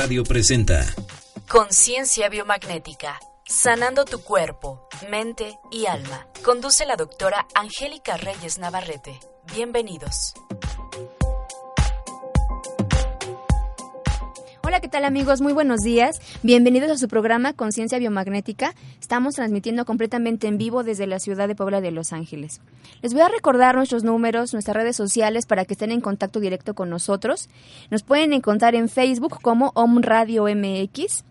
Radio 0.00 0.24
presenta 0.24 0.80
Conciencia 1.46 2.30
Biomagnética. 2.30 3.20
Sanando 3.44 4.06
tu 4.06 4.22
cuerpo, 4.22 4.88
mente 5.10 5.58
y 5.70 5.84
alma. 5.84 6.26
Conduce 6.42 6.86
la 6.86 6.96
doctora 6.96 7.46
Angélica 7.54 8.16
Reyes 8.16 8.56
Navarrete. 8.56 9.20
Bienvenidos. 9.54 10.32
Hola, 14.70 14.78
¿qué 14.78 14.86
tal 14.86 15.04
amigos? 15.04 15.40
Muy 15.40 15.52
buenos 15.52 15.80
días. 15.80 16.20
Bienvenidos 16.44 16.92
a 16.92 16.96
su 16.96 17.08
programa 17.08 17.54
Conciencia 17.54 17.98
Biomagnética. 17.98 18.72
Estamos 19.00 19.34
transmitiendo 19.34 19.84
completamente 19.84 20.46
en 20.46 20.58
vivo 20.58 20.84
desde 20.84 21.08
la 21.08 21.18
ciudad 21.18 21.48
de 21.48 21.56
Puebla 21.56 21.80
de 21.80 21.90
Los 21.90 22.12
Ángeles. 22.12 22.60
Les 23.02 23.12
voy 23.12 23.22
a 23.22 23.28
recordar 23.28 23.74
nuestros 23.74 24.04
números, 24.04 24.52
nuestras 24.52 24.76
redes 24.76 24.94
sociales 24.94 25.46
para 25.46 25.64
que 25.64 25.74
estén 25.74 25.90
en 25.90 26.00
contacto 26.00 26.38
directo 26.38 26.74
con 26.74 26.88
nosotros. 26.88 27.48
Nos 27.90 28.04
pueden 28.04 28.32
encontrar 28.32 28.76
en 28.76 28.88
Facebook 28.88 29.40
como 29.42 29.72
Om 29.74 30.02
Radio 30.02 30.44
MX 30.44 31.24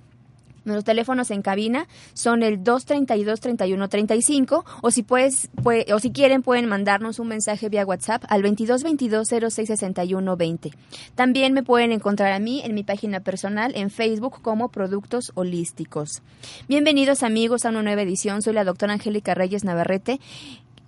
Nuestros 0.66 0.86
teléfonos 0.86 1.32
en 1.32 1.42
cabina 1.42 1.88
son 2.14 2.44
el 2.44 2.64
232-3135 2.64 4.64
o 4.82 4.92
si 4.92 5.02
puedes, 5.04 5.50
o 5.94 6.00
si 6.00 6.12
quieren 6.12 6.44
pueden 6.44 6.68
mandarnos 6.68 7.20
un 7.20 7.28
mensaje 7.28 7.70
vía 7.70 7.86
WhatsApp 7.86 8.24
al 8.30 8.44
2222-066120. 8.44 10.74
También 11.16 11.54
me 11.54 11.64
pueden 11.64 11.92
encontrar 11.92 12.32
a 12.32 12.40
mí 12.40 12.62
en 12.64 12.76
mi 12.76 12.84
página 12.84 13.20
personal 13.20 13.74
en 13.76 13.90
Facebook 13.90 14.42
como 14.42 14.70
Productos 14.70 15.32
Holísticos. 15.36 16.22
Bienvenidos 16.68 17.24
amigos 17.24 17.66
a 17.66 17.70
una 17.70 17.84
nueva 17.84 18.02
edición. 18.02 18.42
Soy 18.42 18.54
la 18.54 18.64
doctora 18.64 18.94
Angélica 18.94 19.34
Reyes 19.34 19.64
Navarrete 19.64 20.20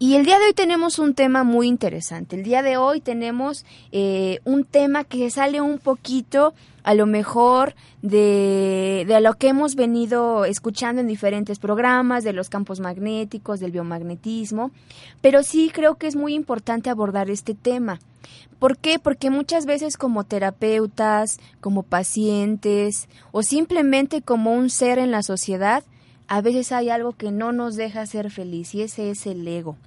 y 0.01 0.15
el 0.15 0.25
día 0.25 0.39
de 0.39 0.45
hoy 0.45 0.53
tenemos 0.53 0.97
un 0.97 1.13
tema 1.13 1.43
muy 1.43 1.67
interesante. 1.67 2.35
El 2.35 2.41
día 2.41 2.63
de 2.63 2.75
hoy 2.75 3.01
tenemos 3.01 3.65
eh, 3.91 4.39
un 4.45 4.63
tema 4.63 5.03
que 5.03 5.29
sale 5.29 5.61
un 5.61 5.77
poquito 5.77 6.55
a 6.81 6.95
lo 6.95 7.05
mejor 7.05 7.75
de, 8.01 9.05
de 9.07 9.21
lo 9.21 9.35
que 9.35 9.49
hemos 9.49 9.75
venido 9.75 10.43
escuchando 10.45 11.01
en 11.01 11.07
diferentes 11.07 11.59
programas, 11.59 12.23
de 12.23 12.33
los 12.33 12.49
campos 12.49 12.79
magnéticos, 12.79 13.59
del 13.59 13.73
biomagnetismo, 13.73 14.71
pero 15.21 15.43
sí 15.43 15.69
creo 15.71 15.93
que 15.93 16.07
es 16.07 16.15
muy 16.15 16.33
importante 16.33 16.89
abordar 16.89 17.29
este 17.29 17.53
tema. 17.53 17.99
¿Por 18.57 18.77
qué? 18.77 18.97
Porque 18.97 19.29
muchas 19.29 19.67
veces 19.67 19.97
como 19.97 20.23
terapeutas, 20.23 21.39
como 21.59 21.83
pacientes 21.83 23.07
o 23.31 23.43
simplemente 23.43 24.23
como 24.23 24.51
un 24.55 24.71
ser 24.71 24.97
en 24.97 25.11
la 25.11 25.21
sociedad, 25.21 25.83
a 26.27 26.41
veces 26.41 26.71
hay 26.71 26.89
algo 26.89 27.11
que 27.11 27.29
no 27.29 27.51
nos 27.51 27.75
deja 27.75 28.03
ser 28.07 28.31
feliz 28.31 28.73
y 28.73 28.81
ese 28.81 29.11
es 29.11 29.27
el 29.27 29.47
ego. 29.47 29.77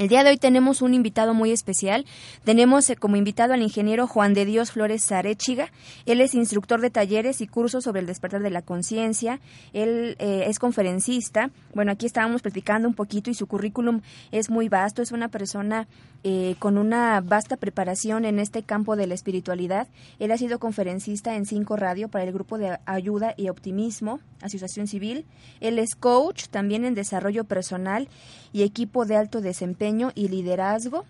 El 0.00 0.08
día 0.08 0.24
de 0.24 0.30
hoy 0.30 0.38
tenemos 0.38 0.80
un 0.80 0.94
invitado 0.94 1.34
muy 1.34 1.52
especial. 1.52 2.06
Tenemos 2.42 2.88
eh, 2.88 2.96
como 2.96 3.16
invitado 3.16 3.52
al 3.52 3.60
ingeniero 3.60 4.06
Juan 4.06 4.32
de 4.32 4.46
Dios 4.46 4.72
Flores 4.72 5.04
Zarechiga. 5.04 5.70
Él 6.06 6.22
es 6.22 6.34
instructor 6.34 6.80
de 6.80 6.88
talleres 6.88 7.42
y 7.42 7.46
cursos 7.46 7.84
sobre 7.84 8.00
el 8.00 8.06
despertar 8.06 8.40
de 8.40 8.48
la 8.48 8.62
conciencia. 8.62 9.40
Él 9.74 10.16
eh, 10.18 10.44
es 10.46 10.58
conferencista. 10.58 11.50
Bueno, 11.74 11.92
aquí 11.92 12.06
estábamos 12.06 12.40
platicando 12.40 12.88
un 12.88 12.94
poquito 12.94 13.28
y 13.28 13.34
su 13.34 13.46
currículum 13.46 14.00
es 14.32 14.48
muy 14.48 14.70
vasto. 14.70 15.02
Es 15.02 15.12
una 15.12 15.28
persona 15.28 15.86
eh, 16.24 16.54
con 16.58 16.78
una 16.78 17.20
vasta 17.20 17.58
preparación 17.58 18.24
en 18.24 18.38
este 18.38 18.62
campo 18.62 18.96
de 18.96 19.06
la 19.06 19.12
espiritualidad. 19.12 19.86
Él 20.18 20.30
ha 20.32 20.38
sido 20.38 20.58
conferencista 20.58 21.36
en 21.36 21.44
Cinco 21.44 21.76
Radio 21.76 22.08
para 22.08 22.24
el 22.24 22.32
Grupo 22.32 22.56
de 22.56 22.78
Ayuda 22.86 23.34
y 23.36 23.50
Optimismo, 23.50 24.20
Asociación 24.40 24.86
Civil. 24.86 25.26
Él 25.60 25.78
es 25.78 25.94
coach 25.94 26.46
también 26.48 26.86
en 26.86 26.94
desarrollo 26.94 27.44
personal 27.44 28.08
y 28.54 28.62
equipo 28.62 29.04
de 29.04 29.16
alto 29.16 29.42
desempeño 29.42 29.89
y 30.14 30.28
liderazgo 30.28 31.04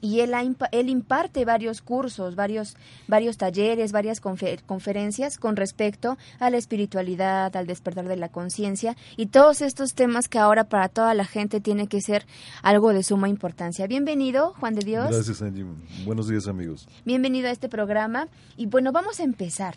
y 0.00 0.20
él, 0.20 0.32
él 0.72 0.88
imparte 0.88 1.44
varios 1.44 1.82
cursos, 1.82 2.34
varios, 2.34 2.76
varios 3.06 3.36
talleres, 3.36 3.92
varias 3.92 4.20
conferencias 4.20 5.38
con 5.38 5.56
respecto 5.56 6.16
a 6.38 6.50
la 6.50 6.56
espiritualidad, 6.56 7.54
al 7.56 7.66
despertar 7.66 8.08
de 8.08 8.16
la 8.16 8.28
conciencia 8.28 8.96
y 9.16 9.26
todos 9.26 9.62
estos 9.62 9.94
temas 9.94 10.28
que 10.28 10.38
ahora 10.38 10.64
para 10.64 10.88
toda 10.88 11.14
la 11.14 11.24
gente 11.24 11.60
tiene 11.60 11.86
que 11.86 12.00
ser 12.00 12.26
algo 12.62 12.92
de 12.92 13.02
suma 13.02 13.28
importancia. 13.28 13.86
Bienvenido, 13.86 14.54
Juan 14.58 14.74
de 14.74 14.84
Dios. 14.84 15.10
Gracias, 15.10 15.42
Angie. 15.42 15.66
Buenos 16.04 16.28
días, 16.28 16.48
amigos. 16.48 16.88
Bienvenido 17.04 17.48
a 17.48 17.50
este 17.50 17.68
programa 17.68 18.28
y 18.56 18.66
bueno, 18.66 18.92
vamos 18.92 19.20
a 19.20 19.24
empezar. 19.24 19.76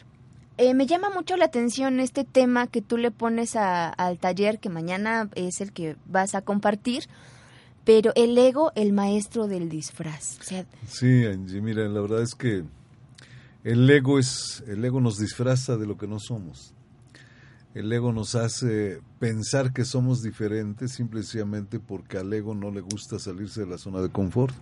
Eh, 0.57 0.75
me 0.75 0.85
llama 0.85 1.09
mucho 1.09 1.35
la 1.35 1.45
atención 1.45 1.99
este 1.99 2.23
tema 2.23 2.67
que 2.67 2.83
tú 2.83 2.97
le 2.97 3.09
pones 3.09 3.55
al 3.55 4.19
taller 4.19 4.59
que 4.59 4.69
mañana 4.69 5.27
es 5.33 5.61
el 5.61 5.73
que 5.73 5.95
vas 6.05 6.35
a 6.35 6.41
compartir 6.41 7.09
pero 7.85 8.11
el 8.15 8.37
ego, 8.37 8.71
el 8.75 8.93
maestro 8.93 9.47
del 9.47 9.69
disfraz. 9.69 10.39
sí, 10.87 11.25
Angie, 11.25 11.61
mira, 11.61 11.87
la 11.87 12.01
verdad 12.01 12.21
es 12.21 12.33
que 12.35 12.63
el 13.63 13.89
ego 13.89 14.19
es, 14.19 14.63
el 14.67 14.83
ego 14.83 15.01
nos 15.01 15.17
disfraza 15.17 15.77
de 15.77 15.85
lo 15.85 15.97
que 15.97 16.07
no 16.07 16.19
somos. 16.19 16.73
El 17.73 17.91
ego 17.91 18.13
nos 18.13 18.35
hace 18.35 19.01
pensar 19.19 19.73
que 19.73 19.83
somos 19.83 20.21
diferentes 20.21 20.91
simplemente 20.91 21.79
porque 21.79 22.17
al 22.17 22.31
ego 22.31 22.53
no 22.53 22.71
le 22.71 22.81
gusta 22.81 23.17
salirse 23.19 23.61
de 23.61 23.67
la 23.67 23.77
zona 23.77 24.01
de 24.01 24.09
confort. 24.09 24.53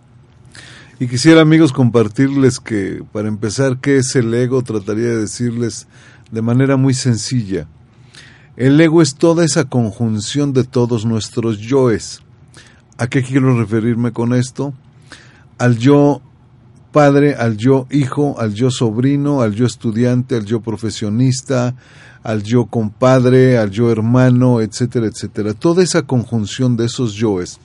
Y 0.98 1.08
quisiera 1.08 1.42
amigos 1.42 1.72
compartirles 1.72 2.58
que 2.58 3.04
para 3.12 3.28
empezar 3.28 3.78
qué 3.80 3.98
es 3.98 4.16
el 4.16 4.32
ego, 4.32 4.62
trataría 4.62 5.08
de 5.08 5.20
decirles 5.20 5.86
de 6.30 6.42
manera 6.42 6.76
muy 6.76 6.94
sencilla. 6.94 7.66
El 8.56 8.80
ego 8.80 9.02
es 9.02 9.14
toda 9.14 9.44
esa 9.44 9.64
conjunción 9.64 10.52
de 10.52 10.64
todos 10.64 11.04
nuestros 11.04 11.58
yoes 11.58 12.22
¿A 12.98 13.06
qué 13.06 13.22
quiero 13.22 13.58
referirme 13.58 14.12
con 14.12 14.34
esto? 14.34 14.74
Al 15.58 15.78
yo 15.78 16.20
padre, 16.92 17.34
al 17.34 17.56
yo 17.56 17.86
hijo, 17.90 18.38
al 18.38 18.54
yo 18.54 18.70
sobrino, 18.70 19.40
al 19.40 19.54
yo 19.54 19.66
estudiante, 19.66 20.36
al 20.36 20.44
yo 20.44 20.60
profesionista, 20.60 21.74
al 22.22 22.42
yo 22.42 22.66
compadre, 22.66 23.58
al 23.58 23.70
yo 23.70 23.90
hermano, 23.90 24.60
etcétera, 24.60 25.06
etcétera. 25.06 25.54
Toda 25.54 25.82
esa 25.82 26.02
conjunción 26.02 26.76
de 26.76 26.86
esos 26.86 27.14
yoes, 27.14 27.58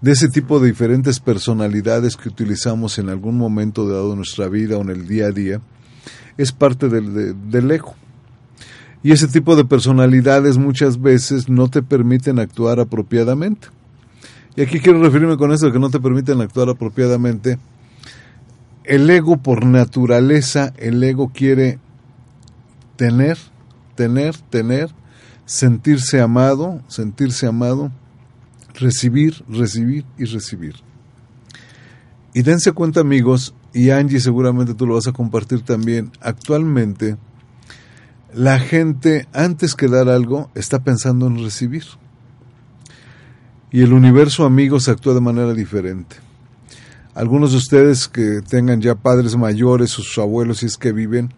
de 0.00 0.12
ese 0.12 0.28
tipo 0.28 0.60
de 0.60 0.68
diferentes 0.68 1.18
personalidades 1.20 2.16
que 2.16 2.28
utilizamos 2.28 2.98
en 2.98 3.08
algún 3.08 3.36
momento 3.36 3.88
dado 3.88 4.10
de 4.10 4.16
nuestra 4.16 4.48
vida 4.48 4.76
o 4.76 4.82
en 4.82 4.90
el 4.90 5.08
día 5.08 5.26
a 5.26 5.32
día, 5.32 5.60
es 6.36 6.52
parte 6.52 6.88
del, 6.88 7.50
del 7.50 7.70
ego. 7.70 7.94
Y 9.02 9.12
ese 9.12 9.26
tipo 9.26 9.56
de 9.56 9.64
personalidades 9.64 10.58
muchas 10.58 11.00
veces 11.00 11.48
no 11.48 11.68
te 11.68 11.82
permiten 11.82 12.38
actuar 12.38 12.80
apropiadamente. 12.80 13.68
Y 14.56 14.62
aquí 14.62 14.80
quiero 14.80 15.02
referirme 15.02 15.36
con 15.36 15.52
eso 15.52 15.70
que 15.72 15.78
no 15.78 15.90
te 15.90 16.00
permiten 16.00 16.40
actuar 16.40 16.68
apropiadamente. 16.68 17.58
El 18.84 19.08
ego 19.08 19.36
por 19.36 19.64
naturaleza, 19.64 20.72
el 20.76 21.02
ego 21.02 21.30
quiere 21.32 21.78
tener, 22.96 23.38
tener, 23.94 24.36
tener, 24.36 24.90
sentirse 25.44 26.20
amado, 26.20 26.82
sentirse 26.88 27.46
amado, 27.46 27.92
recibir, 28.74 29.44
recibir 29.48 30.04
y 30.18 30.24
recibir. 30.24 30.76
Y 32.34 32.42
dense 32.42 32.72
cuenta 32.72 33.00
amigos, 33.00 33.54
y 33.72 33.90
Angie 33.90 34.20
seguramente 34.20 34.74
tú 34.74 34.86
lo 34.86 34.94
vas 34.94 35.06
a 35.06 35.12
compartir 35.12 35.62
también, 35.62 36.12
actualmente 36.20 37.16
la 38.32 38.58
gente 38.60 39.26
antes 39.32 39.74
que 39.74 39.88
dar 39.88 40.08
algo 40.08 40.50
está 40.54 40.84
pensando 40.84 41.26
en 41.26 41.42
recibir. 41.42 41.84
Y 43.72 43.82
el 43.82 43.92
universo 43.92 44.44
amigos 44.44 44.88
actúa 44.88 45.14
de 45.14 45.20
manera 45.20 45.54
diferente. 45.54 46.16
Algunos 47.14 47.52
de 47.52 47.58
ustedes 47.58 48.08
que 48.08 48.40
tengan 48.40 48.80
ya 48.80 48.96
padres 48.96 49.36
mayores, 49.36 49.90
sus 49.90 50.18
abuelos, 50.18 50.58
si 50.58 50.66
es 50.66 50.76
que 50.76 50.92
viven, 50.92 51.32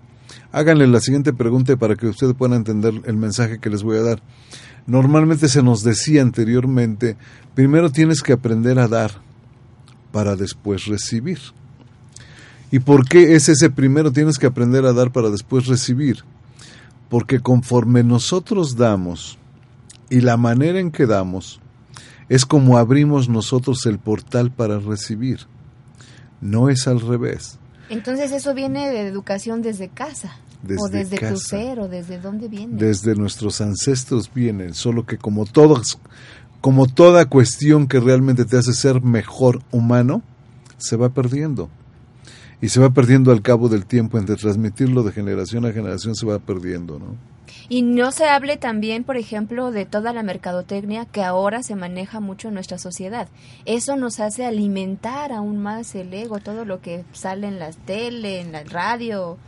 háganle 0.50 0.86
la 0.86 1.00
siguiente 1.00 1.32
pregunta 1.32 1.76
para 1.76 1.96
que 1.96 2.06
ustedes 2.06 2.34
puedan 2.34 2.56
entender 2.56 3.02
el 3.04 3.16
mensaje 3.16 3.58
que 3.58 3.68
les 3.68 3.82
voy 3.82 3.98
a 3.98 4.02
dar. 4.02 4.22
Normalmente 4.86 5.48
se 5.48 5.62
nos 5.62 5.82
decía 5.82 6.22
anteriormente, 6.22 7.16
primero 7.54 7.90
tienes 7.90 8.22
que 8.22 8.32
aprender 8.32 8.78
a 8.78 8.88
dar 8.88 9.12
para 10.10 10.34
después 10.34 10.86
recibir. 10.86 11.38
¿Y 12.70 12.78
por 12.78 13.06
qué 13.06 13.34
es 13.34 13.50
ese 13.50 13.68
primero 13.68 14.12
tienes 14.12 14.38
que 14.38 14.46
aprender 14.46 14.86
a 14.86 14.94
dar 14.94 15.12
para 15.12 15.28
después 15.28 15.66
recibir? 15.66 16.24
Porque 17.10 17.40
conforme 17.40 18.02
nosotros 18.02 18.76
damos 18.76 19.38
y 20.08 20.20
la 20.20 20.38
manera 20.38 20.80
en 20.80 20.90
que 20.90 21.06
damos, 21.06 21.60
es 22.32 22.46
como 22.46 22.78
abrimos 22.78 23.28
nosotros 23.28 23.84
el 23.84 23.98
portal 23.98 24.50
para 24.50 24.78
recibir. 24.78 25.40
No 26.40 26.70
es 26.70 26.88
al 26.88 27.02
revés. 27.02 27.58
Entonces 27.90 28.32
eso 28.32 28.54
viene 28.54 28.90
de 28.90 29.06
educación 29.06 29.60
desde 29.60 29.90
casa. 29.90 30.38
o 30.78 30.88
desde 30.88 31.18
tu 31.18 31.36
ser, 31.36 31.78
o 31.78 31.88
desde 31.88 32.18
dónde 32.18 32.48
viene. 32.48 32.78
Desde 32.78 33.16
nuestros 33.16 33.60
ancestros 33.60 34.32
vienen, 34.32 34.72
solo 34.72 35.04
que 35.04 35.18
como 35.18 35.44
todos, 35.44 35.98
como 36.62 36.86
toda 36.86 37.26
cuestión 37.26 37.86
que 37.86 38.00
realmente 38.00 38.46
te 38.46 38.56
hace 38.56 38.72
ser 38.72 39.02
mejor 39.02 39.60
humano, 39.70 40.22
se 40.78 40.96
va 40.96 41.10
perdiendo. 41.10 41.68
Y 42.62 42.70
se 42.70 42.80
va 42.80 42.94
perdiendo 42.94 43.30
al 43.30 43.42
cabo 43.42 43.68
del 43.68 43.84
tiempo, 43.84 44.16
entre 44.16 44.36
transmitirlo 44.36 45.02
de 45.02 45.12
generación 45.12 45.66
a 45.66 45.72
generación 45.72 46.14
se 46.14 46.24
va 46.24 46.38
perdiendo, 46.38 46.98
¿no? 46.98 47.31
Y 47.68 47.82
no 47.82 48.10
se 48.12 48.26
hable 48.26 48.56
también, 48.56 49.04
por 49.04 49.16
ejemplo, 49.16 49.70
de 49.70 49.86
toda 49.86 50.12
la 50.12 50.22
mercadotecnia 50.22 51.06
que 51.06 51.22
ahora 51.22 51.62
se 51.62 51.76
maneja 51.76 52.20
mucho 52.20 52.48
en 52.48 52.54
nuestra 52.54 52.78
sociedad. 52.78 53.28
Eso 53.64 53.96
nos 53.96 54.20
hace 54.20 54.44
alimentar 54.44 55.32
aún 55.32 55.58
más 55.58 55.94
el 55.94 56.12
ego, 56.12 56.38
todo 56.40 56.64
lo 56.64 56.80
que 56.80 57.04
sale 57.12 57.46
en 57.46 57.58
la 57.58 57.70
tele, 57.72 58.40
en 58.40 58.52
la 58.52 58.64
radio. 58.64 59.38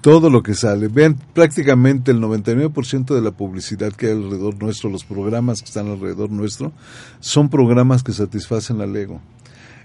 todo 0.00 0.30
lo 0.30 0.42
que 0.42 0.54
sale. 0.54 0.86
Vean 0.86 1.16
prácticamente 1.34 2.12
el 2.12 2.20
99% 2.20 3.12
de 3.12 3.20
la 3.20 3.32
publicidad 3.32 3.92
que 3.92 4.06
hay 4.06 4.12
alrededor 4.12 4.62
nuestro, 4.62 4.88
los 4.88 5.04
programas 5.04 5.60
que 5.60 5.64
están 5.64 5.88
alrededor 5.88 6.30
nuestro, 6.30 6.72
son 7.18 7.48
programas 7.48 8.04
que 8.04 8.12
satisfacen 8.12 8.80
al 8.80 8.94
ego. 8.94 9.20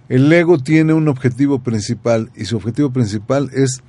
El 0.09 0.31
ego 0.31 0.59
tiene 0.59 0.93
un 0.93 1.07
objetivo 1.07 1.63
principal 1.63 2.29
y 2.35 2.45
su 2.45 2.57
objetivo 2.57 2.91
principal 2.91 3.49
es 3.53 3.81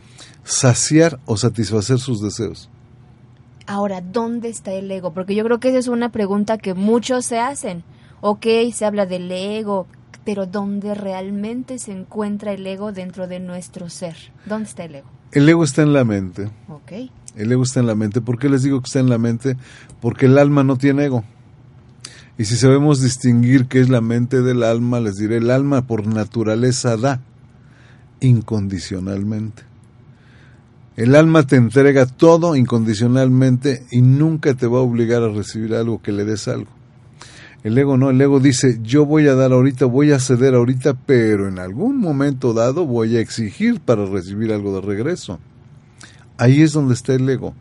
saciar 0.44 1.18
o 1.26 1.36
satisfacer 1.36 1.98
sus 1.98 2.22
deseos. 2.22 2.70
Ahora, 3.66 4.00
¿dónde 4.00 4.48
está 4.48 4.72
el 4.72 4.90
ego? 4.90 5.12
Porque 5.12 5.34
yo 5.34 5.44
creo 5.44 5.60
que 5.60 5.68
esa 5.68 5.78
es 5.78 5.88
una 5.88 6.10
pregunta 6.10 6.58
que 6.58 6.74
muchos 6.74 7.24
se 7.24 7.38
hacen. 7.38 7.84
Ok, 8.20 8.46
se 8.72 8.84
habla 8.84 9.06
del 9.06 9.30
ego, 9.30 9.86
pero 10.24 10.46
¿dónde 10.46 10.94
realmente 10.94 11.78
se 11.78 11.92
encuentra 11.92 12.52
el 12.52 12.66
ego 12.66 12.92
dentro 12.92 13.26
de 13.26 13.40
nuestro 13.40 13.88
ser? 13.88 14.16
¿Dónde 14.46 14.68
está 14.68 14.84
el 14.84 14.96
ego? 14.96 15.08
El 15.32 15.48
ego 15.48 15.64
está 15.64 15.82
en 15.82 15.92
la 15.92 16.04
mente. 16.04 16.50
Ok. 16.68 16.92
El 17.36 17.50
ego 17.50 17.62
está 17.62 17.80
en 17.80 17.86
la 17.86 17.94
mente. 17.94 18.20
¿Por 18.20 18.38
qué 18.38 18.48
les 18.48 18.62
digo 18.62 18.80
que 18.80 18.86
está 18.86 19.00
en 19.00 19.08
la 19.08 19.18
mente? 19.18 19.56
Porque 20.00 20.26
el 20.26 20.38
alma 20.38 20.62
no 20.62 20.76
tiene 20.76 21.06
ego. 21.06 21.24
Y 22.38 22.44
si 22.44 22.56
sabemos 22.56 23.00
distinguir 23.00 23.66
qué 23.66 23.80
es 23.80 23.88
la 23.88 24.00
mente 24.00 24.42
del 24.42 24.62
alma, 24.62 25.00
les 25.00 25.16
diré, 25.16 25.36
el 25.36 25.50
alma 25.50 25.86
por 25.86 26.06
naturaleza 26.06 26.96
da 26.96 27.20
incondicionalmente. 28.20 29.71
El 30.94 31.14
alma 31.14 31.46
te 31.46 31.56
entrega 31.56 32.04
todo 32.04 32.54
incondicionalmente 32.54 33.86
y 33.90 34.02
nunca 34.02 34.52
te 34.52 34.66
va 34.66 34.78
a 34.78 34.82
obligar 34.82 35.22
a 35.22 35.30
recibir 35.30 35.74
algo 35.74 36.02
que 36.02 36.12
le 36.12 36.26
des 36.26 36.48
algo. 36.48 36.70
El 37.64 37.78
ego 37.78 37.96
no, 37.96 38.10
el 38.10 38.20
ego 38.20 38.40
dice, 38.40 38.78
yo 38.82 39.06
voy 39.06 39.26
a 39.28 39.34
dar 39.34 39.52
ahorita, 39.52 39.86
voy 39.86 40.12
a 40.12 40.18
ceder 40.18 40.54
ahorita, 40.54 40.94
pero 41.06 41.48
en 41.48 41.58
algún 41.58 41.98
momento 41.98 42.52
dado 42.52 42.84
voy 42.86 43.16
a 43.16 43.20
exigir 43.20 43.80
para 43.80 44.04
recibir 44.04 44.52
algo 44.52 44.74
de 44.74 44.80
regreso. 44.82 45.38
Ahí 46.36 46.60
es 46.60 46.72
donde 46.72 46.92
está 46.92 47.14
el 47.14 47.26
ego, 47.28 47.54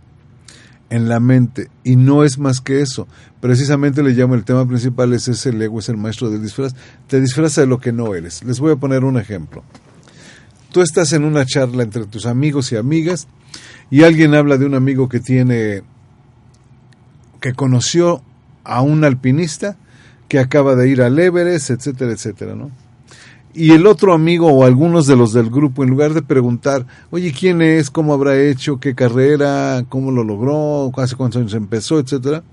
en 0.89 1.07
la 1.07 1.22
mente, 1.22 1.69
y 1.86 1.95
no 1.95 2.25
es 2.25 2.38
más 2.38 2.60
que 2.60 2.81
eso. 2.81 3.07
Precisamente 3.39 4.04
le 4.04 4.12
llamo 4.12 4.36
el 4.36 4.44
tema 4.44 4.68
principal, 4.68 5.13
es 5.13 5.30
ese, 5.30 5.50
el 5.50 5.62
ego 5.62 5.80
es 5.80 5.88
el 5.88 5.98
maestro 5.98 6.30
del 6.31 6.42
disfraz, 6.42 6.75
te 7.07 7.22
disfraza 7.22 7.62
de 7.62 7.68
lo 7.68 7.80
que 7.80 7.94
no 7.94 8.13
eres. 8.13 8.44
Les 8.44 8.60
voy 8.60 8.74
a 8.74 8.77
poner 8.77 9.06
un 9.06 9.18
ejemplo. 9.18 9.63
Tú 10.71 10.81
estás 10.81 11.12
en 11.13 11.25
una 11.25 11.45
charla 11.45 11.83
entre 11.83 12.06
tus 12.06 12.25
amigos 12.25 12.71
y 12.71 12.77
amigas 12.77 13.27
y 13.89 14.03
alguien 14.03 14.33
habla 14.33 14.57
de 14.57 14.65
un 14.65 14.73
amigo 14.73 15.09
que 15.09 15.19
tiene, 15.19 15.83
que 17.39 17.53
conoció 17.53 18.21
a 18.63 18.81
un 18.81 19.03
alpinista 19.03 19.77
que 20.29 20.39
acaba 20.39 20.75
de 20.75 20.89
ir 20.89 21.01
al 21.01 21.19
Everest, 21.19 21.71
etcétera, 21.71 22.13
etcétera, 22.13 22.56
¿no? 22.56 22.71
Y 23.53 23.71
el 23.71 23.85
otro 23.85 24.13
amigo 24.13 24.47
o 24.47 24.63
algunos 24.63 25.07
de 25.07 25.18
los 25.18 25.33
del 25.33 25.50
grupo, 25.50 25.83
en 25.83 25.89
lugar 25.89 26.13
de 26.13 26.21
preguntar, 26.21 26.85
oye, 27.09 27.33
¿quién 27.38 27.62
es? 27.62 27.89
¿Cómo 27.89 28.13
habrá 28.13 28.39
hecho? 28.41 28.79
¿Qué 28.79 28.95
carrera? 28.95 29.83
¿Cómo 29.89 30.09
lo 30.12 30.24
logró? 30.24 30.89
¿Hace 30.95 31.17
cuántos 31.17 31.41
años 31.41 31.53
empezó? 31.53 32.00
Etcétera 32.00 32.44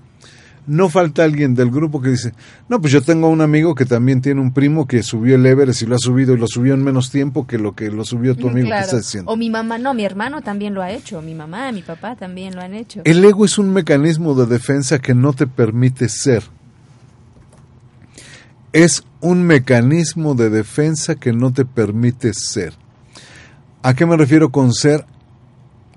no 0.69 0.87
falta 0.87 1.23
alguien 1.23 1.55
del 1.55 1.71
grupo 1.71 1.99
que 1.99 2.09
dice, 2.09 2.33
no, 2.69 2.79
pues 2.79 2.93
yo 2.93 3.01
tengo 3.01 3.27
un 3.27 3.41
amigo 3.41 3.73
que 3.73 3.85
también 3.85 4.21
tiene 4.21 4.39
un 4.39 4.53
primo 4.53 4.87
que 4.87 5.01
subió 5.01 5.35
el 5.35 5.45
Everest 5.45 5.81
y 5.81 5.87
lo 5.87 5.95
ha 5.95 5.99
subido 5.99 6.35
y 6.35 6.37
lo 6.37 6.47
subió 6.47 6.75
en 6.75 6.83
menos 6.83 7.09
tiempo 7.09 7.47
que 7.47 7.57
lo 7.57 7.75
que 7.75 7.89
lo 7.89 8.05
subió 8.05 8.35
tu 8.35 8.49
amigo 8.49 8.69
que 8.69 8.77
está 8.77 8.97
diciendo. 8.97 9.31
O 9.31 9.35
mi 9.35 9.49
mamá, 9.49 9.79
no, 9.79 9.95
mi 9.95 10.05
hermano 10.05 10.41
también 10.41 10.75
lo 10.75 10.83
ha 10.83 10.91
hecho, 10.91 11.23
mi 11.23 11.33
mamá, 11.33 11.71
mi 11.71 11.81
papá 11.81 12.15
también 12.15 12.55
lo 12.55 12.61
han 12.61 12.75
hecho. 12.75 13.01
El 13.03 13.25
ego 13.25 13.45
es 13.45 13.57
un 13.57 13.73
mecanismo 13.73 14.35
de 14.35 14.45
defensa 14.45 14.99
que 14.99 15.15
no 15.15 15.33
te 15.33 15.47
permite 15.47 16.07
ser. 16.07 16.43
Es 18.71 19.03
un 19.21 19.41
mecanismo 19.43 20.35
de 20.35 20.51
defensa 20.51 21.15
que 21.15 21.33
no 21.33 21.51
te 21.51 21.65
permite 21.65 22.33
ser. 22.35 22.73
¿A 23.81 23.95
qué 23.95 24.05
me 24.05 24.15
refiero 24.15 24.51
con 24.51 24.71
ser? 24.71 25.03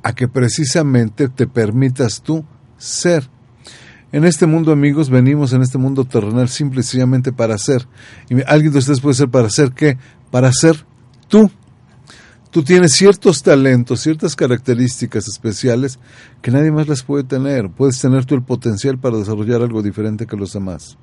A 0.03 0.15
que 0.15 0.29
precisamente 0.29 1.29
te 1.29 1.47
permitas 1.47 2.23
tú 2.23 2.45
ser. 2.79 3.29
En 4.13 4.25
este 4.25 4.47
mundo, 4.47 4.73
amigos, 4.73 5.09
venimos 5.09 5.55
en 5.55 5.63
este 5.63 5.79
mundo 5.79 6.05
terrenal 6.05 6.51
simple 6.51 6.81
y 6.81 6.83
sencillamente 6.83 7.33
para 7.33 7.57
ser. 7.57 7.89
Y 8.29 8.35
alguien 8.47 8.71
de 8.71 8.79
ustedes 8.79 9.01
puede 9.01 9.15
ser 9.15 9.31
para 9.31 9.49
ser 9.49 9.73
qué? 9.73 9.97
Para 10.31 10.53
ser 10.53 10.85
tú. 11.29 11.51
Tú 12.51 12.63
tienes 12.63 12.93
ciertos 12.93 13.43
talentos, 13.43 14.01
ciertas 14.01 14.37
características 14.37 15.27
especiales 15.27 15.99
que 16.43 16.51
nadie 16.51 16.71
más 16.71 16.87
las 16.87 17.03
puede 17.03 17.25
tener. 17.25 17.71
Puedes 17.71 17.99
tener 17.99 18.27
tú 18.27 18.35
el 18.35 18.43
potencial 18.43 18.99
para 18.99 19.17
desarrollar 19.17 19.63
algo 19.63 19.83
diferente 19.83 20.27
que 20.27 20.37
los 20.37 20.53
demás. 20.53 20.99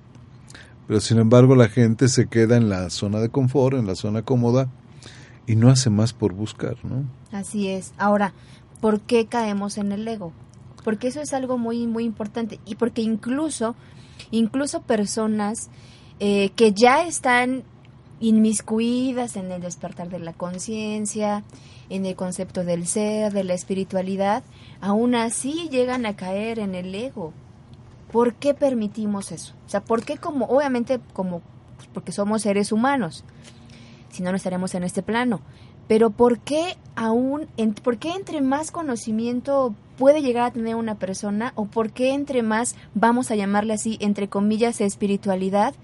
Pero 0.87 0.99
sin 0.99 1.17
embargo 1.17 1.55
la 1.55 1.67
gente 1.67 2.07
se 2.09 2.27
queda 2.27 2.57
en 2.57 2.69
la 2.69 2.91
zona 2.91 3.19
de 3.19 3.29
confort, 3.29 3.75
en 3.75 3.87
la 3.87 3.95
zona 3.95 4.21
cómoda 4.21 4.69
y 5.47 5.55
no 5.55 5.71
hace 5.71 5.89
más 5.89 6.13
por 6.13 6.33
buscar, 6.33 6.77
¿no? 6.83 7.09
Así 7.31 7.69
es. 7.69 7.93
Ahora, 7.97 8.33
¿por 8.79 9.01
qué 9.01 9.25
caemos 9.25 9.79
en 9.79 9.91
el 9.91 10.07
ego? 10.07 10.31
Porque 10.81 11.07
eso 11.07 11.21
es 11.21 11.33
algo 11.33 11.57
muy, 11.57 11.87
muy 11.87 12.03
importante 12.03 12.59
y 12.65 12.75
porque 12.75 13.01
incluso, 13.01 13.75
incluso 14.31 14.81
personas 14.81 15.69
eh, 16.19 16.49
que 16.55 16.73
ya 16.73 17.05
están 17.05 17.63
inmiscuidas 18.19 19.35
en 19.35 19.51
el 19.51 19.61
despertar 19.61 20.09
de 20.09 20.19
la 20.19 20.33
conciencia, 20.33 21.43
en 21.89 22.05
el 22.05 22.15
concepto 22.15 22.63
del 22.63 22.85
ser, 22.85 23.33
de 23.33 23.43
la 23.43 23.53
espiritualidad, 23.53 24.43
aún 24.81 25.15
así 25.15 25.69
llegan 25.69 26.05
a 26.05 26.15
caer 26.15 26.59
en 26.59 26.75
el 26.75 26.93
ego. 26.93 27.33
¿Por 28.11 28.33
qué 28.35 28.53
permitimos 28.53 29.31
eso? 29.31 29.53
O 29.65 29.69
sea, 29.69 29.81
¿por 29.81 30.03
qué 30.03 30.17
como, 30.17 30.45
obviamente 30.45 30.99
como, 31.13 31.41
pues, 31.77 31.89
porque 31.93 32.11
somos 32.11 32.41
seres 32.41 32.71
humanos, 32.71 33.23
si 34.09 34.23
no, 34.23 34.31
no 34.31 34.37
estaremos 34.37 34.73
en 34.75 34.83
este 34.83 35.03
plano, 35.03 35.41
pero 35.87 36.09
¿por 36.09 36.39
qué 36.39 36.77
aún, 36.95 37.47
por 37.83 37.97
qué 37.97 38.11
entre 38.11 38.41
más 38.41 38.71
conocimiento 38.71 39.73
puede 39.99 40.21
llegar 40.21 40.45
a 40.45 40.51
tener 40.51 40.75
una 40.75 40.95
persona 40.95 41.51
o 41.55 41.65
por 41.65 41.91
qué 41.91 42.13
entre 42.13 42.41
más, 42.41 42.75
vamos 42.95 43.31
a 43.31 43.35
llamarle 43.35 43.73
así, 43.73 43.97
entre 43.99 44.29
comillas, 44.29 44.79
espiritualidad, 44.79 45.75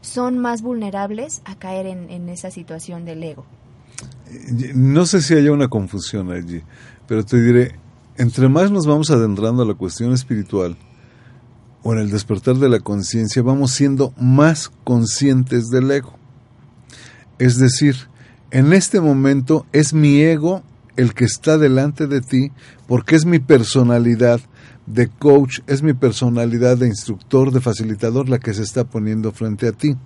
son 0.00 0.38
más 0.38 0.62
vulnerables 0.62 1.42
a 1.44 1.56
caer 1.56 1.86
en, 1.86 2.28
esa 2.28 2.52
situación 2.52 3.04
del 3.04 3.24
ego. 3.24 3.44
No 4.74 5.06
sé 5.06 5.20
si 5.22 5.34
haya 5.34 5.50
una 5.50 5.66
confusión 5.66 6.30
allí, 6.30 6.62
pero 7.08 7.24
te 7.24 7.42
diré, 7.42 7.74
entre 8.16 8.48
más 8.48 8.70
nos 8.70 8.86
vamos 8.86 9.10
adentrando 9.10 9.64
a 9.64 9.66
la 9.66 9.74
cuestión 9.74 10.12
espiritual 10.12 10.76
o 11.82 11.92
en 11.94 11.98
el 11.98 12.10
despertar 12.10 12.56
de 12.56 12.68
la 12.68 12.78
conciencia, 12.78 13.42
vamos 13.42 13.72
siendo 13.72 14.14
más 14.16 14.70
conscientes 14.84 15.68
del 15.68 15.90
ego. 15.90 16.14
Es 17.40 17.58
decir, 17.58 17.96
en 18.52 18.72
este 18.72 19.00
momento 19.00 19.66
es 19.72 19.92
mi 19.94 20.20
ego 20.20 20.62
el 20.96 21.14
que 21.14 21.24
está 21.24 21.58
delante 21.58 22.06
de 22.06 22.20
ti, 22.20 22.52
porque 22.86 23.16
es 23.16 23.26
mi 23.26 23.38
personalidad 23.38 24.40
de 24.86 25.08
coach, 25.08 25.60
es 25.66 25.82
mi 25.82 25.94
personalidad 25.94 26.76
de 26.76 26.88
instructor, 26.88 27.52
de 27.52 27.60
facilitador 27.60 28.28
la 28.28 28.38
que 28.38 28.54
se 28.54 28.62
está 28.62 28.84
poniendo 28.84 29.32
frente 29.32 29.68
a 29.68 29.72
ti, 29.72 29.96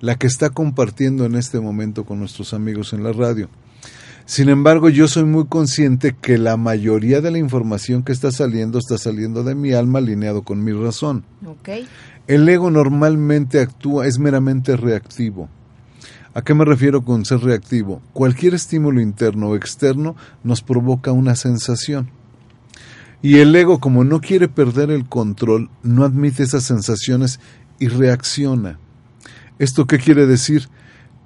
la 0.00 0.16
que 0.16 0.26
está 0.26 0.50
compartiendo 0.50 1.24
en 1.24 1.34
este 1.34 1.60
momento 1.60 2.04
con 2.04 2.18
nuestros 2.18 2.54
amigos 2.54 2.92
en 2.92 3.02
la 3.02 3.12
radio. 3.12 3.48
Sin 4.26 4.50
embargo, 4.50 4.90
yo 4.90 5.08
soy 5.08 5.24
muy 5.24 5.46
consciente 5.46 6.14
que 6.20 6.36
la 6.36 6.58
mayoría 6.58 7.22
de 7.22 7.30
la 7.30 7.38
información 7.38 8.02
que 8.02 8.12
está 8.12 8.30
saliendo 8.30 8.78
está 8.78 8.98
saliendo 8.98 9.42
de 9.42 9.54
mi 9.54 9.72
alma 9.72 10.00
alineado 10.00 10.42
con 10.42 10.62
mi 10.62 10.72
razón. 10.72 11.24
El 12.26 12.46
ego 12.46 12.70
normalmente 12.70 13.58
actúa, 13.58 14.06
es 14.06 14.18
meramente 14.18 14.76
reactivo. 14.76 15.48
¿A 16.34 16.42
qué 16.42 16.54
me 16.54 16.64
refiero 16.64 17.04
con 17.04 17.24
ser 17.24 17.40
reactivo? 17.40 18.02
Cualquier 18.12 18.54
estímulo 18.54 19.00
interno 19.00 19.48
o 19.48 19.56
externo 19.56 20.16
nos 20.44 20.62
provoca 20.62 21.12
una 21.12 21.34
sensación. 21.34 22.10
Y 23.22 23.38
el 23.38 23.54
ego, 23.56 23.80
como 23.80 24.04
no 24.04 24.20
quiere 24.20 24.48
perder 24.48 24.90
el 24.90 25.08
control, 25.08 25.70
no 25.82 26.04
admite 26.04 26.42
esas 26.42 26.64
sensaciones 26.64 27.40
y 27.78 27.88
reacciona. 27.88 28.78
¿Esto 29.58 29.86
qué 29.86 29.98
quiere 29.98 30.26
decir? 30.26 30.68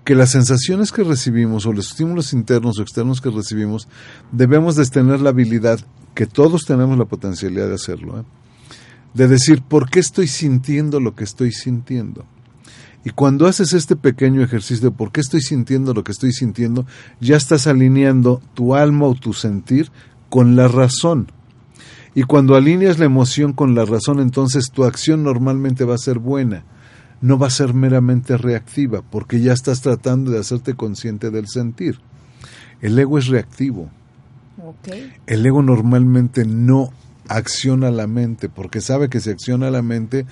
Que 0.05 0.15
las 0.15 0.31
sensaciones 0.31 0.91
que 0.91 1.05
recibimos 1.05 1.67
o 1.67 1.73
los 1.73 1.89
estímulos 1.89 2.33
internos 2.33 2.79
o 2.79 2.83
externos 2.83 3.21
que 3.21 3.31
recibimos 3.31 3.89
debemos 4.33 4.77
de 4.77 4.87
tener 4.87 5.21
la 5.21 5.31
habilidad, 5.31 5.81
que 6.15 6.27
todos 6.27 6.65
tenemos 6.65 6.97
la 6.97 7.05
potencialidad 7.05 7.69
de 7.69 7.75
hacerlo, 7.75 8.21
¿eh? 8.21 8.25
de 9.15 9.29
decir, 9.29 9.63
¿por 9.63 9.91
qué 9.91 10.01
estoy 10.01 10.27
sintiendo 10.27 10.99
lo 10.99 11.15
que 11.15 11.25
estoy 11.25 11.53
sintiendo? 11.53 12.25
Y 13.05 13.11
cuando 13.11 13.47
haces 13.47 13.73
este 13.73 13.97
pequeño 13.97 14.43
ejercicio 14.43 14.91
de 14.91 14.97
por 14.97 15.11
qué 15.11 15.21
estoy 15.21 15.41
sintiendo 15.41 15.93
lo 15.93 16.05
que 16.05 16.13
estoy 16.13 16.33
sintiendo, 16.33 16.87
ya 17.21 17.37
estás 17.37 17.67
alineando 17.67 18.41
tu 18.55 18.75
alma 18.75 19.07
o 19.07 19.15
tu 19.15 19.33
sentir 19.33 19.91
con 20.29 20.55
la 20.55 20.69
razón. 20.69 21.31
Y 22.15 22.23
cuando 22.25 22.55
alineas 22.55 22.99
la 22.99 23.07
emoción 23.07 23.55
con 23.55 23.75
la 23.75 23.85
razón, 23.85 24.21
entonces 24.21 24.71
tu 24.71 24.85
acción 24.85 25.25
normalmente 25.25 25.85
va 25.85 25.95
a 25.95 25.99
ser 25.99 26.19
buena, 26.19 26.65
no 27.21 27.39
va 27.39 27.49
a 27.49 27.51
ser 27.51 27.75
meramente 27.75 28.37
reactiva, 28.37 29.03
porque 29.03 29.41
ya 29.41 29.53
estás 29.53 29.81
tratando 29.81 30.31
de 30.31 30.39
hacerte 30.39 30.75
consciente 30.75 31.31
del 31.31 31.49
sentir. 31.49 31.99
El 32.81 32.99
ego 32.99 33.19
es 33.19 33.29
reactivo. 33.29 33.91
El 35.27 35.47
ego 35.47 35.63
normalmente 35.63 36.45
no 36.45 36.93
acciona 37.29 37.91
la 37.91 38.07
mente, 38.07 38.49
porque 38.49 38.81
sabe 38.81 39.09
que 39.09 39.21
si 39.21 39.31
acciona 39.31 39.71
la 39.71 39.83
mente, 39.83 40.27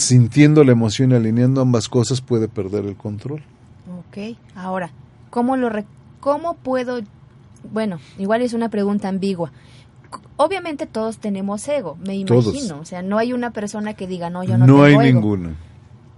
sintiendo 0.00 0.64
la 0.64 0.72
emoción 0.72 1.12
y 1.12 1.14
alineando 1.14 1.60
ambas 1.60 1.88
cosas 1.88 2.20
puede 2.20 2.48
perder 2.48 2.84
el 2.86 2.96
control. 2.96 3.42
Ok, 4.08 4.36
ahora, 4.54 4.90
¿cómo, 5.30 5.56
lo 5.56 5.70
¿cómo 6.20 6.54
puedo, 6.54 7.00
bueno, 7.72 7.98
igual 8.18 8.42
es 8.42 8.52
una 8.54 8.68
pregunta 8.68 9.08
ambigua, 9.08 9.52
obviamente 10.36 10.86
todos 10.86 11.18
tenemos 11.18 11.66
ego, 11.68 11.96
me 12.04 12.24
Todos. 12.24 12.46
imagino. 12.46 12.80
O 12.80 12.84
sea, 12.84 13.02
no 13.02 13.18
hay 13.18 13.32
una 13.32 13.50
persona 13.52 13.94
que 13.94 14.06
diga, 14.06 14.30
no, 14.30 14.42
yo 14.42 14.56
no, 14.58 14.66
No, 14.66 14.72
tengo 14.74 14.82
hay 14.84 14.92
ego. 14.94 15.02
ninguno. 15.02 15.50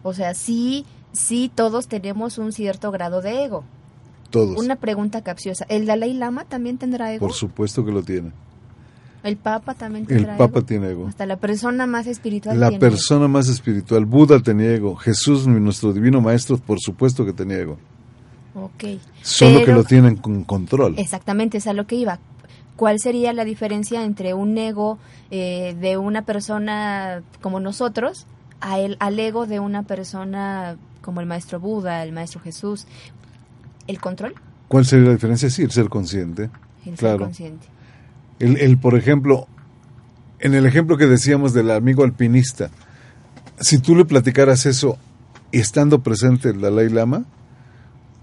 O 0.03 0.15
sea, 0.15 0.35
sí, 0.35 0.85
sí, 1.13 1.51
todos 1.55 1.89
tenemos 1.89 2.39
un 2.39 2.53
cierto 2.53 2.91
grado 2.91 3.21
de 3.21 3.45
ego. 3.45 3.65
Todos. 4.31 4.57
Una 4.57 4.77
pregunta 4.77 5.23
capciosa. 5.23 5.67
¿El 5.69 5.85
Dalai 5.87 6.15
Lama 6.15 6.45
también 6.47 6.79
tendrá 6.79 7.13
ego? 7.13 7.27
Por 7.27 7.35
supuesto 7.35 7.85
que 7.85 7.93
lo 7.93 8.03
tiene. 8.03 8.33
¿El 9.23 9.37
Papa 9.37 9.75
también 9.75 10.05
El 10.09 10.17
tendrá 10.17 10.37
Papa 10.37 10.63
tiene 10.63 10.91
ego. 10.91 11.07
Hasta 11.07 11.27
la 11.27 11.37
persona 11.37 11.87
más 11.87 12.07
espiritual 12.07 12.59
La 12.59 12.69
tiene 12.69 12.81
persona 12.81 13.29
más 13.29 13.49
espiritual, 13.49 14.05
Buda 14.05 14.41
tenía 14.41 14.75
ego, 14.75 14.97
Jesús, 14.97 15.47
nuestro 15.47 15.93
divino 15.93 16.21
maestro, 16.21 16.59
por 16.59 16.79
supuesto 16.81 17.25
que 17.25 17.33
tenía 17.33 17.59
ego. 17.59 17.79
Ok. 18.55 18.85
Solo 19.23 19.65
que 19.65 19.73
lo 19.73 19.85
tienen 19.85 20.17
con 20.17 20.45
control. 20.45 20.95
Exactamente, 20.99 21.59
es 21.59 21.67
a 21.67 21.73
lo 21.73 21.87
que 21.87 21.95
iba. 21.97 22.19
¿Cuál 22.77 22.99
sería 23.01 23.33
la 23.33 23.45
diferencia 23.45 24.05
entre 24.05 24.35
un 24.35 24.59
ego 24.59 24.99
eh, 25.31 25.77
de 25.81 25.97
una 25.99 26.23
persona 26.23 27.23
como 27.41 27.61
nosotros 27.61 28.27
a 28.61 28.79
el, 28.81 28.97
al 28.99 29.19
ego 29.21 29.47
de 29.47 29.61
una 29.61 29.85
persona 29.85 30.77
como 31.01 31.21
el 31.21 31.27
maestro 31.27 31.61
Buda, 31.61 32.03
el 32.03 32.13
maestro 32.13 32.41
Jesús? 32.41 32.87
¿El 33.87 34.01
control? 34.01 34.35
¿Cuál 34.69 34.85
sería 34.87 35.07
la 35.09 35.13
diferencia? 35.13 35.49
Sí, 35.51 35.63
el 35.63 35.71
ser 35.71 35.89
consciente. 35.89 36.45
El 36.85 36.97
ser 36.97 36.99
Claro. 36.99 37.19
consciente. 37.25 37.67
El, 38.43 38.57
el, 38.57 38.77
por 38.77 38.97
ejemplo, 38.97 39.47
en 40.41 40.55
el 40.55 40.67
ejemplo 40.67 40.97
que 40.97 41.07
decíamos 41.07 41.53
del 41.53 41.71
amigo 41.71 42.03
alpinista, 42.03 42.71
si 43.61 43.79
tú 43.79 43.95
le 43.95 44.05
platicaras 44.05 44.67
eso 44.67 44.99
estando 45.53 46.03
presente 46.03 46.49
el 46.49 46.61
Dalai 46.61 46.89
Lama, 46.89 47.25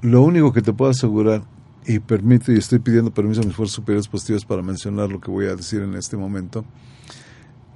lo 0.02 0.22
único 0.22 0.52
que 0.52 0.62
te 0.62 0.74
puedo 0.74 0.92
asegurar, 0.92 1.44
y 1.86 2.00
permito, 2.00 2.52
y 2.52 2.58
estoy 2.58 2.80
pidiendo 2.80 3.12
permiso 3.12 3.40
a 3.40 3.46
mis 3.46 3.56
fuerzas 3.56 3.76
superiores 3.76 4.10
positivas 4.10 4.44
para 4.44 4.62
mencionar 4.62 5.10
lo 5.10 5.22
que 5.22 5.32
voy 5.32 5.46
a 5.46 5.56
decir 5.56 5.82
en 5.84 5.96
este 5.96 6.18
momento, 6.18 6.66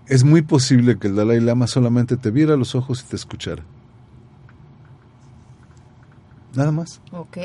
es 0.08 0.26
muy 0.26 0.42
posible 0.42 1.00
que 1.00 1.08
el 1.08 1.16
Dalai 1.16 1.40
Lama 1.40 1.66
solamente 1.68 2.18
te 2.18 2.30
viera 2.30 2.58
los 2.58 2.76
ojos 2.76 3.06
y 3.06 3.10
te 3.10 3.16
escuchara. 3.16 3.64
Nada 6.54 6.74
más. 6.74 7.00
Ok. 7.14 7.38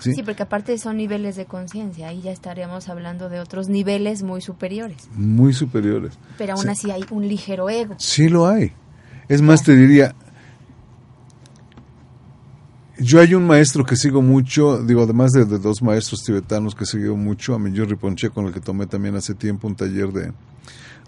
¿Sí? 0.00 0.14
Sí, 0.14 0.22
porque 0.22 0.42
aparte 0.42 0.76
son 0.78 0.96
niveles 0.96 1.36
de 1.36 1.46
conciencia, 1.46 2.08
ahí 2.08 2.20
ya 2.22 2.32
estaríamos 2.32 2.88
hablando 2.88 3.28
de 3.28 3.40
otros 3.40 3.68
niveles 3.68 4.22
muy 4.22 4.40
superiores. 4.40 5.08
Muy 5.14 5.52
superiores. 5.52 6.18
Pero 6.38 6.54
aún 6.54 6.62
Sí. 6.64 6.68
así 6.68 6.90
hay 6.90 7.04
un 7.10 7.26
ligero 7.28 7.68
ego. 7.70 7.94
Sí 7.98 8.28
lo 8.28 8.46
hay. 8.46 8.72
Es 9.28 9.42
más, 9.42 9.62
te 9.62 9.76
diría, 9.76 10.14
yo 12.98 13.20
hay 13.20 13.34
un 13.34 13.46
maestro 13.46 13.84
que 13.84 13.94
sigo 13.96 14.22
mucho, 14.22 14.82
digo, 14.82 15.02
además 15.02 15.30
de, 15.32 15.44
de 15.44 15.58
dos 15.58 15.82
maestros 15.82 16.22
tibetanos 16.24 16.74
que 16.74 16.84
sigo 16.84 17.16
mucho, 17.16 17.54
a 17.54 17.58
Mingyur 17.58 17.88
Rinpoche, 17.88 18.30
con 18.30 18.46
el 18.46 18.52
que 18.52 18.60
tomé 18.60 18.86
también 18.86 19.14
hace 19.14 19.34
tiempo 19.34 19.68
un 19.68 19.76
taller 19.76 20.08
de, 20.12 20.32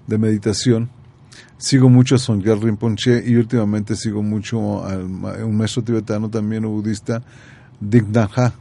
de 0.07 0.19
meditación. 0.19 0.89
Sigo 1.59 1.89
mucho 1.91 2.15
a 2.15 2.19
Songyal 2.19 2.61
Rinpoche 2.61 3.23
y 3.27 3.35
últimamente 3.37 3.97
sigo 3.97 4.23
mucho 4.23 4.85
a 4.85 4.97
un 4.97 5.57
maestro 5.57 5.83
tibetano 5.83 6.29
también, 6.31 6.63
budista, 6.65 7.23
Dignaha. 7.81 8.55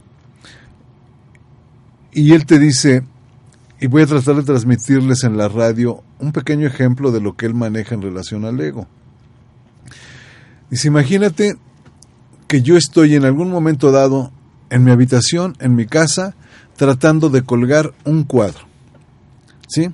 Y 2.12 2.32
él 2.32 2.46
te 2.46 2.58
dice, 2.58 3.02
y 3.80 3.86
voy 3.86 4.02
a 4.02 4.06
tratar 4.06 4.36
de 4.36 4.42
transmitirles 4.42 5.24
en 5.24 5.36
la 5.36 5.48
radio 5.48 6.02
un 6.18 6.32
pequeño 6.32 6.66
ejemplo 6.66 7.12
de 7.12 7.20
lo 7.20 7.36
que 7.36 7.46
él 7.46 7.54
maneja 7.54 7.94
en 7.94 8.02
relación 8.02 8.44
al 8.44 8.60
ego. 8.60 8.86
Dice, 10.70 10.88
imagínate 10.88 11.56
que 12.46 12.62
yo 12.62 12.76
estoy 12.76 13.14
en 13.14 13.24
algún 13.24 13.50
momento 13.50 13.90
dado 13.90 14.32
en 14.70 14.84
mi 14.84 14.90
habitación, 14.90 15.56
en 15.60 15.74
mi 15.74 15.86
casa, 15.86 16.34
tratando 16.76 17.28
de 17.28 17.42
colgar 17.42 17.92
un 18.04 18.24
cuadro. 18.24 18.66
¿Sí? 19.68 19.90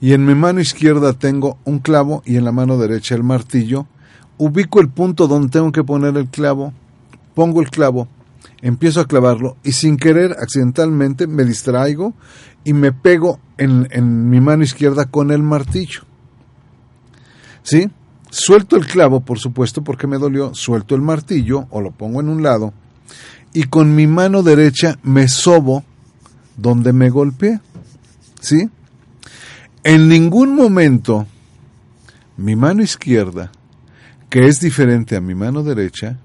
Y 0.00 0.12
en 0.12 0.24
mi 0.24 0.34
mano 0.34 0.60
izquierda 0.60 1.12
tengo 1.12 1.58
un 1.64 1.80
clavo 1.80 2.22
y 2.24 2.36
en 2.36 2.44
la 2.44 2.52
mano 2.52 2.78
derecha 2.78 3.14
el 3.14 3.24
martillo. 3.24 3.86
Ubico 4.36 4.80
el 4.80 4.88
punto 4.88 5.28
donde 5.28 5.48
tengo 5.48 5.72
que 5.72 5.84
poner 5.84 6.16
el 6.16 6.28
clavo, 6.28 6.72
pongo 7.34 7.60
el 7.60 7.70
clavo, 7.70 8.08
empiezo 8.62 9.00
a 9.00 9.06
clavarlo 9.06 9.56
y 9.62 9.72
sin 9.72 9.96
querer, 9.96 10.36
accidentalmente, 10.38 11.26
me 11.26 11.44
distraigo 11.44 12.14
y 12.64 12.72
me 12.72 12.92
pego 12.92 13.38
en, 13.56 13.88
en 13.90 14.28
mi 14.28 14.40
mano 14.40 14.62
izquierda 14.62 15.06
con 15.06 15.30
el 15.30 15.42
martillo. 15.42 16.02
¿Sí? 17.62 17.90
Suelto 18.30 18.76
el 18.76 18.86
clavo, 18.86 19.20
por 19.20 19.38
supuesto, 19.38 19.82
porque 19.82 20.06
me 20.06 20.18
dolió, 20.18 20.54
suelto 20.54 20.94
el 20.94 21.02
martillo 21.02 21.66
o 21.70 21.80
lo 21.80 21.92
pongo 21.92 22.20
en 22.20 22.28
un 22.28 22.42
lado 22.42 22.72
y 23.52 23.64
con 23.64 23.94
mi 23.94 24.06
mano 24.06 24.42
derecha 24.42 24.98
me 25.02 25.28
sobo 25.28 25.84
donde 26.56 26.92
me 26.92 27.10
golpeé. 27.10 27.60
¿Sí? 28.40 28.68
En 29.84 30.08
ningún 30.08 30.54
momento 30.54 31.26
mi 32.36 32.54
mano 32.54 32.82
izquierda, 32.82 33.50
que 34.30 34.46
es 34.46 34.60
diferente 34.60 35.16
a 35.16 35.20
mi 35.20 35.34
mano 35.34 35.62
derecha, 35.62 36.18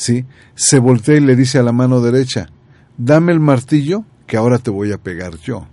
¿sí? 0.00 0.24
se 0.54 0.78
voltea 0.78 1.16
y 1.16 1.20
le 1.20 1.36
dice 1.36 1.58
a 1.58 1.62
la 1.62 1.72
mano 1.72 2.00
derecha, 2.00 2.48
dame 2.96 3.32
el 3.32 3.40
martillo 3.40 4.04
que 4.26 4.38
ahora 4.38 4.58
te 4.58 4.70
voy 4.70 4.92
a 4.92 4.98
pegar 4.98 5.36
yo. 5.38 5.66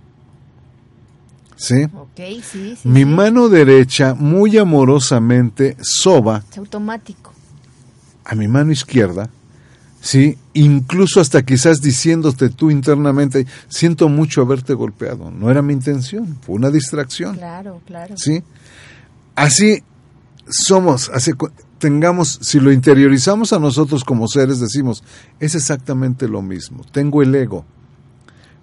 ¿Sí? 1.56 1.86
Sí, 2.14 2.42
sí. 2.42 2.78
Mi 2.84 3.00
sí. 3.00 3.04
mano 3.06 3.48
derecha 3.48 4.14
muy 4.14 4.58
amorosamente 4.58 5.76
soba 5.80 6.44
Es 6.50 6.58
automático. 6.58 7.32
a 8.24 8.34
mi 8.34 8.46
mano 8.48 8.70
izquierda, 8.70 9.30
¿sí? 10.00 10.36
Incluso 10.52 11.20
hasta 11.20 11.42
quizás 11.42 11.80
diciéndote 11.80 12.50
tú 12.50 12.70
internamente, 12.70 13.46
siento 13.68 14.08
mucho 14.08 14.42
haberte 14.42 14.74
golpeado. 14.74 15.30
No 15.30 15.50
era 15.50 15.62
mi 15.62 15.72
intención, 15.72 16.36
fue 16.42 16.54
una 16.56 16.70
distracción. 16.70 17.34
Claro, 17.36 17.80
claro. 17.86 18.14
¿Sí? 18.18 18.42
Así 19.34 19.82
somos, 20.48 21.10
así 21.14 21.32
tengamos, 21.78 22.38
si 22.42 22.60
lo 22.60 22.72
interiorizamos 22.72 23.52
a 23.52 23.58
nosotros 23.58 24.04
como 24.04 24.28
seres, 24.28 24.60
decimos, 24.60 25.02
es 25.40 25.54
exactamente 25.54 26.28
lo 26.28 26.42
mismo. 26.42 26.84
Tengo 26.92 27.22
el 27.22 27.34
ego, 27.34 27.64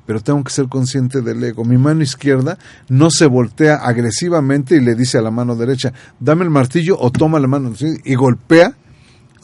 pero 0.05 0.19
tengo 0.21 0.43
que 0.43 0.51
ser 0.51 0.67
consciente 0.67 1.21
del 1.21 1.43
ego. 1.43 1.65
Mi 1.65 1.77
mano 1.77 2.03
izquierda 2.03 2.57
no 2.89 3.09
se 3.09 3.25
voltea 3.25 3.75
agresivamente 3.77 4.75
y 4.75 4.81
le 4.81 4.95
dice 4.95 5.17
a 5.17 5.21
la 5.21 5.31
mano 5.31 5.55
derecha, 5.55 5.93
dame 6.19 6.43
el 6.43 6.49
martillo 6.49 6.97
o 6.99 7.11
toma 7.11 7.39
la 7.39 7.47
mano 7.47 7.75
¿sí? 7.75 7.87
y 8.03 8.15
golpea 8.15 8.75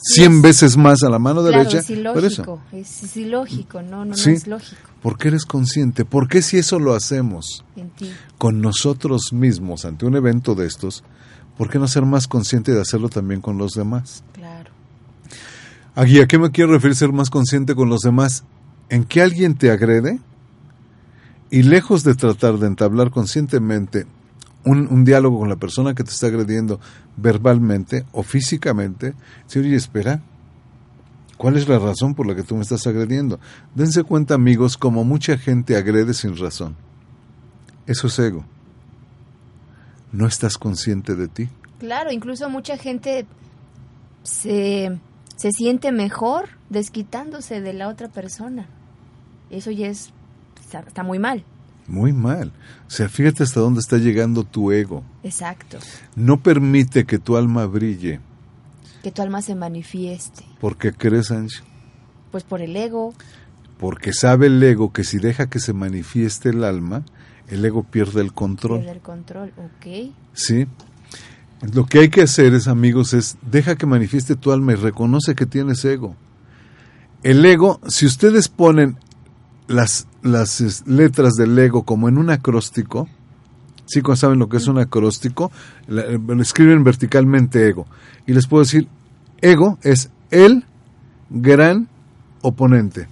cien 0.04 0.34
es- 0.38 0.42
veces 0.42 0.78
más 0.78 1.02
a 1.04 1.10
la 1.10 1.20
mano 1.20 1.42
Claro, 1.42 1.58
derecha. 1.60 1.80
es 1.80 1.86
por 1.86 2.26
eso. 2.26 2.42
ilógico. 2.44 2.62
Es, 2.72 3.18
ilógico, 3.18 3.82
no, 3.82 4.06
no, 4.06 4.16
Sí. 4.16 4.30
no 4.32 4.36
es 4.36 4.48
lógico 4.48 4.82
Porque 5.02 5.28
eres 5.30 5.46
consciente. 5.46 6.06
¿Por 6.06 6.28
qué 6.28 6.42
si 6.42 6.58
eso 6.58 6.78
lo 6.80 6.94
hacemos 6.94 7.64
en 7.76 7.90
ti. 7.92 8.12
con 8.38 8.62
nosotros 8.62 9.32
mismos 9.34 9.86
ante 9.86 10.06
un 10.06 10.16
evento 10.16 10.54
de 10.56 10.68
estos, 10.68 11.04
¿por 11.62 11.70
qué 11.70 11.78
no 11.78 11.88
ser 11.88 12.08
más 12.08 12.28
consciente 12.28 12.72
de 12.72 12.82
hacerlo 12.82 13.08
también 13.08 13.40
con 13.40 13.60
los 13.60 13.74
demás? 13.74 14.24
Claro. 14.34 14.72
Aquí, 15.94 16.20
¿a 16.20 16.26
qué 16.26 16.40
me 16.40 16.50
quiero 16.50 16.72
referir 16.72 16.96
ser 16.96 17.12
más 17.12 17.30
consciente 17.30 17.76
con 17.76 17.88
los 17.88 18.02
demás? 18.02 18.46
En 18.90 19.04
que 19.04 19.22
alguien 19.22 19.54
te 19.54 19.70
agrede 19.70 20.20
y 21.52 21.62
lejos 21.62 22.04
de 22.04 22.16
tratar 22.16 22.58
de 22.58 22.66
entablar 22.66 23.12
conscientemente 23.12 24.08
un, 24.66 24.88
un 24.90 25.06
diálogo 25.06 25.38
con 25.38 25.50
la 25.50 25.56
persona 25.56 25.94
que 25.94 26.04
te 26.04 26.10
está 26.10 26.26
agrediendo 26.26 26.80
verbalmente 27.16 28.08
o 28.12 28.24
físicamente, 28.24 29.14
si 29.46 29.60
oye, 29.60 29.76
espera, 29.76 30.24
¿cuál 31.38 31.58
es 31.58 31.68
la 31.68 31.78
razón 31.78 32.16
por 32.16 32.26
la 32.26 32.34
que 32.34 32.42
tú 32.42 32.56
me 32.56 32.64
estás 32.64 32.88
agrediendo? 32.88 33.40
Dense 33.76 34.02
cuenta, 34.02 34.34
amigos, 34.34 34.78
como 34.78 35.04
mucha 35.04 35.38
gente 35.38 35.78
agrede 35.78 36.16
sin 36.16 36.36
razón. 36.38 36.76
Eso 37.86 38.08
es 38.08 38.18
ego. 38.18 38.46
No 40.12 40.28
estás 40.28 40.58
consciente 40.58 41.16
de 41.16 41.28
ti. 41.28 41.50
Claro, 41.80 42.12
incluso 42.12 42.50
mucha 42.50 42.78
gente 42.78 43.26
se, 44.24 45.00
se 45.36 45.52
siente 45.52 45.92
mejor 45.92 46.50
desquitándose 46.70 47.62
de 47.62 47.74
la 47.74 47.88
otra 47.88 48.08
persona. 48.10 48.68
Eso 49.50 49.72
ya 49.72 49.88
es, 49.88 50.12
está, 50.60 50.80
está 50.82 51.04
muy 51.04 51.20
mal. 51.20 51.44
Muy 51.88 52.14
mal. 52.14 52.52
O 52.88 52.90
sea, 52.92 53.10
fíjate 53.10 53.44
hasta 53.44 53.60
dónde 53.60 53.80
está 53.80 53.98
llegando 53.98 54.44
tu 54.44 54.72
ego. 54.72 55.04
Exacto. 55.24 55.80
No 56.16 56.42
permite 56.42 57.06
que 57.06 57.20
tu 57.20 57.36
alma 57.36 57.66
brille. 57.66 58.20
Que 59.04 59.12
tu 59.12 59.22
alma 59.22 59.42
se 59.42 59.56
manifieste. 59.56 60.46
porque 60.60 60.94
crees, 60.94 61.32
Angie? 61.32 61.62
Pues 62.32 62.44
por 62.44 62.62
el 62.62 62.76
ego. 62.76 63.14
Porque 63.78 64.14
sabe 64.14 64.46
el 64.46 64.62
ego 64.62 64.94
que 64.94 65.04
si 65.04 65.18
deja 65.18 65.50
que 65.50 65.60
se 65.60 65.74
manifieste 65.74 66.50
el 66.50 66.64
alma, 66.64 67.04
el 67.52 67.64
ego 67.66 67.84
pierde 67.84 68.22
el 68.22 68.34
control. 68.34 68.80
Pierde 68.80 68.94
el 68.94 69.02
control. 69.02 69.54
Ok. 69.58 70.14
¿Sí? 70.34 70.66
Lo 71.74 71.86
que 71.86 72.00
hay 72.00 72.10
que 72.10 72.24
hacer 72.24 72.54
es, 72.56 72.68
amigos, 72.68 73.14
es 73.14 73.38
deja 73.44 73.76
que 73.76 73.86
manifieste 73.86 74.36
tu 74.36 74.52
alma 74.52 74.72
y 74.72 74.76
reconoce 74.76 75.36
que 75.36 75.46
tienes 75.46 75.86
ego. 75.86 76.16
El 77.24 77.46
ego, 77.46 77.80
si 77.88 78.08
ustedes 78.08 78.48
ponen 78.48 78.98
las, 79.68 80.08
las 80.24 80.84
letras 80.88 81.34
del 81.34 81.58
ego 81.60 81.84
como 81.84 82.10
en 82.10 82.18
un 82.18 82.32
acróstico, 82.32 83.08
¿sí 83.86 84.02
saben 84.16 84.40
lo 84.40 84.50
que 84.50 84.58
es 84.58 84.68
un 84.68 84.80
acróstico? 84.80 85.52
Lo 85.88 86.42
escriben 86.42 86.84
verticalmente 86.84 87.68
ego. 87.68 87.86
Y 88.26 88.34
les 88.34 88.48
puedo 88.48 88.64
decir, 88.64 88.88
ego 89.42 89.78
es 89.84 90.10
el 90.32 90.66
gran 91.30 91.90
oponente. 92.42 93.08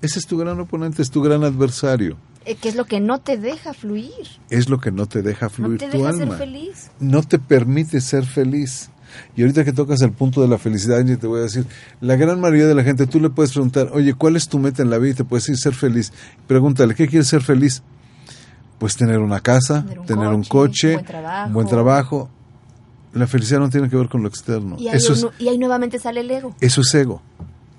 Ese 0.00 0.20
es 0.20 0.26
tu 0.26 0.38
gran 0.38 0.58
oponente, 0.60 1.02
es 1.02 1.10
tu 1.10 1.20
gran 1.20 1.44
adversario. 1.44 2.16
Eh, 2.46 2.56
¿Qué 2.60 2.68
es 2.68 2.74
lo 2.76 2.84
que 2.84 3.00
no 3.00 3.18
te 3.20 3.38
deja 3.38 3.72
fluir? 3.72 4.12
Es 4.50 4.68
lo 4.68 4.78
que 4.78 4.90
no 4.90 5.06
te 5.06 5.22
deja 5.22 5.48
fluir 5.48 5.72
no 5.72 5.78
te 5.78 5.86
tu 5.90 5.96
deja 5.98 6.08
alma. 6.10 6.26
ser 6.26 6.36
feliz. 6.38 6.90
No 7.00 7.22
te 7.22 7.38
permite 7.38 8.00
ser 8.00 8.24
feliz. 8.26 8.90
Y 9.36 9.42
ahorita 9.42 9.64
que 9.64 9.72
tocas 9.72 10.02
el 10.02 10.10
punto 10.12 10.42
de 10.42 10.48
la 10.48 10.58
felicidad, 10.58 10.98
Angie, 10.98 11.16
te 11.16 11.26
voy 11.28 11.38
a 11.40 11.42
decir, 11.44 11.64
la 12.00 12.16
gran 12.16 12.40
mayoría 12.40 12.66
de 12.66 12.74
la 12.74 12.82
gente, 12.82 13.06
tú 13.06 13.20
le 13.20 13.30
puedes 13.30 13.52
preguntar, 13.52 13.90
oye, 13.92 14.12
¿cuál 14.14 14.34
es 14.36 14.48
tu 14.48 14.58
meta 14.58 14.82
en 14.82 14.90
la 14.90 14.98
vida? 14.98 15.12
Y 15.12 15.14
te 15.14 15.24
puedes 15.24 15.44
decir, 15.46 15.56
ser 15.62 15.74
feliz. 15.74 16.12
Pregúntale, 16.48 16.94
¿qué 16.94 17.06
quieres 17.06 17.28
ser 17.28 17.40
feliz? 17.42 17.82
Pues 18.78 18.96
tener 18.96 19.20
una 19.20 19.40
casa, 19.40 19.82
Tener 19.84 19.98
un 20.00 20.06
tener 20.06 20.28
un 20.28 20.44
coche, 20.44 20.88
un 20.90 20.94
buen 20.96 21.06
trabajo. 21.06 21.46
un 21.46 21.52
buen 21.54 21.68
trabajo. 21.68 22.30
La 23.12 23.26
felicidad 23.28 23.60
no 23.60 23.70
tiene 23.70 23.88
que 23.88 23.96
ver 23.96 24.08
con 24.08 24.22
lo 24.22 24.28
externo. 24.28 24.76
Y 24.78 24.88
ahí, 24.88 24.96
Eso 24.96 25.12
es, 25.12 25.26
y 25.38 25.48
ahí 25.48 25.56
nuevamente 25.58 26.00
sale 26.00 26.20
el 26.20 26.30
ego. 26.30 26.54
eso 26.60 26.80
es 26.80 26.92
ego. 26.94 27.22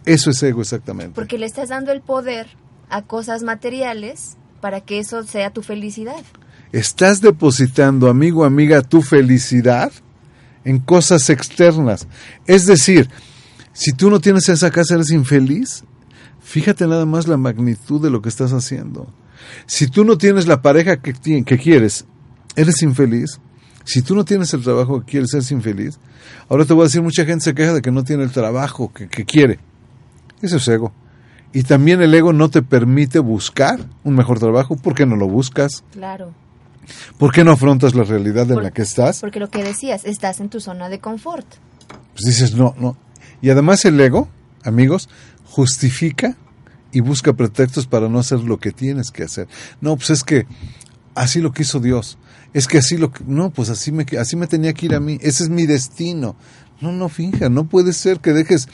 Eso 0.05 0.29
es 0.29 0.41
ego, 0.41 0.61
exactamente. 0.61 1.13
Porque 1.13 1.37
le 1.37 1.45
estás 1.45 1.67
dando 1.69 1.91
el 1.91 1.99
poder 2.01 2.47
a 2.89 3.01
cosas 3.01 3.43
materiales 3.43 4.37
para 4.65 4.81
que 4.81 4.97
eso 4.97 5.21
sea 5.21 5.51
tu 5.51 5.61
felicidad. 5.61 6.23
Estás 6.71 7.21
depositando, 7.21 8.09
amigo, 8.09 8.43
amiga, 8.43 8.81
tu 8.81 9.03
felicidad 9.03 9.91
en 10.63 10.79
cosas 10.79 11.29
externas. 11.29 12.07
Es 12.47 12.65
decir, 12.65 13.07
si 13.73 13.93
tú 13.93 14.09
no 14.09 14.19
tienes 14.19 14.49
esa 14.49 14.71
casa, 14.71 14.95
eres 14.95 15.11
infeliz. 15.11 15.83
Fíjate 16.41 16.87
nada 16.87 17.05
más 17.05 17.27
la 17.27 17.37
magnitud 17.37 18.01
de 18.01 18.09
lo 18.09 18.23
que 18.23 18.29
estás 18.29 18.53
haciendo. 18.53 19.13
Si 19.67 19.85
tú 19.85 20.03
no 20.03 20.17
tienes 20.17 20.47
la 20.47 20.63
pareja 20.63 20.97
que, 20.97 21.13
que 21.13 21.57
quieres, 21.59 22.05
eres 22.55 22.81
infeliz. 22.81 23.39
Si 23.83 24.01
tú 24.01 24.15
no 24.15 24.25
tienes 24.25 24.51
el 24.55 24.63
trabajo 24.63 25.01
que 25.01 25.11
quieres, 25.11 25.31
eres 25.35 25.51
infeliz. 25.51 25.99
Ahora 26.49 26.65
te 26.65 26.73
voy 26.73 26.81
a 26.81 26.85
decir, 26.85 27.03
mucha 27.03 27.23
gente 27.23 27.43
se 27.45 27.53
queja 27.53 27.71
de 27.75 27.83
que 27.83 27.91
no 27.91 28.03
tiene 28.03 28.23
el 28.23 28.31
trabajo 28.31 28.91
que, 28.91 29.07
que 29.09 29.25
quiere. 29.25 29.59
Eso 30.41 30.57
es 30.57 30.67
ego. 30.67 30.91
Y 31.55 31.63
también 31.63 32.01
el 32.01 32.13
ego 32.13 32.33
no 32.33 32.49
te 32.49 32.61
permite 32.61 33.19
buscar 33.19 33.79
un 34.03 34.13
mejor 34.13 34.39
trabajo. 34.39 34.75
¿Por 34.75 34.93
qué 34.93 35.05
no 35.05 35.15
lo 35.15 35.29
buscas? 35.29 35.85
Claro. 35.93 36.33
¿Por 37.17 37.31
qué 37.31 37.45
no 37.45 37.51
afrontas 37.53 37.95
la 37.95 38.03
realidad 38.03 38.51
en 38.51 38.61
la 38.61 38.71
que 38.71 38.81
estás? 38.81 39.21
Porque 39.21 39.39
lo 39.39 39.49
que 39.49 39.63
decías, 39.63 40.03
estás 40.03 40.41
en 40.41 40.49
tu 40.49 40.59
zona 40.59 40.89
de 40.89 40.99
confort. 40.99 41.47
Pues 41.87 42.25
dices, 42.25 42.55
no, 42.55 42.75
no. 42.77 42.97
Y 43.41 43.51
además 43.51 43.85
el 43.85 43.97
ego, 44.01 44.27
amigos, 44.65 45.07
justifica 45.45 46.35
y 46.91 46.99
busca 46.99 47.31
pretextos 47.31 47.87
para 47.87 48.09
no 48.09 48.19
hacer 48.19 48.41
lo 48.41 48.59
que 48.59 48.73
tienes 48.73 49.09
que 49.09 49.23
hacer. 49.23 49.47
No, 49.79 49.95
pues 49.95 50.09
es 50.09 50.25
que 50.25 50.47
así 51.15 51.39
lo 51.39 51.53
quiso 51.53 51.79
Dios. 51.79 52.17
Es 52.53 52.67
que 52.67 52.79
así 52.79 52.97
lo 52.97 53.13
que... 53.13 53.23
No, 53.25 53.49
pues 53.51 53.69
así 53.69 53.93
me, 53.93 54.05
así 54.19 54.35
me 54.35 54.47
tenía 54.47 54.73
que 54.73 54.87
ir 54.87 54.93
a 54.93 54.99
mí. 54.99 55.19
Ese 55.21 55.43
es 55.43 55.49
mi 55.49 55.65
destino. 55.65 56.35
No, 56.81 56.91
no, 56.91 57.07
finja. 57.07 57.47
No 57.47 57.63
puede 57.63 57.93
ser 57.93 58.19
que 58.19 58.33
dejes... 58.33 58.67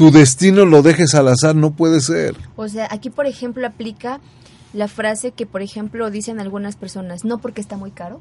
Tu 0.00 0.10
destino 0.10 0.64
lo 0.64 0.80
dejes 0.80 1.14
al 1.14 1.28
azar. 1.28 1.54
No 1.54 1.72
puede 1.72 2.00
ser. 2.00 2.34
O 2.56 2.66
sea, 2.68 2.88
aquí, 2.90 3.10
por 3.10 3.26
ejemplo, 3.26 3.66
aplica 3.66 4.18
la 4.72 4.88
frase 4.88 5.32
que, 5.32 5.44
por 5.44 5.60
ejemplo, 5.60 6.10
dicen 6.10 6.40
algunas 6.40 6.76
personas, 6.76 7.26
no 7.26 7.36
porque 7.36 7.60
está 7.60 7.76
muy 7.76 7.90
caro. 7.90 8.18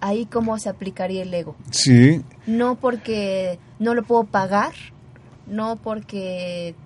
Ahí 0.00 0.26
cómo 0.26 0.56
se 0.60 0.68
aplicaría 0.68 1.24
el 1.24 1.34
ego. 1.34 1.56
Sí, 1.72 2.22
No 2.46 2.76
porque 2.76 3.58
no 3.80 3.94
lo 3.94 4.04
puedo 4.04 4.22
pagar, 4.22 4.74
no 5.48 5.74
porque 5.74 6.76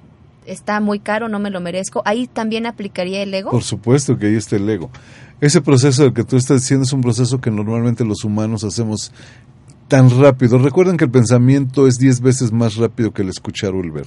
está 0.46 0.80
muy 0.80 0.98
caro, 0.98 1.28
no 1.28 1.38
me 1.38 1.50
lo 1.50 1.60
merezco. 1.60 2.00
Ahí 2.06 2.26
también 2.26 2.64
aplicaría 2.64 3.22
el 3.22 3.34
ego. 3.34 3.50
Por 3.50 3.64
supuesto 3.64 4.16
que 4.16 4.28
ahí 4.28 4.36
está 4.36 4.56
el 4.56 4.66
ego. 4.70 4.90
Ese 5.42 5.60
proceso 5.60 6.04
del 6.04 6.14
que 6.14 6.24
tú 6.24 6.38
estás 6.38 6.62
diciendo 6.62 6.84
es 6.84 6.92
un 6.94 7.02
proceso 7.02 7.38
que 7.38 7.50
normalmente 7.50 8.02
los 8.02 8.24
humanos 8.24 8.64
hacemos 8.64 9.12
tan 9.88 10.10
rápido. 10.20 10.58
Recuerden 10.58 10.96
que 10.96 11.04
el 11.04 11.10
pensamiento 11.10 11.86
es 11.86 11.98
10 11.98 12.20
veces 12.20 12.52
más 12.52 12.76
rápido 12.76 13.12
que 13.12 13.22
el 13.22 13.28
escuchar 13.28 13.74
o 13.74 13.80
el 13.80 13.90
ver. 13.90 14.06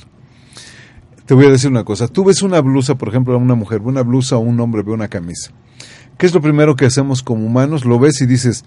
Te 1.26 1.34
voy 1.34 1.46
a 1.46 1.50
decir 1.50 1.70
una 1.70 1.84
cosa. 1.84 2.08
Tú 2.08 2.24
ves 2.24 2.42
una 2.42 2.60
blusa, 2.62 2.96
por 2.96 3.10
ejemplo, 3.10 3.34
a 3.34 3.38
una 3.38 3.56
mujer, 3.56 3.80
ve 3.80 3.88
una 3.88 4.02
blusa 4.02 4.38
o 4.38 4.39
un 4.39 4.60
hombre 4.60 4.82
ve 4.82 4.92
una 4.92 5.08
camisa. 5.08 5.52
¿Qué 6.18 6.26
es 6.26 6.34
lo 6.34 6.42
primero 6.42 6.76
que 6.76 6.86
hacemos 6.86 7.24
como 7.24 7.46
humanos? 7.46 7.86
Lo 7.86 8.00
ves 8.00 8.20
y 8.22 8.26
dices, 8.26 8.65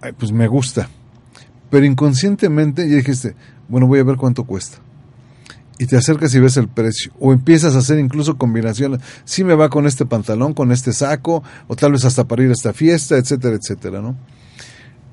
Ay, 0.00 0.12
pues 0.12 0.32
me 0.32 0.46
gusta. 0.48 0.88
Pero 1.68 1.84
inconscientemente 1.84 2.88
ya 2.88 2.96
dijiste, 2.96 3.36
bueno, 3.68 3.86
voy 3.86 4.00
a 4.00 4.04
ver 4.04 4.16
cuánto 4.16 4.44
cuesta 4.44 4.78
y 5.80 5.86
te 5.86 5.96
acercas 5.96 6.34
y 6.34 6.40
ves 6.40 6.58
el 6.58 6.68
precio. 6.68 7.10
O 7.18 7.32
empiezas 7.32 7.74
a 7.74 7.78
hacer 7.78 7.98
incluso 7.98 8.36
combinaciones. 8.36 9.00
Si 9.24 9.44
me 9.44 9.54
va 9.54 9.70
con 9.70 9.86
este 9.86 10.04
pantalón, 10.04 10.52
con 10.52 10.72
este 10.72 10.92
saco, 10.92 11.42
o 11.68 11.74
tal 11.74 11.92
vez 11.92 12.04
hasta 12.04 12.24
para 12.24 12.42
ir 12.42 12.50
a 12.50 12.52
esta 12.52 12.74
fiesta, 12.74 13.16
etcétera, 13.16 13.56
etcétera, 13.56 14.02
¿no? 14.02 14.14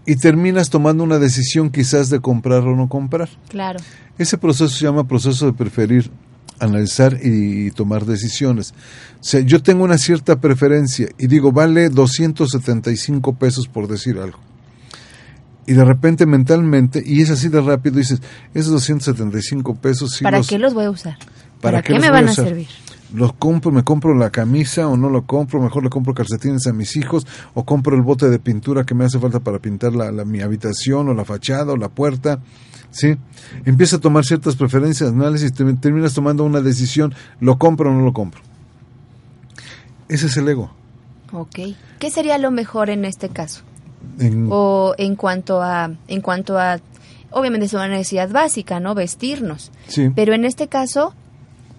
Y 0.08 0.16
terminas 0.16 0.70
tomando 0.72 1.04
una 1.04 1.20
decisión 1.20 1.70
quizás 1.70 2.10
de 2.10 2.20
comprar 2.22 2.62
o 2.64 2.76
no 2.76 2.88
comprar. 2.90 3.30
Claro. 3.50 3.80
Ese 4.18 4.38
proceso 4.40 4.70
se 4.70 4.86
llama 4.86 5.06
proceso 5.08 5.46
de 5.46 5.54
preferir, 5.54 6.10
analizar 6.60 7.20
y 7.22 7.70
tomar 7.72 8.06
decisiones. 8.06 8.74
O 9.20 9.24
sea, 9.24 9.42
yo 9.42 9.62
tengo 9.62 9.84
una 9.84 9.98
cierta 9.98 10.40
preferencia 10.40 11.10
y 11.20 11.28
digo, 11.28 11.52
vale 11.52 11.90
275 11.90 13.36
pesos 13.36 13.68
por 13.68 13.88
decir 13.88 14.18
algo. 14.18 14.40
Y 15.66 15.74
de 15.74 15.84
repente 15.84 16.26
mentalmente, 16.26 17.04
y 17.06 17.22
es 17.22 17.30
así 17.30 17.50
de 17.50 17.60
rápido, 17.60 17.98
dices, 17.98 18.22
esos 18.54 18.72
275 18.72 19.76
pesos 19.76 20.12
sí 20.12 20.24
¿Para 20.24 20.38
los- 20.38 20.48
qué 20.48 20.58
los 20.58 20.74
voy 20.74 20.86
a 20.86 20.90
usar? 20.90 21.18
¿Para, 21.60 21.82
qué 21.82 22.00
me 22.00 22.08
a 22.08 22.12
van 22.12 22.30
a 22.30 22.34
servir? 22.34 22.68
Los 23.14 23.34
compro, 23.34 23.72
me 23.72 23.84
compro 23.84 24.14
la 24.14 24.30
camisa 24.30 24.88
o 24.88 24.98
no 24.98 25.10
lo 25.10 25.26
compro, 25.26 25.62
mejor 25.62 25.84
le 25.84 25.90
compro 25.90 26.14
calcetines 26.14 26.68
a 26.68 26.74
mis 26.74 26.96
hijos 26.98 27.26
o 27.54 27.64
compro 27.66 27.96
el 27.96 28.02
bote 28.02 28.30
de 28.30 28.38
pintura 28.40 28.84
que 28.86 28.94
me 28.96 29.06
hace 29.06 29.18
falta 29.20 29.40
para 29.40 29.60
pintar 29.60 29.94
la, 29.94 30.12
la- 30.12 30.26
mi 30.26 30.42
habitación 30.42 31.08
o 31.10 31.14
la 31.14 31.24
fachada 31.26 31.72
o 31.74 31.78
la 31.78 31.90
puerta, 31.90 32.40
¿sí? 32.92 33.16
Empieza 33.66 33.96
a 33.96 34.00
tomar 34.00 34.26
ciertas 34.26 34.56
preferencias, 34.56 35.12
análisis, 35.12 35.54
te- 35.54 35.74
terminas 35.76 36.14
tomando 36.14 36.44
una 36.44 36.60
decisión, 36.62 37.14
lo 37.40 37.58
compro 37.58 37.90
o 37.90 37.94
no 37.94 38.02
lo 38.02 38.12
compro. 38.14 38.42
Ese 40.10 40.28
es 40.28 40.38
el 40.38 40.48
ego. 40.48 40.72
Ok. 41.34 41.60
¿Qué 42.00 42.10
sería 42.12 42.38
lo 42.38 42.52
mejor 42.52 42.90
en 42.90 43.06
este 43.06 43.30
caso? 43.30 43.62
En- 44.20 44.48
O 44.50 44.94
en 44.98 45.16
cuanto 45.16 45.62
a, 45.62 45.92
en 46.08 46.22
cuanto 46.22 46.58
a, 46.58 46.80
obviamente 47.32 47.66
es 47.66 47.74
una 47.74 47.88
necesidad 47.88 48.30
básica, 48.30 48.80
¿no? 48.80 48.96
Vestirnos. 48.96 49.72
sí. 49.88 50.10
Pero 50.16 50.34
en 50.34 50.46
este 50.46 50.68
caso, 50.68 51.14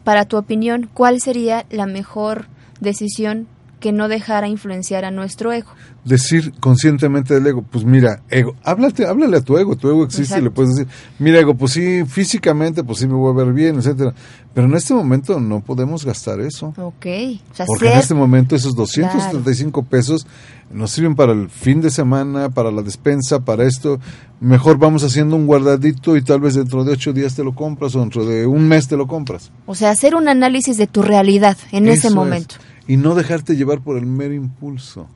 para 0.09 0.25
tu 0.25 0.39
opinión, 0.39 0.89
¿cuál 0.95 1.21
sería 1.21 1.67
la 1.69 1.85
mejor 1.85 2.47
decisión 2.81 3.47
que 3.81 3.93
no 3.93 4.09
dejara 4.09 4.49
influenciar 4.49 5.05
a 5.05 5.11
nuestro 5.11 5.53
ego? 5.53 5.71
decir 6.09 6.53
conscientemente 6.59 7.35
del 7.35 7.47
ego, 7.47 7.63
pues 7.63 7.85
mira, 7.85 8.23
ego, 8.31 8.57
háblate, 8.65 9.07
háblale 9.07 9.37
a 9.37 9.41
tu 9.43 9.59
ego, 9.59 9.77
tu 9.77 9.89
ego 9.89 10.05
existe 10.05 10.39
y 10.39 10.43
le 10.43 10.51
puedes 10.51 10.75
decir, 10.75 10.93
mira 11.19 11.39
ego, 11.39 11.55
pues 11.55 11.73
sí, 11.73 12.05
físicamente, 12.07 12.83
pues 12.83 12.99
sí 12.99 13.07
me 13.07 13.15
voy 13.15 13.31
a 13.31 13.45
ver 13.45 13.53
bien, 13.53 13.77
etcétera, 13.77 14.15
pero 14.55 14.67
en 14.67 14.75
este 14.75 14.95
momento 14.95 15.39
no 15.39 15.61
podemos 15.61 16.05
gastar 16.05 16.41
eso, 16.41 16.73
Ok. 16.77 17.07
O 17.53 17.55
sea, 17.55 17.67
porque 17.67 17.93
en 17.93 17.99
este 17.99 18.15
momento 18.15 18.57
esos 18.57 18.75
275 18.75 19.83
pesos 19.85 20.27
nos 20.71 20.91
sirven 20.91 21.15
para 21.15 21.33
el 21.33 21.49
fin 21.49 21.81
de 21.81 21.91
semana, 21.91 22.51
para 22.51 22.71
la 22.71 22.83
despensa, 22.83 23.41
para 23.41 23.65
esto, 23.65 24.01
mejor 24.41 24.79
vamos 24.79 25.05
haciendo 25.05 25.37
un 25.37 25.47
guardadito 25.47 26.17
y 26.17 26.23
tal 26.23 26.41
vez 26.41 26.55
dentro 26.55 26.85
de 26.85 26.93
ocho 26.93 27.13
días 27.13 27.35
te 27.35 27.45
lo 27.45 27.55
compras 27.55 27.95
o 27.95 28.01
dentro 28.01 28.25
de 28.25 28.47
un 28.47 28.67
mes 28.67 28.89
te 28.89 28.97
lo 28.97 29.07
compras. 29.07 29.51
o 29.67 29.75
sea, 29.75 29.91
hacer 29.91 30.15
un 30.15 30.29
análisis 30.29 30.77
de 30.77 30.87
tu 30.87 31.03
realidad 31.03 31.57
en 31.73 31.89
Eso 31.89 32.09
ese 32.09 32.37
es. 32.37 32.47
Y 32.89 32.97
no 32.97 33.15
dejarte 33.15 33.55
llevar 33.55 33.81
por 33.83 33.97
el 33.99 34.07
mero 34.07 34.35
impulso. 34.35 35.07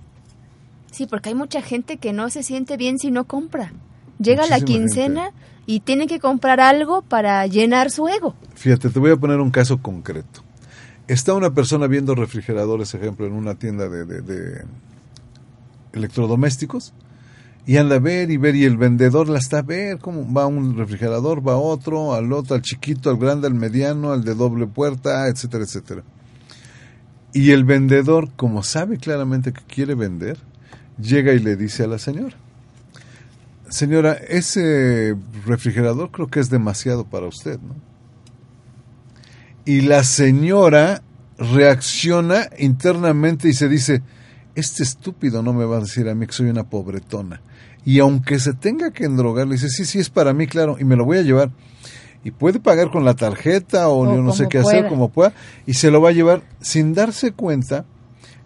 Sí, 0.93 1.07
porque 1.07 1.31
hay 1.31 1.35
mucha 1.35 1.61
gente 1.63 1.97
que 1.97 2.13
no 2.13 2.31
se 2.31 2.43
siente 2.45 2.77
bien 2.77 2.99
si 3.01 3.11
no 3.11 3.25
compra. 3.25 3.73
Llega 4.21 4.47
la 4.47 4.61
quincena 4.61 5.31
y 5.67 5.81
tiene 5.81 6.07
que 6.07 6.21
comprar 6.21 6.61
algo 6.61 7.03
para 7.03 7.45
llenar 7.47 7.91
su 7.91 8.07
ego. 8.09 8.35
Fíjate, 8.55 8.91
te 8.91 8.99
voy 9.01 9.11
a 9.11 9.17
poner 9.17 9.41
un 9.41 9.51
caso 9.51 9.79
concreto. 9.83 10.43
Está 11.09 11.35
una 11.35 11.53
persona 11.53 11.87
viendo 11.89 12.15
refrigeradores, 12.15 12.95
ejemplo, 12.95 13.27
en 13.27 13.33
una 13.33 13.55
tienda 13.57 13.89
de, 13.89 14.05
de- 14.05 14.21
de 14.23 14.65
electrodomésticos 15.93 16.93
y 17.67 17.77
anda 17.77 17.97
a 17.97 17.99
ver 18.01 18.31
y 18.31 18.37
ver 18.37 18.57
y 18.57 18.65
el 18.65 18.77
vendedor 18.77 19.29
la 19.29 19.39
está 19.39 19.59
a 19.59 19.63
ver 19.63 19.99
cómo 19.99 20.31
va 20.33 20.47
un 20.47 20.77
refrigerador, 20.77 21.47
va 21.47 21.57
otro, 21.57 22.15
al 22.15 22.33
otro, 22.33 22.57
al 22.57 22.63
chiquito, 22.63 23.11
al 23.11 23.19
grande, 23.19 23.47
al 23.47 23.55
mediano, 23.55 24.13
al 24.13 24.25
de 24.25 24.35
doble 24.35 24.67
puerta, 24.67 25.29
etcétera, 25.29 25.65
etcétera. 25.65 26.03
Y 27.33 27.51
el 27.53 27.65
vendedor, 27.65 28.31
como 28.37 28.63
sabe 28.63 28.99
claramente 28.99 29.53
que 29.53 29.63
quiere 29.63 29.95
vender, 29.95 30.39
llega 31.01 31.33
y 31.33 31.39
le 31.39 31.57
dice 31.57 31.85
a 31.85 31.87
la 31.87 31.99
señora, 31.99 32.37
señora, 33.69 34.13
ese 34.13 35.17
refrigerador 35.47 36.11
creo 36.11 36.29
que 36.29 36.41
es 36.41 36.51
demasiado 36.51 37.05
para 37.05 37.27
usted, 37.27 37.59
¿no? 37.61 37.75
Y 39.65 39.83
la 39.83 40.05
señora 40.05 41.03
reacciona 41.39 42.49
internamente 42.59 43.49
y 43.49 43.55
se 43.55 43.69
dice, 43.69 44.03
este 44.55 44.83
estúpido 44.83 45.43
no 45.43 45.53
me 45.53 45.65
va 45.65 45.79
a 45.79 45.81
decir 45.81 46.09
a 46.09 46.15
mí 46.15 46.27
que 46.27 46.33
soy 46.33 46.49
una 46.49 46.65
pobretona. 46.65 47.41
Y 47.85 47.99
aunque 47.99 48.39
se 48.39 48.53
tenga 48.53 48.91
que 48.91 49.05
endrogar, 49.05 49.47
le 49.47 49.55
dice, 49.55 49.69
sí, 49.69 49.85
sí, 49.85 49.99
es 49.99 50.11
para 50.11 50.33
mí, 50.33 50.47
claro, 50.47 50.77
y 50.79 50.85
me 50.85 50.97
lo 50.97 51.05
voy 51.05 51.19
a 51.19 51.23
llevar. 51.23 51.51
Y 52.25 52.31
puede 52.31 52.61
pagar 52.61 52.91
con 52.91 53.05
la 53.05 53.15
tarjeta 53.15 53.89
o, 53.89 54.07
no 54.21 54.33
sé 54.33 54.47
qué 54.49 54.59
hacer, 54.59 54.87
como 54.87 55.09
pueda, 55.09 55.33
y 55.67 55.75
se 55.75 55.91
lo 55.91 56.01
va 56.01 56.11
a 56.11 56.13
llevar 56.13 56.43
sin 56.61 56.95
darse 56.95 57.33
cuenta 57.33 57.85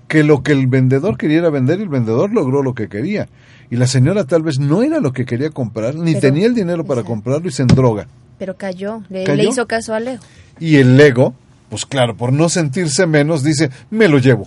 que 0.09 0.23
lo 0.23 0.43
que 0.43 0.53
el 0.53 0.67
vendedor 0.67 1.19
quería 1.19 1.39
era 1.39 1.51
vender 1.51 1.81
y 1.81 1.83
el 1.83 1.89
vendedor 1.89 2.33
logró 2.33 2.63
lo 2.63 2.75
que 2.75 2.89
quería. 2.89 3.29
Y 3.71 3.77
la 3.77 3.87
señora 3.87 4.25
tal 4.25 4.43
vez 4.43 4.59
no 4.59 4.83
era 4.83 5.01
lo 5.01 5.13
que 5.13 5.25
quería 5.27 5.51
comprar, 5.51 5.95
ni 5.97 6.13
Pero- 6.15 6.21
tenía 6.21 6.47
el 6.47 6.55
dinero 6.55 6.85
para 6.85 7.01
exacto. 7.01 7.13
comprarlo 7.15 7.49
y 7.49 7.53
se 7.53 7.63
endroga. 7.63 8.07
Pero 8.39 8.57
cayó, 8.57 9.03
le, 9.09 9.25
¿Cayó? 9.25 9.43
le 9.43 9.49
hizo 9.49 9.67
caso 9.67 9.93
al 9.95 10.09
ego. 10.09 10.23
Y 10.61 10.77
el 10.77 10.99
ego, 11.01 11.35
pues 11.69 11.85
claro, 11.85 12.17
por 12.17 12.33
no 12.33 12.49
sentirse 12.49 13.07
menos, 13.07 13.43
dice, 13.43 13.71
me 13.91 14.09
lo 14.09 14.19
llevo. 14.19 14.47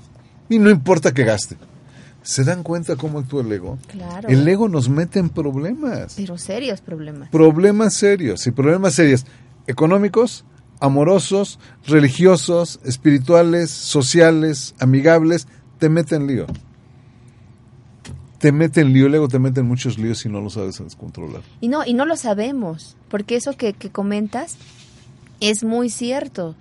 y 0.52 0.58
no 0.58 0.72
importa 0.72 1.14
que 1.14 1.24
gaste. 1.26 1.56
¿Se 2.22 2.44
dan 2.44 2.64
cuenta 2.64 2.96
cómo 2.96 3.20
actúa 3.20 3.42
el 3.42 3.52
ego? 3.52 3.78
Claro. 3.88 4.28
El 4.30 4.48
ego 4.48 4.68
nos 4.68 4.90
mete 4.90 5.20
en 5.20 5.30
problemas. 5.30 6.16
Pero 6.16 6.38
serios 6.38 6.82
problemas. 6.82 7.30
Problemas 7.30 7.94
serios, 7.94 8.46
y 8.46 8.52
problemas 8.52 8.94
serios 8.94 9.26
económicos, 9.68 10.46
amorosos, 10.80 11.60
religiosos, 11.86 12.80
espirituales, 12.84 13.70
sociales, 13.70 14.76
amigables, 14.80 15.48
te 15.78 15.90
meten 15.90 16.28
lío. 16.28 16.46
Te 18.40 18.52
meten 18.52 18.94
lío, 18.94 19.08
el 19.08 19.16
ego 19.16 19.28
te 19.28 19.40
mete 19.40 19.60
en 19.60 19.68
muchos 19.68 19.98
líos 19.98 20.26
y 20.26 20.30
no 20.30 20.42
lo 20.42 20.50
sabes 20.50 20.80
descontrolar. 20.80 21.42
Y 21.62 21.68
no, 21.68 21.86
y 21.86 21.94
no 21.94 22.06
lo 22.06 22.16
sabemos, 22.16 22.96
porque 23.10 23.36
eso 23.36 23.54
que, 23.58 23.74
que 23.74 23.90
comentas 23.90 24.58
es 25.40 25.64
muy 25.64 25.90
cierto. 25.90 26.56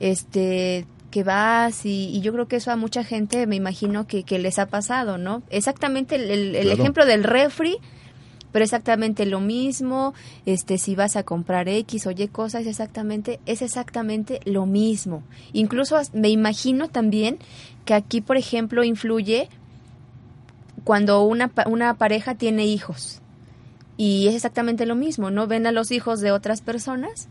Este, 0.00 0.84
que 1.12 1.22
vas 1.22 1.86
y, 1.86 2.08
y, 2.08 2.20
yo 2.22 2.32
creo 2.32 2.48
que 2.48 2.56
eso 2.56 2.72
a 2.72 2.76
mucha 2.76 3.04
gente 3.04 3.46
me 3.46 3.54
imagino 3.54 4.08
que, 4.08 4.24
que 4.24 4.40
les 4.40 4.58
ha 4.58 4.66
pasado, 4.66 5.18
¿no? 5.18 5.44
Exactamente 5.50 6.16
el, 6.16 6.30
el, 6.30 6.56
el 6.56 6.62
Claro. 6.64 6.80
ejemplo 6.80 7.06
del 7.06 7.22
refri, 7.22 7.76
pero 8.50 8.64
exactamente 8.64 9.24
lo 9.26 9.38
mismo, 9.40 10.14
este 10.46 10.78
si 10.78 10.96
vas 10.96 11.14
a 11.14 11.22
comprar 11.22 11.68
X 11.68 12.06
o 12.06 12.10
Y 12.10 12.26
cosas, 12.28 12.66
exactamente 12.66 13.38
es 13.46 13.62
exactamente 13.62 14.40
lo 14.44 14.66
mismo. 14.66 15.22
Incluso 15.52 16.00
me 16.12 16.30
imagino 16.30 16.88
también 16.88 17.38
que 17.84 17.94
aquí, 17.94 18.20
por 18.20 18.36
ejemplo, 18.36 18.82
influye 18.82 19.48
cuando 20.84 21.22
una, 21.22 21.52
una 21.66 21.94
pareja 21.94 22.34
tiene 22.34 22.66
hijos. 22.66 23.20
Y 23.96 24.26
es 24.28 24.34
exactamente 24.34 24.86
lo 24.86 24.96
mismo, 24.96 25.30
¿no? 25.30 25.46
Ven 25.46 25.66
a 25.66 25.72
los 25.72 25.90
hijos 25.92 26.20
de 26.20 26.32
otras 26.32 26.60
personas 26.60 27.28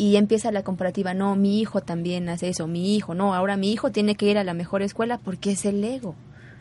y 0.00 0.16
empieza 0.16 0.50
la 0.50 0.62
comparativa. 0.62 1.12
No, 1.12 1.36
mi 1.36 1.60
hijo 1.60 1.82
también 1.82 2.30
hace 2.30 2.48
eso, 2.48 2.66
mi 2.66 2.96
hijo, 2.96 3.14
no, 3.14 3.34
ahora 3.34 3.58
mi 3.58 3.70
hijo 3.70 3.92
tiene 3.92 4.14
que 4.14 4.30
ir 4.30 4.38
a 4.38 4.44
la 4.44 4.54
mejor 4.54 4.80
escuela 4.80 5.18
porque 5.18 5.52
es 5.52 5.66
el 5.66 5.84
ego. 5.84 6.14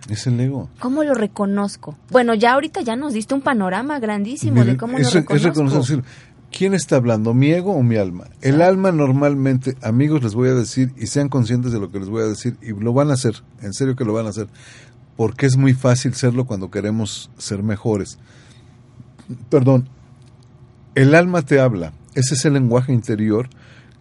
Es 0.09 0.27
el 0.27 0.37
ego. 0.41 0.69
¿Cómo 0.79 1.05
lo 1.05 1.13
reconozco? 1.13 1.97
Bueno, 2.11 2.33
ya 2.33 2.53
ahorita 2.53 2.81
ya 2.81 2.97
nos 2.97 3.13
diste 3.13 3.33
un 3.33 3.41
panorama 3.41 3.97
grandísimo 3.99 4.65
de 4.65 4.75
cómo 4.75 4.97
es, 4.97 5.03
lo 5.03 5.07
es 5.07 5.13
reconozco. 5.13 5.47
reconocer, 5.47 5.97
decir, 6.01 6.03
¿quién 6.51 6.73
está 6.73 6.97
hablando, 6.97 7.33
mi 7.33 7.51
ego 7.51 7.71
o 7.71 7.81
mi 7.81 7.95
alma? 7.95 8.25
El 8.41 8.61
alma 8.61 8.91
normalmente, 8.91 9.77
amigos, 9.81 10.21
les 10.21 10.35
voy 10.35 10.49
a 10.49 10.53
decir, 10.53 10.91
y 10.97 11.07
sean 11.07 11.29
conscientes 11.29 11.71
de 11.71 11.79
lo 11.79 11.91
que 11.91 11.99
les 11.99 12.09
voy 12.09 12.23
a 12.23 12.27
decir, 12.27 12.57
y 12.61 12.73
lo 12.73 12.91
van 12.91 13.09
a 13.09 13.13
hacer, 13.13 13.35
en 13.61 13.73
serio 13.73 13.95
que 13.95 14.03
lo 14.03 14.11
van 14.11 14.25
a 14.25 14.31
hacer, 14.31 14.47
porque 15.15 15.45
es 15.45 15.55
muy 15.55 15.73
fácil 15.73 16.13
serlo 16.13 16.45
cuando 16.45 16.69
queremos 16.69 17.31
ser 17.37 17.63
mejores. 17.63 18.19
Perdón, 19.49 19.87
el 20.95 21.15
alma 21.15 21.41
te 21.43 21.61
habla, 21.61 21.93
ese 22.15 22.35
es 22.35 22.45
el 22.45 22.53
lenguaje 22.53 22.93
interior, 22.93 23.49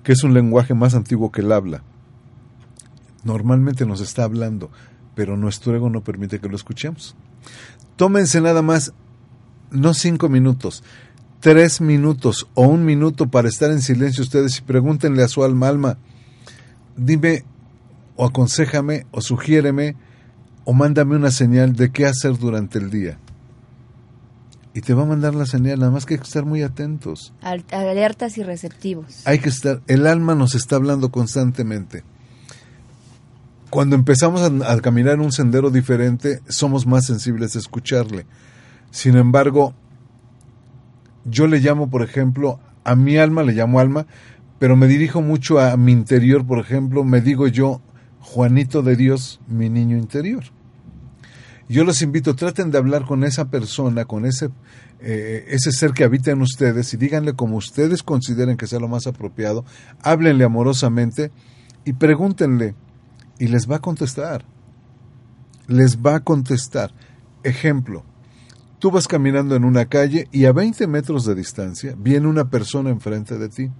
que 0.03 0.13
es 0.13 0.25
un 0.25 0.35
lenguaje 0.35 0.75
más 0.75 0.95
antiguo 0.95 1.31
que 1.31 1.43
el 1.43 1.53
habla. 1.53 1.83
Normalmente 3.25 3.85
nos 3.87 4.01
está 4.01 4.25
hablando, 4.25 4.71
pero 5.15 5.37
nuestro 5.37 5.75
ego 5.75 5.91
no 5.91 6.03
permite 6.03 6.41
que 6.41 6.49
lo 6.49 6.57
escuchemos. 6.57 7.15
Tómense 7.97 8.41
nada 8.41 8.63
más 8.63 8.93
no 9.71 9.93
cinco 9.93 10.29
minutos, 10.29 10.83
tres 11.41 11.81
minutos 11.81 12.49
o 12.55 12.63
un 12.63 12.85
minuto 12.85 13.29
para 13.29 13.49
estar 13.49 13.71
en 13.71 13.83
silencio 13.83 14.23
ustedes 14.23 14.59
y 14.59 14.63
pregúntenle 14.63 15.23
a 15.23 15.29
su 15.29 15.45
alma, 15.45 15.69
alma, 15.69 15.99
dime 16.97 17.45
o 18.17 18.25
aconsejame 18.25 19.07
o 19.11 19.21
sugiéreme 19.21 19.97
o 20.65 20.73
mándame 20.73 21.17
una 21.17 21.31
señal 21.31 21.75
de 21.75 21.91
qué 21.91 22.07
hacer 22.07 22.39
durante 22.39 22.79
el 22.79 22.91
día. 22.91 23.19
Y 24.79 24.81
te 24.81 24.95
va 24.95 25.03
a 25.03 25.07
mandar 25.07 25.35
la 25.35 25.45
señal, 25.45 25.81
nada 25.81 25.91
más 25.91 26.07
que 26.07 26.15
hay 26.15 26.21
que 26.21 26.27
estar 26.27 26.45
muy 26.45 26.63
atentos. 26.63 27.33
Al- 27.43 27.65
alertas 27.73 28.39
y 28.39 28.45
receptivos. 28.45 29.27
Hay 29.27 29.41
que 29.41 29.49
estar, 29.49 29.81
el 29.89 30.07
alma 30.07 30.37
nos 30.37 30.55
está 30.55 30.77
hablando 30.77 31.11
constantemente. 31.11 32.05
Cuando 33.71 33.97
empezamos 33.97 34.41
a, 34.41 34.73
a 34.73 34.81
caminar 34.81 35.15
en 35.15 35.21
un 35.23 35.33
sendero 35.33 35.71
diferente, 35.71 36.43
somos 36.49 36.87
más 36.87 37.07
sensibles 37.07 37.57
a 37.57 37.59
escucharle. 37.59 38.25
Sin 38.93 39.17
embargo, 39.17 39.75
yo 41.25 41.49
le 41.49 41.59
llamo, 41.59 41.91
por 41.91 42.03
ejemplo, 42.05 42.61
a 42.85 42.95
mi 42.95 43.17
alma, 43.19 43.43
le 43.43 43.55
llamo 43.55 43.81
alma, 43.81 44.07
pero 44.61 44.77
me 44.77 44.87
dirijo 44.87 45.23
mucho 45.23 45.59
a 45.59 45.77
mi 45.77 45.91
interior, 45.91 46.47
por 46.47 46.61
ejemplo, 46.61 47.03
me 47.03 47.21
digo 47.21 47.49
yo, 47.49 47.81
Juanito 48.21 48.83
de 48.83 48.95
Dios, 48.95 49.41
mi 49.49 49.69
niño 49.71 49.97
interior. 49.97 50.45
Yo 51.69 51.85
los 51.85 52.01
invito, 52.01 52.35
traten 52.35 52.71
de 52.71 52.79
hablar 52.79 53.05
con 53.05 53.25
esa 53.25 53.51
persona, 53.51 54.07
con 54.07 54.25
ese, 54.25 54.49
eh, 55.01 55.45
ese 55.49 55.71
ser 55.71 55.93
que 55.93 56.03
habita 56.03 56.31
en 56.31 56.41
ustedes 56.41 56.95
y 56.95 56.97
díganle 56.97 57.35
como 57.35 57.57
ustedes 57.57 58.03
consideren 58.03 58.57
que 58.57 58.67
sea 58.67 58.81
lo 58.81 58.89
más 58.89 59.07
apropiado, 59.07 59.67
háblenle 60.03 60.45
amorosamente 60.45 61.31
y 61.85 61.93
pregúntenle 61.93 62.75
y 63.39 63.49
les 63.49 63.71
va 63.71 63.77
a 63.77 63.81
contestar. 63.81 64.47
Les 65.67 65.99
va 65.99 66.17
a 66.17 66.21
contestar. 66.21 66.95
Ejemplo, 67.43 68.03
tú 68.79 68.91
vas 68.91 69.07
caminando 69.07 69.55
en 69.55 69.65
una 69.65 69.85
calle 69.85 70.27
y 70.33 70.47
a 70.47 70.53
20 70.53 70.87
metros 70.87 71.27
de 71.27 71.35
distancia 71.35 71.95
viene 71.99 72.29
una 72.29 72.49
persona 72.49 72.89
enfrente 72.89 73.37
de 73.37 73.51
ti 73.51 73.71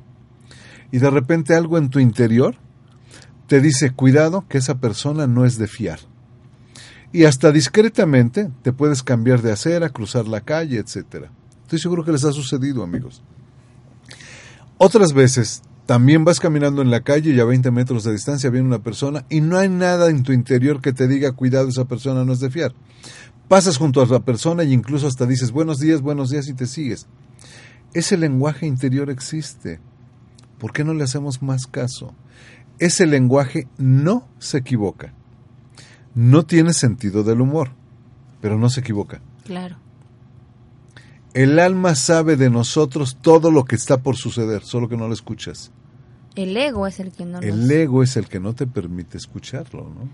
y 0.93 0.99
de 0.99 1.09
repente 1.09 1.55
algo 1.55 1.79
en 1.79 1.89
tu 1.89 2.01
interior 2.01 2.57
te 3.47 3.63
dice, 3.63 3.93
cuidado 3.93 4.45
que 4.47 4.59
esa 4.59 4.79
persona 4.79 5.27
no 5.27 5.47
es 5.47 5.57
de 5.57 5.69
fiar 5.69 6.01
y 7.13 7.25
hasta 7.25 7.53
discretamente 7.53 8.51
te 8.63 8.73
puedes 8.73 9.03
cambiar 9.03 9.43
de 9.43 9.53
acera, 9.53 9.89
cruzar 9.89 10.29
la 10.29 10.43
calle, 10.43 10.79
etcétera. 10.79 11.31
Estoy 11.63 11.79
seguro 11.79 12.05
que 12.05 12.13
les 12.13 12.25
ha 12.25 12.33
sucedido, 12.33 12.83
amigos. 12.83 13.23
Otras 14.77 15.13
veces 15.13 15.63
también 15.87 16.25
vas 16.25 16.39
caminando 16.39 16.83
en 16.83 16.91
la 16.91 17.01
calle 17.01 17.31
y 17.31 17.41
a 17.41 17.45
20 17.45 17.71
metros 17.71 18.05
de 18.05 18.13
distancia 18.13 18.51
viene 18.51 18.67
una 18.67 18.83
persona 18.83 19.25
y 19.31 19.41
no 19.41 19.59
hay 19.59 19.69
nada 19.69 20.11
en 20.11 20.23
tu 20.23 20.33
interior 20.33 20.81
que 20.81 20.93
te 20.93 21.09
diga 21.09 21.33
cuidado, 21.33 21.69
esa 21.69 21.87
persona 21.87 22.25
no 22.25 22.33
es 22.33 22.41
de 22.41 22.51
fiar. 22.51 22.75
Pasas 23.49 23.79
junto 23.79 24.03
a 24.03 24.07
la 24.07 24.21
persona 24.21 24.65
y 24.65 24.75
incluso 24.75 25.07
hasta 25.07 25.25
dices 25.25 25.51
buenos 25.51 25.79
días, 25.79 26.03
buenos 26.03 26.31
días 26.31 26.49
y 26.49 26.55
te 26.55 26.67
sigues. 26.67 27.07
Ese 27.95 28.19
lenguaje 28.19 28.67
interior 28.67 29.09
existe. 29.09 29.81
¿Por 30.59 30.73
qué 30.73 30.85
no 30.85 30.93
le 30.93 31.05
hacemos 31.05 31.41
más 31.41 31.67
caso? 31.67 32.15
Ese 32.79 33.07
lenguaje 33.07 33.67
no 33.79 34.29
se 34.39 34.59
equivoca 34.59 35.15
no 36.15 36.45
tiene 36.45 36.73
sentido 36.73 37.23
del 37.23 37.41
humor, 37.41 37.71
pero 38.41 38.59
no 38.59 38.69
se 38.71 38.81
equivoca. 38.81 39.21
Claro. 39.45 39.77
El 41.35 41.59
alma 41.59 41.95
sabe 41.95 42.37
de 42.37 42.51
nosotros 42.51 43.19
todo 43.21 43.51
lo 43.51 43.65
que 43.65 43.77
está 43.77 43.99
por 44.03 44.17
suceder, 44.17 44.63
solo 44.65 44.89
que 44.89 44.97
no 44.97 45.07
lo 45.09 45.15
escuchas. 45.15 45.71
El 46.35 46.57
ego 46.57 46.87
es 46.87 47.01
el 47.01 47.13
que 47.13 47.25
no 47.25 47.41
nos... 47.41 47.45
El 47.45 47.71
ego 47.71 48.03
es 48.03 48.17
el 48.17 48.29
que 48.29 48.41
no 48.41 48.55
te 48.55 48.67
permite 48.67 49.19
escucharlo, 49.19 49.85
¿no? 49.85 50.09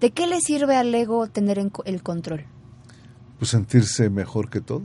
¿De 0.00 0.10
qué 0.10 0.26
le 0.26 0.40
sirve 0.40 0.76
al 0.76 0.94
ego 0.94 1.26
tener 1.28 1.58
el 1.58 2.02
control? 2.02 2.44
Pues 3.38 3.50
sentirse 3.50 4.10
mejor 4.10 4.50
que 4.50 4.60
todo. 4.60 4.82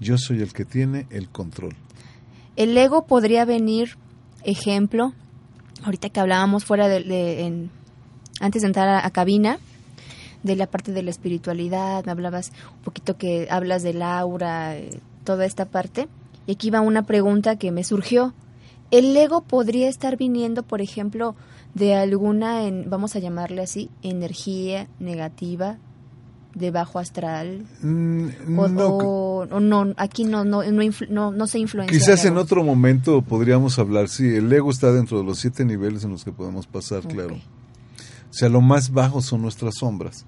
Yo 0.00 0.18
soy 0.18 0.40
el 0.42 0.52
que 0.52 0.64
tiene 0.64 1.06
el 1.10 1.28
control. 1.28 1.74
El 2.56 2.76
ego 2.76 3.06
podría 3.06 3.44
venir, 3.44 3.96
ejemplo, 4.44 5.12
ahorita 5.84 6.08
que 6.10 6.20
hablábamos 6.20 6.64
fuera 6.64 6.88
de, 6.88 7.02
de- 7.04 7.46
en- 7.46 7.70
antes 8.40 8.62
de 8.62 8.68
entrar 8.68 8.88
a, 8.88 9.06
a 9.06 9.10
cabina, 9.10 9.58
de 10.42 10.56
la 10.56 10.66
parte 10.66 10.92
de 10.92 11.02
la 11.02 11.10
espiritualidad, 11.10 12.04
me 12.04 12.12
hablabas 12.12 12.52
un 12.76 12.82
poquito 12.82 13.16
que 13.16 13.48
hablas 13.50 13.82
del 13.82 14.02
aura, 14.02 14.76
eh, 14.76 15.00
toda 15.24 15.46
esta 15.46 15.64
parte, 15.64 16.08
y 16.46 16.52
aquí 16.52 16.70
va 16.70 16.80
una 16.82 17.02
pregunta 17.06 17.56
que 17.56 17.72
me 17.72 17.82
surgió. 17.84 18.34
¿El 18.90 19.16
ego 19.16 19.40
podría 19.40 19.88
estar 19.88 20.16
viniendo, 20.18 20.62
por 20.62 20.82
ejemplo, 20.82 21.34
de 21.72 21.94
alguna, 21.94 22.64
en, 22.66 22.90
vamos 22.90 23.16
a 23.16 23.18
llamarle 23.20 23.62
así, 23.62 23.88
energía 24.02 24.86
negativa, 25.00 25.78
de 26.54 26.70
bajo 26.70 26.98
astral? 26.98 27.64
Mm, 27.82 28.58
O 28.58 28.68
no, 28.68 28.86
o- 28.88 29.46
o 29.50 29.60
no, 29.60 29.94
aquí 29.96 30.24
no, 30.24 30.44
no, 30.44 30.62
no, 30.62 30.82
no, 31.08 31.30
no 31.32 31.46
se 31.46 31.58
influencia. 31.58 31.98
quizás 31.98 32.24
en 32.26 32.36
otro 32.36 32.62
momento 32.62 33.22
podríamos 33.22 33.78
hablar, 33.78 34.08
sí, 34.10 34.26
el 34.36 34.52
ego 34.52 34.70
está 34.70 34.92
dentro 34.92 35.18
de 35.18 35.24
los 35.24 35.38
siete 35.38 35.64
niveles 35.64 36.04
en 36.04 36.10
los 36.10 36.22
que 36.22 36.32
podemos 36.32 36.66
pasar, 36.66 37.00
claro. 37.02 37.36
O 38.34 38.36
sea, 38.36 38.48
lo 38.48 38.60
más 38.60 38.90
bajo 38.90 39.22
son 39.22 39.42
nuestras 39.42 39.76
sombras. 39.76 40.26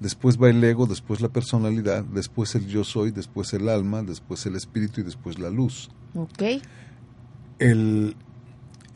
Después 0.00 0.40
va 0.40 0.48
el 0.48 0.64
ego, 0.64 0.86
después 0.86 1.20
la 1.20 1.28
personalidad, 1.28 2.02
después 2.02 2.54
el 2.54 2.66
yo 2.66 2.84
soy, 2.84 3.10
después 3.10 3.52
el 3.52 3.68
alma, 3.68 4.02
después 4.02 4.46
el 4.46 4.56
espíritu 4.56 5.02
y 5.02 5.04
después 5.04 5.38
la 5.38 5.50
luz. 5.50 5.90
Ok. 6.14 6.42
El, 7.58 8.16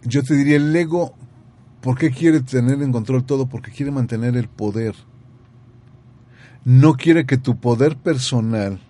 yo 0.03 0.23
te 0.23 0.35
diría, 0.35 0.57
el 0.57 0.75
ego, 0.75 1.15
¿por 1.83 1.99
qué 1.99 2.11
quiere 2.11 2.41
tener 2.41 2.81
en 2.81 2.91
control 2.91 3.23
todo? 3.25 3.51
Porque 3.51 3.71
quiere 3.71 3.93
mantener 3.93 4.35
el 4.35 4.49
poder. 4.49 4.95
No 6.65 6.95
quiere 6.95 7.27
que 7.27 7.37
tu 7.37 7.61
poder 7.61 7.99
personal, 7.99 8.81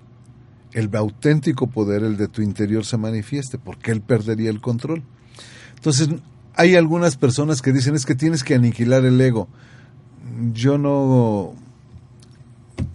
el 0.72 0.88
auténtico 0.94 1.66
poder, 1.66 2.04
el 2.04 2.16
de 2.16 2.28
tu 2.28 2.42
interior, 2.42 2.84
se 2.84 2.96
manifieste, 2.96 3.58
porque 3.58 3.90
él 3.90 4.02
perdería 4.02 4.50
el 4.50 4.60
control. 4.60 5.02
Entonces, 5.74 6.10
hay 6.58 6.74
algunas 6.74 7.16
personas 7.16 7.62
que 7.62 7.72
dicen 7.72 7.94
es 7.94 8.04
que 8.04 8.16
tienes 8.16 8.42
que 8.42 8.56
aniquilar 8.56 9.04
el 9.04 9.18
ego. 9.20 9.48
Yo 10.52 10.76
no 10.76 11.54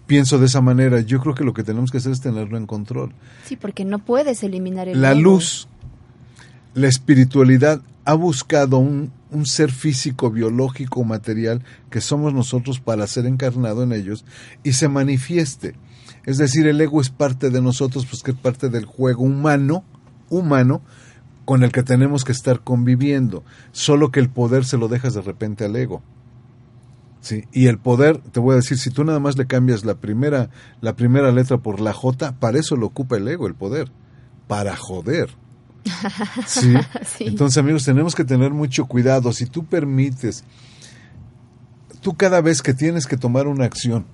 pienso 0.05 0.37
de 0.37 0.47
esa 0.47 0.59
manera. 0.59 0.99
Yo 0.99 1.21
creo 1.21 1.33
que 1.33 1.45
lo 1.45 1.53
que 1.53 1.63
tenemos 1.63 1.89
que 1.89 1.97
hacer 1.97 2.11
es 2.11 2.19
tenerlo 2.19 2.57
en 2.57 2.67
control. 2.67 3.13
Sí, 3.45 3.55
porque 3.55 3.85
no 3.85 3.99
puedes 3.99 4.43
eliminar 4.43 4.89
el 4.89 5.01
La 5.01 5.13
ego. 5.13 5.21
luz, 5.21 5.69
la 6.73 6.89
espiritualidad 6.89 7.81
ha 8.03 8.15
buscado 8.15 8.79
un, 8.79 9.13
un 9.31 9.45
ser 9.45 9.71
físico, 9.71 10.29
biológico, 10.29 11.05
material 11.05 11.63
que 11.89 12.01
somos 12.01 12.33
nosotros 12.33 12.81
para 12.81 13.07
ser 13.07 13.25
encarnado 13.25 13.83
en 13.83 13.93
ellos 13.93 14.25
y 14.61 14.73
se 14.73 14.89
manifieste. 14.89 15.75
Es 16.25 16.37
decir, 16.37 16.67
el 16.67 16.81
ego 16.81 16.99
es 16.99 17.09
parte 17.09 17.49
de 17.49 17.61
nosotros, 17.61 18.05
pues 18.05 18.23
que 18.23 18.31
es 18.31 18.37
parte 18.37 18.67
del 18.69 18.83
juego 18.83 19.23
humano, 19.23 19.85
humano, 20.29 20.81
con 21.45 21.63
el 21.63 21.71
que 21.71 21.83
tenemos 21.83 22.23
que 22.23 22.31
estar 22.31 22.61
conviviendo. 22.61 23.43
Solo 23.71 24.11
que 24.11 24.19
el 24.19 24.29
poder 24.29 24.65
se 24.65 24.77
lo 24.77 24.87
dejas 24.87 25.13
de 25.13 25.21
repente 25.21 25.65
al 25.65 25.75
ego. 25.75 26.01
Sí, 27.21 27.45
y 27.53 27.67
el 27.67 27.77
poder, 27.77 28.17
te 28.17 28.41
voy 28.41 28.53
a 28.53 28.57
decir, 28.57 28.77
si 28.77 28.89
tú 28.89 29.05
nada 29.05 29.19
más 29.19 29.37
le 29.37 29.47
cambias 29.47 29.85
la 29.85 29.95
primera, 29.95 30.49
la 30.81 30.97
primera 30.97 31.31
letra 31.31 31.57
por 31.57 31.79
la 31.79 31.93
J, 31.93 32.33
para 32.33 32.59
eso 32.59 32.75
lo 32.75 32.87
ocupa 32.87 33.15
el 33.15 33.27
ego, 33.29 33.47
el 33.47 33.55
poder, 33.55 33.89
para 34.47 34.75
joder. 34.75 35.29
¿Sí? 36.45 36.73
Entonces, 37.19 37.57
amigos, 37.57 37.85
tenemos 37.85 38.13
que 38.13 38.25
tener 38.25 38.51
mucho 38.51 38.87
cuidado. 38.87 39.31
Si 39.31 39.45
tú 39.45 39.65
permites, 39.65 40.43
tú 42.01 42.15
cada 42.15 42.41
vez 42.41 42.61
que 42.61 42.73
tienes 42.73 43.07
que 43.07 43.15
tomar 43.15 43.47
una 43.47 43.65
acción 43.65 44.05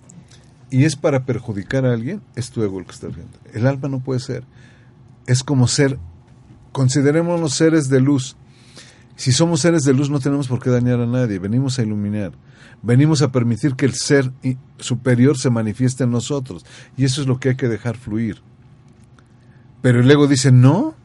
y 0.69 0.85
es 0.85 0.95
para 0.95 1.25
perjudicar 1.25 1.85
a 1.85 1.93
alguien, 1.93 2.21
es 2.35 2.51
tu 2.51 2.61
ego 2.63 2.79
el 2.79 2.85
que 2.85 2.91
está 2.91 3.07
viendo. 3.07 3.37
El 3.53 3.65
alma 3.65 3.89
no 3.89 4.01
puede 4.01 4.19
ser. 4.19 4.43
Es 5.25 5.43
como 5.43 5.67
ser, 5.67 5.97
considerémonos 6.71 7.53
seres 7.53 7.89
de 7.89 8.01
luz. 8.01 8.35
Si 9.15 9.31
somos 9.31 9.61
seres 9.61 9.83
de 9.83 9.93
luz 9.93 10.09
no 10.09 10.19
tenemos 10.19 10.47
por 10.47 10.61
qué 10.61 10.69
dañar 10.69 11.01
a 11.01 11.05
nadie, 11.05 11.39
venimos 11.39 11.77
a 11.77 11.83
iluminar. 11.83 12.31
Venimos 12.81 13.21
a 13.21 13.31
permitir 13.31 13.75
que 13.75 13.85
el 13.85 13.93
ser 13.93 14.31
superior 14.77 15.37
se 15.37 15.49
manifieste 15.49 16.05
en 16.05 16.11
nosotros. 16.11 16.65
Y 16.95 17.03
eso 17.03 17.21
es 17.21 17.27
lo 17.27 17.39
que 17.39 17.49
hay 17.49 17.55
que 17.55 17.67
dejar 17.67 17.97
fluir. 17.97 18.41
Pero 19.81 19.99
el 19.99 20.09
ego 20.09 20.27
dice, 20.27 20.51
no. 20.51 20.95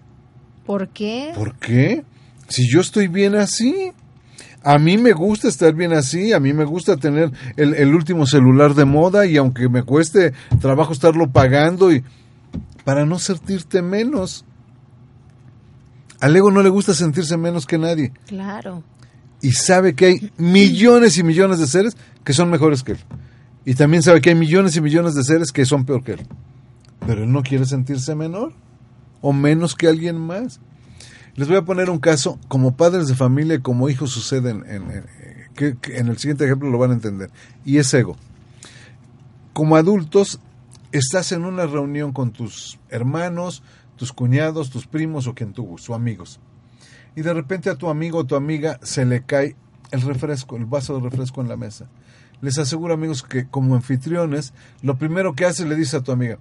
¿Por 0.65 0.89
qué? 0.89 1.33
¿Por 1.35 1.57
qué? 1.57 2.05
Si 2.49 2.71
yo 2.71 2.81
estoy 2.81 3.09
bien 3.09 3.35
así. 3.35 3.93
A 4.63 4.79
mí 4.79 4.97
me 4.97 5.13
gusta 5.13 5.49
estar 5.49 5.75
bien 5.75 5.93
así, 5.93 6.33
a 6.33 6.41
mí 6.41 6.55
me 6.55 6.65
gusta 6.65 6.97
tener 6.97 7.33
el, 7.57 7.75
el 7.75 7.95
último 7.95 8.27
celular 8.27 8.75
de 8.75 8.87
moda 8.87 9.27
y 9.27 9.37
aunque 9.37 9.69
me 9.69 9.83
cueste 9.83 10.33
trabajo 10.59 10.95
estarlo 10.95 11.31
pagando 11.31 11.93
y 11.93 12.03
para 12.83 13.05
no 13.05 13.19
sentirte 13.19 13.83
menos. 13.83 14.47
Al 16.21 16.35
ego 16.37 16.51
no 16.51 16.63
le 16.63 16.69
gusta 16.69 16.95
sentirse 16.95 17.37
menos 17.37 17.67
que 17.67 17.79
nadie. 17.79 18.13
Claro 18.27 18.83
y 19.45 19.53
sabe 19.53 19.95
que 19.95 20.07
hay 20.07 20.33
millones 20.39 21.19
y 21.19 21.23
millones 21.23 21.59
de 21.59 21.67
seres 21.67 21.99
que 22.25 22.33
son 22.33 22.49
mejores 22.49 22.83
que 22.83 22.93
él. 22.93 22.99
Y 23.67 23.75
también 23.75 24.03
sabe 24.03 24.23
que 24.23 24.31
hay 24.31 24.35
millones 24.35 24.75
y 24.75 24.81
millones 24.81 25.15
de 25.15 25.23
seres 25.23 25.53
que 25.53 25.67
son 25.67 25.85
peor 25.85 26.03
que 26.03 26.13
él. 26.13 26.27
Pero 27.07 27.25
él 27.25 27.31
no 27.31 27.43
quiere 27.43 27.67
sentirse 27.67 28.15
menor 28.15 28.55
o 29.21 29.35
menos 29.35 29.75
que 29.75 29.87
alguien 29.87 30.19
más. 30.19 30.61
Les 31.35 31.47
voy 31.47 31.59
a 31.59 31.63
poner 31.67 31.91
un 31.91 31.99
caso, 31.99 32.39
como 32.49 32.75
padres 32.75 33.07
de 33.07 33.15
familia 33.15 33.57
y 33.57 33.61
como 33.61 33.91
hijos 33.91 34.13
suceden, 34.13 34.65
en, 34.67 35.05
que, 35.55 35.77
en 35.93 36.09
el 36.09 36.17
siguiente 36.17 36.47
ejemplo 36.47 36.71
lo 36.71 36.79
van 36.79 36.93
a 36.93 36.95
entender, 36.95 37.31
y 37.67 37.77
es 37.77 37.93
ego. 37.93 38.17
Como 39.53 39.77
adultos, 39.77 40.41
estás 40.91 41.33
en 41.33 41.45
una 41.45 41.67
reunión 41.67 42.13
con 42.13 42.31
tus 42.31 42.79
hermanos, 42.89 43.63
tus 44.05 44.13
cuñados, 44.13 44.69
tus 44.69 44.87
primos 44.87 45.27
o 45.27 45.35
quien 45.35 45.55
tú 45.55 45.65
gustes, 45.65 45.89
o 45.89 45.95
amigos 45.95 46.41
y 47.17 47.23
de 47.23 47.33
repente 47.33 47.71
a 47.71 47.77
tu 47.77 47.89
amigo 47.89 48.19
o 48.19 48.25
tu 48.25 48.37
amiga 48.37 48.79
se 48.83 49.05
le 49.05 49.23
cae 49.23 49.57
el 49.91 50.03
refresco, 50.03 50.57
el 50.57 50.65
vaso 50.67 50.97
de 50.97 51.09
refresco 51.09 51.41
en 51.41 51.49
la 51.49 51.57
mesa. 51.57 51.87
Les 52.41 52.59
aseguro, 52.59 52.95
amigos, 52.95 53.23
que 53.23 53.47
como 53.47 53.75
anfitriones, 53.75 54.53
lo 54.83 54.99
primero 54.99 55.35
que 55.35 55.45
hace 55.45 55.65
le 55.65 55.77
dice 55.77 55.97
a 55.97 56.01
tu 56.01 56.13
amiga, 56.13 56.39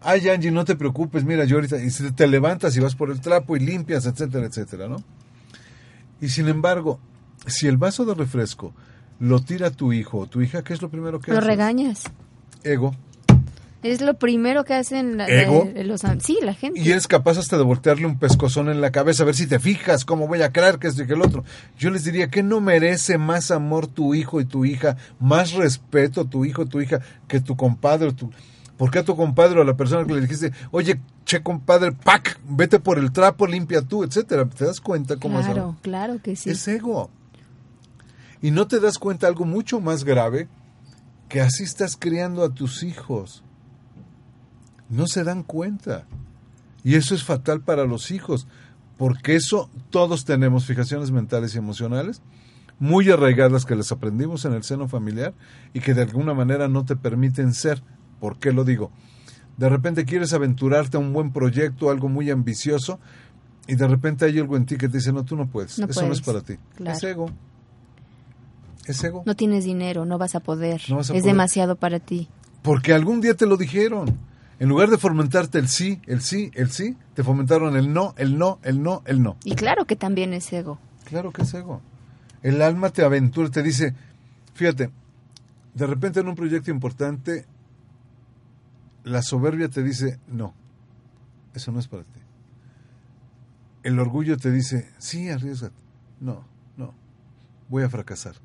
ay 0.00 0.28
Angie, 0.28 0.50
no 0.50 0.64
te 0.64 0.74
preocupes, 0.74 1.24
mira, 1.24 1.44
yo 1.44 1.56
ahorita, 1.56 1.76
y 1.82 1.90
te 1.90 2.26
levantas 2.26 2.76
y 2.76 2.80
vas 2.80 2.96
por 2.96 3.10
el 3.10 3.20
trapo 3.20 3.56
y 3.56 3.60
limpias, 3.60 4.06
etcétera, 4.06 4.46
etcétera, 4.46 4.88
¿no? 4.88 4.96
Y 6.20 6.28
sin 6.28 6.48
embargo, 6.48 6.98
si 7.46 7.68
el 7.68 7.76
vaso 7.76 8.04
de 8.04 8.14
refresco 8.14 8.72
lo 9.20 9.40
tira 9.40 9.70
tu 9.70 9.92
hijo 9.92 10.18
o 10.18 10.26
tu 10.26 10.40
hija, 10.40 10.64
¿qué 10.64 10.72
es 10.72 10.80
lo 10.80 10.88
primero 10.88 11.20
que 11.20 11.30
hace? 11.30 11.40
Lo 11.40 11.46
regañas. 11.46 12.04
Ego. 12.64 12.94
Es 13.82 14.00
lo 14.00 14.14
primero 14.14 14.64
que 14.64 14.74
hacen 14.74 15.16
la, 15.16 15.26
los, 15.82 16.02
sí, 16.20 16.38
la 16.40 16.54
gente. 16.54 16.78
Y 16.78 16.90
eres 16.90 17.08
capaz 17.08 17.36
hasta 17.38 17.56
de 17.56 17.64
voltearle 17.64 18.06
un 18.06 18.16
pescozón 18.16 18.68
en 18.68 18.80
la 18.80 18.92
cabeza 18.92 19.24
a 19.24 19.26
ver 19.26 19.34
si 19.34 19.48
te 19.48 19.58
fijas 19.58 20.04
cómo 20.04 20.28
voy 20.28 20.42
a 20.42 20.52
creer 20.52 20.78
que 20.78 20.86
esto 20.86 21.02
y 21.02 21.06
que 21.06 21.14
el 21.14 21.22
otro. 21.22 21.44
Yo 21.78 21.90
les 21.90 22.04
diría 22.04 22.28
que 22.28 22.44
no 22.44 22.60
merece 22.60 23.18
más 23.18 23.50
amor 23.50 23.88
tu 23.88 24.14
hijo 24.14 24.40
y 24.40 24.44
tu 24.44 24.64
hija, 24.64 24.96
más 25.18 25.52
respeto 25.52 26.24
tu 26.26 26.44
hijo 26.44 26.62
y 26.62 26.66
tu 26.66 26.80
hija 26.80 27.00
que 27.26 27.40
tu 27.40 27.56
compadre 27.56 28.08
o 28.08 28.14
tu... 28.14 28.30
¿Por 28.76 28.90
qué 28.90 29.00
a 29.00 29.04
tu 29.04 29.16
compadre 29.16 29.58
o 29.58 29.62
a 29.62 29.64
la 29.64 29.76
persona 29.76 30.06
que 30.06 30.14
le 30.14 30.20
dijiste, 30.20 30.52
oye, 30.70 31.00
che 31.24 31.42
compadre, 31.42 31.92
pac, 31.92 32.38
vete 32.48 32.78
por 32.78 32.98
el 32.98 33.12
trapo, 33.12 33.46
limpia 33.46 33.82
tú, 33.82 34.04
etcétera? 34.04 34.48
¿Te 34.48 34.64
das 34.64 34.80
cuenta 34.80 35.16
cómo 35.16 35.40
es? 35.40 35.46
Claro, 35.46 35.76
claro 35.82 36.20
que 36.22 36.36
sí. 36.36 36.50
Es 36.50 36.66
ego. 36.68 37.10
Y 38.40 38.50
no 38.52 38.66
te 38.68 38.80
das 38.80 38.98
cuenta 38.98 39.26
algo 39.26 39.44
mucho 39.44 39.80
más 39.80 40.04
grave, 40.04 40.48
que 41.28 41.40
así 41.40 41.64
estás 41.64 41.96
criando 41.96 42.44
a 42.44 42.52
tus 42.52 42.82
hijos 42.82 43.44
no 44.92 45.06
se 45.06 45.24
dan 45.24 45.42
cuenta. 45.42 46.04
Y 46.84 46.94
eso 46.94 47.14
es 47.14 47.24
fatal 47.24 47.62
para 47.62 47.84
los 47.84 48.10
hijos, 48.10 48.46
porque 48.98 49.34
eso 49.34 49.70
todos 49.90 50.24
tenemos 50.24 50.66
fijaciones 50.66 51.10
mentales 51.10 51.54
y 51.54 51.58
emocionales 51.58 52.22
muy 52.78 53.08
arraigadas 53.10 53.64
que 53.64 53.76
les 53.76 53.92
aprendimos 53.92 54.44
en 54.44 54.54
el 54.54 54.64
seno 54.64 54.88
familiar 54.88 55.34
y 55.72 55.78
que 55.78 55.94
de 55.94 56.02
alguna 56.02 56.34
manera 56.34 56.66
no 56.66 56.84
te 56.84 56.96
permiten 56.96 57.54
ser. 57.54 57.80
¿Por 58.18 58.38
qué 58.38 58.52
lo 58.52 58.64
digo? 58.64 58.90
De 59.56 59.68
repente 59.68 60.04
quieres 60.04 60.32
aventurarte 60.32 60.96
a 60.96 61.00
un 61.00 61.12
buen 61.12 61.32
proyecto, 61.32 61.90
algo 61.90 62.08
muy 62.08 62.30
ambicioso, 62.30 62.98
y 63.68 63.76
de 63.76 63.86
repente 63.86 64.24
hay 64.24 64.38
algo 64.38 64.56
en 64.56 64.66
ti 64.66 64.76
que 64.76 64.88
te 64.88 64.96
dice, 64.98 65.12
no, 65.12 65.24
tú 65.24 65.36
no 65.36 65.46
puedes, 65.46 65.78
eso 65.78 66.06
no 66.06 66.12
es 66.12 66.22
para 66.22 66.40
ti. 66.40 66.54
Es 66.84 67.02
ego. 67.04 67.30
Es 68.86 69.04
ego. 69.04 69.22
No 69.26 69.36
tienes 69.36 69.64
dinero, 69.64 70.04
no 70.04 70.18
vas 70.18 70.34
a 70.34 70.40
poder. 70.40 70.82
es 71.14 71.22
demasiado 71.22 71.76
para 71.76 72.00
ti. 72.00 72.28
Porque 72.62 72.92
algún 72.92 73.20
día 73.20 73.34
te 73.34 73.46
lo 73.46 73.56
dijeron. 73.56 74.18
En 74.62 74.68
lugar 74.68 74.90
de 74.90 74.96
fomentarte 74.96 75.58
el 75.58 75.66
sí, 75.66 76.00
el 76.06 76.20
sí, 76.20 76.52
el 76.54 76.70
sí, 76.70 76.96
te 77.14 77.24
fomentaron 77.24 77.74
el 77.76 77.92
no, 77.92 78.14
el 78.16 78.38
no, 78.38 78.60
el 78.62 78.80
no, 78.80 79.02
el 79.06 79.20
no. 79.20 79.36
Y 79.42 79.56
claro 79.56 79.86
que 79.86 79.96
también 79.96 80.32
es 80.34 80.52
ego. 80.52 80.78
Claro 81.02 81.32
que 81.32 81.42
es 81.42 81.52
ego. 81.52 81.80
El 82.44 82.62
alma 82.62 82.90
te 82.90 83.02
aventura, 83.02 83.50
te 83.50 83.60
dice, 83.60 83.92
fíjate, 84.54 84.92
de 85.74 85.86
repente 85.88 86.20
en 86.20 86.28
un 86.28 86.36
proyecto 86.36 86.70
importante, 86.70 87.44
la 89.02 89.20
soberbia 89.22 89.68
te 89.68 89.82
dice, 89.82 90.20
no, 90.28 90.54
eso 91.54 91.72
no 91.72 91.80
es 91.80 91.88
para 91.88 92.04
ti. 92.04 92.20
El 93.82 93.98
orgullo 93.98 94.36
te 94.36 94.52
dice, 94.52 94.92
sí, 94.98 95.28
arriesgate. 95.28 95.74
No, 96.20 96.44
no, 96.76 96.94
voy 97.68 97.82
a 97.82 97.90
fracasar. 97.90 98.36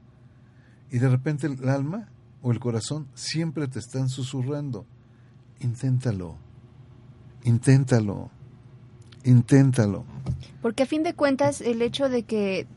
Y 0.90 0.98
de 0.98 1.10
repente 1.10 1.46
el 1.46 1.70
alma 1.70 2.10
o 2.42 2.52
el 2.52 2.60
corazón 2.60 3.08
siempre 3.14 3.68
te 3.68 3.78
están 3.78 4.10
susurrando, 4.10 4.88
inténtalo, 5.60 6.36
inténtalo, 7.44 8.30
inténtalo. 9.24 10.04
Porque 10.62 10.84
a 10.84 10.86
fin 10.86 11.04
de 11.04 11.14
cuentas 11.14 11.62
el 11.62 11.82
hecho 11.82 12.10
de 12.10 12.24
que 12.24 12.68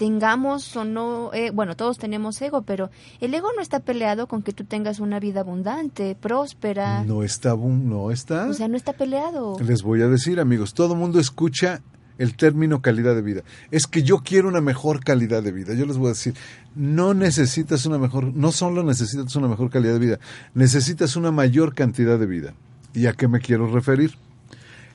tengamos 0.00 0.74
o 0.76 0.84
no, 0.84 1.30
eh, 1.34 1.50
bueno, 1.50 1.76
todos 1.76 1.98
tenemos 1.98 2.40
ego, 2.40 2.62
pero 2.62 2.90
el 3.20 3.34
ego 3.34 3.48
no 3.54 3.60
está 3.60 3.80
peleado 3.80 4.28
con 4.28 4.42
que 4.42 4.54
tú 4.54 4.64
tengas 4.64 4.98
una 4.98 5.20
vida 5.20 5.40
abundante, 5.40 6.16
próspera. 6.18 7.04
No 7.04 7.22
está, 7.22 7.54
no 7.54 8.10
está. 8.10 8.48
O 8.48 8.54
sea, 8.54 8.66
no 8.68 8.78
está 8.78 8.94
peleado. 8.94 9.58
Les 9.60 9.82
voy 9.82 10.00
a 10.00 10.08
decir, 10.08 10.40
amigos, 10.40 10.72
todo 10.72 10.94
mundo 10.94 11.20
escucha 11.20 11.82
el 12.20 12.36
término 12.36 12.82
calidad 12.82 13.14
de 13.14 13.22
vida. 13.22 13.42
Es 13.70 13.86
que 13.86 14.02
yo 14.02 14.18
quiero 14.18 14.48
una 14.48 14.60
mejor 14.60 15.02
calidad 15.02 15.42
de 15.42 15.52
vida. 15.52 15.72
Yo 15.72 15.86
les 15.86 15.96
voy 15.96 16.08
a 16.08 16.10
decir, 16.10 16.34
no 16.74 17.14
necesitas 17.14 17.86
una 17.86 17.96
mejor, 17.96 18.34
no 18.34 18.52
solo 18.52 18.82
necesitas 18.82 19.34
una 19.36 19.48
mejor 19.48 19.70
calidad 19.70 19.94
de 19.94 19.98
vida, 20.00 20.20
necesitas 20.52 21.16
una 21.16 21.32
mayor 21.32 21.74
cantidad 21.74 22.18
de 22.18 22.26
vida. 22.26 22.54
¿Y 22.92 23.06
a 23.06 23.14
qué 23.14 23.26
me 23.26 23.40
quiero 23.40 23.72
referir? 23.72 24.16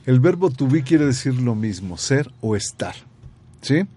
El 0.04 0.20
verbo 0.20 0.50
to 0.50 0.68
be 0.68 0.84
quiere 0.84 1.04
decir 1.04 1.34
lo 1.34 1.56
mismo, 1.56 1.98
ser 1.98 2.30
o 2.40 2.54
estar. 2.54 2.94
¿Sí? 3.60 3.88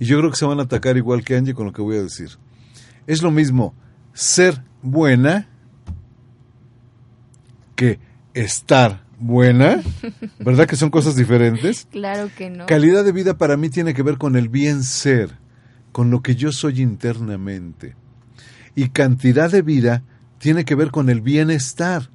Y 0.00 0.06
yo 0.06 0.18
creo 0.18 0.32
que 0.32 0.36
se 0.36 0.44
van 0.44 0.58
a 0.58 0.64
atacar 0.64 0.96
igual 0.96 1.22
que 1.22 1.36
Angie 1.36 1.54
con 1.54 1.66
lo 1.66 1.72
que 1.72 1.82
voy 1.82 1.98
a 1.98 2.02
decir. 2.02 2.30
Es 3.06 3.22
lo 3.22 3.30
mismo 3.30 3.74
ser 4.12 4.60
buena 4.82 5.48
que 7.76 8.00
estar 8.34 9.04
buena, 9.20 9.82
¿verdad 10.38 10.66
que 10.66 10.76
son 10.76 10.90
cosas 10.90 11.14
diferentes? 11.14 11.86
Claro 11.90 12.30
que 12.36 12.50
no. 12.50 12.66
Calidad 12.66 13.04
de 13.04 13.12
vida 13.12 13.36
para 13.36 13.56
mí 13.56 13.68
tiene 13.68 13.94
que 13.94 14.02
ver 14.02 14.16
con 14.16 14.36
el 14.36 14.48
bien 14.48 14.82
ser, 14.82 15.30
con 15.92 16.10
lo 16.10 16.22
que 16.22 16.34
yo 16.34 16.52
soy 16.52 16.80
internamente. 16.80 17.94
Y 18.74 18.88
cantidad 18.88 19.50
de 19.50 19.62
vida 19.62 20.02
tiene 20.38 20.64
que 20.64 20.74
ver 20.74 20.90
con 20.90 21.10
el 21.10 21.20
bienestar, 21.20 22.10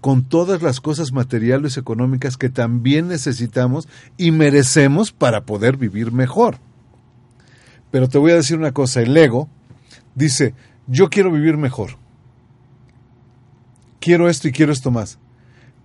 con 0.00 0.24
todas 0.24 0.62
las 0.62 0.80
cosas 0.80 1.12
materiales 1.12 1.76
y 1.76 1.80
económicas 1.80 2.36
que 2.36 2.50
también 2.50 3.08
necesitamos 3.08 3.88
y 4.16 4.30
merecemos 4.30 5.12
para 5.12 5.44
poder 5.46 5.76
vivir 5.76 6.12
mejor. 6.12 6.58
Pero 7.90 8.08
te 8.08 8.18
voy 8.18 8.32
a 8.32 8.36
decir 8.36 8.58
una 8.58 8.72
cosa, 8.72 9.00
el 9.00 9.16
ego 9.16 9.48
dice, 10.14 10.54
yo 10.86 11.08
quiero 11.08 11.30
vivir 11.30 11.56
mejor. 11.56 11.96
Quiero 14.00 14.28
esto 14.28 14.48
y 14.48 14.52
quiero 14.52 14.72
esto 14.72 14.90
más. 14.90 15.18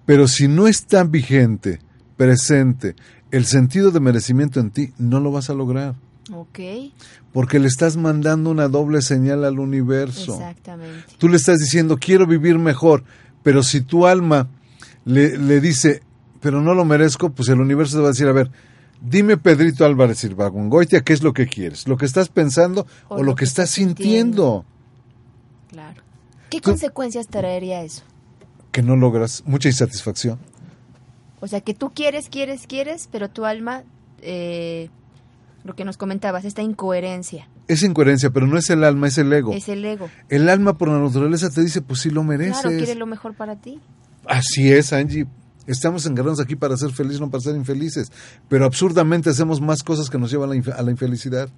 Pero 0.07 0.29
si 0.29 0.47
no 0.47 0.67
está 0.69 1.03
vigente, 1.03 1.81
presente, 2.15 2.95
el 3.29 3.45
sentido 3.45 3.91
de 3.91 3.99
merecimiento 3.99 4.61
en 4.61 4.71
ti, 4.71 4.93
no 4.97 5.19
lo 5.19 5.31
vas 5.31 5.49
a 5.49 5.53
lograr. 5.53 5.95
Ok. 6.33 6.59
Porque 7.33 7.59
le 7.59 7.67
estás 7.67 7.97
mandando 7.97 8.49
una 8.49 8.69
doble 8.69 9.01
señal 9.01 9.43
al 9.43 9.59
universo. 9.59 10.35
Exactamente. 10.35 11.03
Tú 11.17 11.27
le 11.27 11.35
estás 11.35 11.57
diciendo, 11.57 11.97
quiero 11.97 12.25
vivir 12.25 12.57
mejor, 12.57 13.03
pero 13.43 13.63
si 13.63 13.81
tu 13.81 14.07
alma 14.07 14.47
le, 15.03 15.37
le 15.37 15.59
dice, 15.59 16.01
pero 16.39 16.61
no 16.61 16.73
lo 16.73 16.85
merezco, 16.85 17.31
pues 17.31 17.49
el 17.49 17.59
universo 17.59 17.97
te 17.97 18.01
va 18.03 18.07
a 18.07 18.11
decir, 18.11 18.27
a 18.27 18.31
ver, 18.31 18.49
dime 19.01 19.35
Pedrito 19.35 19.83
Álvarez 19.83 20.23
Irbagongoitia, 20.23 21.01
¿qué 21.01 21.11
es 21.11 21.21
lo 21.21 21.33
que 21.33 21.47
quieres? 21.47 21.85
¿Lo 21.85 21.97
que 21.97 22.05
estás 22.05 22.29
pensando 22.29 22.87
o, 23.09 23.23
lo, 23.23 23.35
que, 23.35 23.43
estás 23.43 23.71
sintiendo? 23.71 24.63
Claro. 25.69 26.01
¿Qué 26.49 26.61
Tú- 26.61 26.69
consecuencias 26.71 27.27
traería 27.27 27.83
eso? 27.83 28.03
Que 28.77 28.83
no 28.83 28.95
logras 28.95 29.41
mucha 29.47 29.69
insatisfacción. 29.69 30.37
O 31.39 31.47
sea, 31.47 31.61
que 31.61 31.73
tú 31.73 31.93
quieres, 31.95 32.29
quieres, 32.29 32.67
quieres, 32.67 33.09
pero 33.11 33.27
tu 33.27 33.43
alma, 33.45 33.81
eh, 34.21 34.89
lo 35.63 35.73
que 35.75 35.83
nos 35.83 35.97
comentabas, 35.97 36.45
esta 36.45 36.61
incoherencia, 36.61 37.49
Es 37.67 37.81
incoherencia, 37.81 38.29
pero 38.29 38.45
no 38.45 38.55
es 38.55 38.69
el 38.69 38.83
alma, 38.83 39.07
es 39.07 39.17
el 39.17 39.33
ego. 39.33 39.51
es 39.51 39.67
el 39.67 39.83
ego. 39.83 40.11
El 40.29 40.47
alma 40.47 40.77
por 40.77 40.89
la 40.89 40.99
naturaleza 40.99 41.49
te 41.49 41.61
dice, 41.61 41.81
pues 41.81 42.01
sí 42.01 42.11
lo 42.11 42.21
mereces. 42.23 42.61
Claro, 42.61 42.77
quiere 42.77 42.93
lo 42.93 43.07
mejor 43.07 43.33
para 43.33 43.55
ti. 43.55 43.79
Así 44.27 44.71
es, 44.71 44.93
Angie. 44.93 45.25
Estamos 45.65 46.05
encarnados 46.05 46.39
aquí 46.39 46.55
para 46.55 46.77
ser 46.77 46.91
felices, 46.91 47.19
no 47.19 47.31
para 47.31 47.41
ser 47.41 47.55
infelices. 47.55 48.11
Pero 48.47 48.65
absurdamente 48.65 49.31
hacemos 49.31 49.59
más 49.59 49.81
cosas 49.81 50.11
que 50.11 50.19
nos 50.19 50.29
llevan 50.29 50.51
a 50.51 50.53
la, 50.53 50.59
infe- 50.61 50.75
a 50.77 50.83
la 50.83 50.91
infelicidad. 50.91 51.49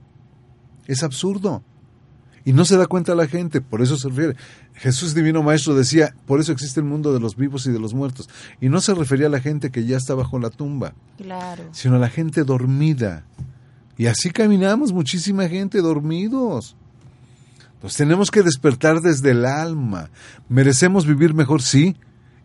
Es 0.88 1.04
absurdo. 1.04 1.64
Y 2.45 2.54
no 2.54 2.65
se 2.65 2.78
da 2.78 2.88
cuenta 2.88 3.15
la 3.15 3.28
gente, 3.28 3.62
por 3.62 3.82
eso 3.82 3.97
se 3.97 4.08
refiere. 4.10 4.36
Jesús 4.75 5.13
Divino 5.13 5.43
Maestro 5.43 5.75
decía, 5.75 6.15
por 6.25 6.39
eso 6.39 6.52
existe 6.52 6.80
el 6.80 6.86
mundo 6.86 7.13
de 7.13 7.19
los 7.19 7.36
vivos 7.36 7.65
y 7.65 7.71
de 7.71 7.80
los 7.80 7.93
muertos. 7.93 8.30
Y 8.62 8.69
no 8.69 8.82
se 8.82 8.93
refería 8.93 9.28
a 9.28 9.30
la 9.32 9.41
gente 9.41 9.71
que 9.71 9.86
ya 9.86 9.97
está 9.97 10.13
bajo 10.15 10.39
la 10.39 10.49
tumba, 10.49 10.93
Claro. 11.17 11.63
sino 11.71 11.95
a 11.95 11.99
la 11.99 12.10
gente 12.10 12.43
dormida. 12.43 13.23
Y 13.97 14.08
así 14.08 14.32
caminamos 14.32 14.93
muchísima 14.93 15.47
gente 15.49 15.80
dormidos. 15.82 16.75
Nos 17.84 17.95
tenemos 17.95 18.32
que 18.32 18.43
despertar 18.43 19.02
desde 19.02 19.32
el 19.32 19.45
alma. 19.45 20.10
¿Merecemos 20.49 21.06
vivir 21.06 21.34
mejor? 21.34 21.62
Sí. 21.62 21.95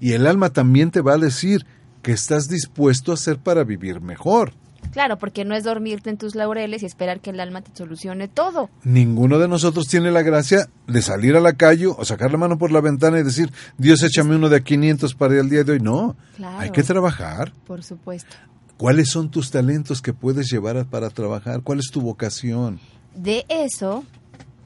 Y 0.01 0.13
el 0.13 0.27
alma 0.27 0.51
también 0.51 0.91
te 0.91 1.01
va 1.01 1.15
a 1.15 1.19
decir 1.19 1.67
que 2.03 2.13
estás 2.13 2.49
dispuesto 2.49 3.11
a 3.11 3.15
hacer 3.15 3.39
para 3.39 3.65
vivir 3.65 4.01
mejor. 4.01 4.53
Claro, 4.93 5.19
porque 5.19 5.45
no 5.45 5.55
es 5.55 5.65
dormirte 5.65 6.11
en 6.11 6.17
tus 6.19 6.35
laureles 6.35 6.83
y 6.83 6.87
esperar 6.87 7.21
que 7.21 7.31
el 7.31 7.41
alma 7.41 7.63
te 7.63 7.71
solucione 7.77 8.29
todo. 8.29 8.71
Ninguno 8.85 9.39
de 9.39 9.49
nosotros 9.49 9.87
tiene 9.89 10.11
la 10.13 10.23
gracia 10.23 10.69
de 10.87 11.03
salir 11.03 11.35
a 11.37 11.41
la 11.41 11.55
calle 11.55 11.87
o 11.89 12.05
sacar 12.05 12.31
la 12.31 12.39
mano 12.39 12.59
por 12.59 12.71
la 12.71 12.81
ventana 12.81 13.19
y 13.19 13.23
decir, 13.25 13.51
Dios, 13.79 14.03
échame 14.03 14.37
uno 14.37 14.49
de 14.49 14.57
a 14.57 14.61
500 14.61 15.15
para 15.15 15.39
el 15.41 15.49
día 15.51 15.65
de 15.65 15.73
hoy. 15.73 15.81
No, 15.81 16.17
Claro. 16.37 16.59
hay 16.61 16.71
que 16.71 16.83
trabajar. 16.83 17.53
Por 17.67 17.83
supuesto. 17.83 18.37
¿Cuáles 18.77 19.09
son 19.11 19.31
tus 19.31 19.51
talentos 19.51 20.03
que 20.03 20.13
puedes 20.13 20.51
llevar 20.51 20.85
para 20.87 21.11
trabajar? 21.11 21.63
¿Cuál 21.63 21.79
es 21.79 21.91
tu 21.91 22.01
vocación? 22.01 22.81
De 23.15 23.45
eso 23.49 24.05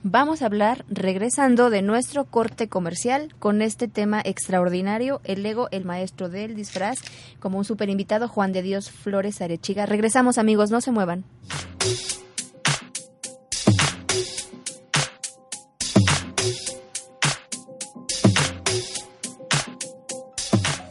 vamos 0.03 0.43
a 0.43 0.47
hablar 0.47 0.85
regresando 0.89 1.71
de 1.71 1.83
nuestro 1.83 2.25
corte 2.25 2.69
comercial 2.69 3.35
con 3.39 3.63
este 3.63 3.89
tema 3.89 4.21
extraordinario, 4.25 5.21
el 5.25 5.45
ego, 5.45 5.69
el 5.71 5.85
maestro 5.85 6.29
del 6.29 6.55
disfraz, 6.55 6.99
como 7.41 7.59
un 7.59 7.65
super 7.65 7.89
invitado 7.89 8.29
Juan 8.29 8.53
de 8.53 8.63
Dios 8.63 8.91
Flores 8.91 9.41
Arechiga. 9.41 9.87
Regresamos 9.87 10.39
amigos, 10.39 10.71
no 10.71 10.81
se 10.81 10.93
muevan. 10.93 11.25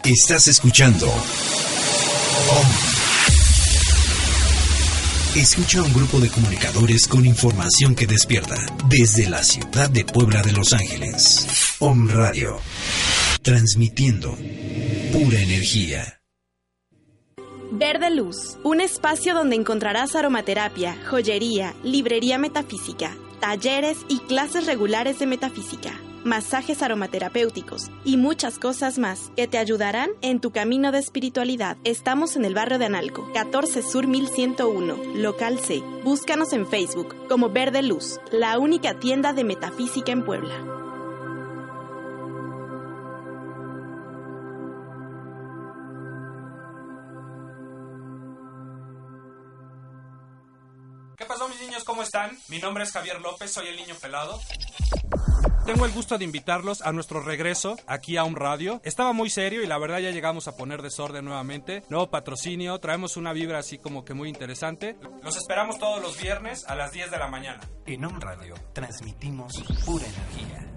Estás 0.04 0.48
escuchando. 0.48 1.06
Escucha 5.38 5.82
a 5.82 5.84
un 5.84 5.93
grupo 5.93 6.19
de 6.19 6.32
comunicadores 6.32 7.08
con 7.08 7.23
información 7.23 7.93
que 7.93 8.08
despierta 8.08 8.56
desde 8.89 9.30
la 9.30 9.43
ciudad 9.43 9.88
de 9.88 10.04
Puebla 10.04 10.41
de 10.41 10.52
Los 10.52 10.73
Ángeles. 10.73 11.76
OM 11.78 12.10
Radio. 12.10 12.60
Transmitiendo 13.43 14.36
pura 15.13 15.39
energía. 15.39 16.21
Verde 17.71 18.10
Luz, 18.10 18.58
un 18.63 18.82
espacio 18.82 19.36
donde 19.36 19.56
encontrarás 19.56 20.15
aromaterapia, 20.15 20.97
joyería, 21.08 21.76
librería 21.84 22.39
metafísica, 22.39 23.15
talleres 23.39 24.00
y 24.10 24.17
clases 24.21 24.65
regulares 24.65 25.19
de 25.19 25.28
metafísica, 25.28 26.02
masajes 26.28 26.84
aromaterapéuticos 26.84 27.90
y 28.04 28.18
muchas 28.18 28.60
cosas 28.60 29.00
más 29.00 29.32
que 29.36 29.48
te 29.48 29.58
ayudarán 29.58 30.12
en 30.22 30.40
tu 30.40 30.52
camino 30.52 30.92
de 30.92 31.00
espiritualidad. 31.00 31.78
Estamos 31.84 32.36
en 32.36 32.46
el 32.46 32.54
barrio 32.54 32.78
de 32.78 32.86
Analco, 32.86 33.32
14 33.34 33.82
Sur 33.82 34.08
1101, 34.08 35.16
local 35.16 35.60
C. 35.60 35.82
Búscanos 36.04 36.54
en 36.54 36.68
Facebook 36.68 37.16
como 37.28 37.50
Verde 37.50 37.82
Luz, 37.82 38.20
la 38.32 38.60
única 38.60 39.00
tienda 39.00 39.34
de 39.34 39.44
metafísica 39.44 40.12
en 40.12 40.24
Puebla. 40.24 40.54
¿Qué 51.18 51.26
pasó 51.26 51.48
mis 51.48 51.60
niños? 51.62 51.84
¿Cómo 51.84 52.04
están? 52.04 52.38
Mi 52.50 52.60
nombre 52.60 52.84
es 52.84 52.92
Javier 52.92 53.20
López, 53.22 53.52
soy 53.52 53.70
el 53.70 53.78
niño 53.78 53.96
pelado. 53.96 54.40
Tengo 55.68 55.86
el 55.86 55.92
gusto 55.92 56.18
de 56.18 56.24
invitarlos 56.24 56.82
a 56.82 56.94
nuestro 56.94 57.20
regreso 57.20 57.76
aquí 57.88 58.16
a 58.16 58.24
un 58.24 58.38
radio. 58.38 58.80
Estaba 58.86 59.12
muy 59.12 59.30
serio 59.30 59.62
y 59.62 59.68
la 59.68 59.78
verdad 59.78 60.00
ya 60.00 60.12
llegamos 60.12 60.48
a 60.48 60.56
poner 60.56 60.82
desorden 60.82 61.26
nuevamente. 61.26 61.84
Nuevo 61.90 62.10
patrocinio, 62.10 62.80
traemos 62.80 63.18
una 63.18 63.34
vibra 63.34 63.60
así 63.60 63.78
como 63.78 64.06
que 64.06 64.14
muy 64.14 64.30
interesante. 64.30 64.96
Los 65.22 65.36
esperamos 65.36 65.78
todos 65.78 66.02
los 66.02 66.22
viernes 66.22 66.64
a 66.70 66.76
las 66.76 66.94
10 66.94 67.12
de 67.12 67.18
la 67.18 67.28
mañana. 67.28 67.60
En 67.86 68.06
OM 68.06 68.18
Radio 68.22 68.56
transmitimos 68.72 69.62
pura 69.86 70.06
energía. 70.06 70.77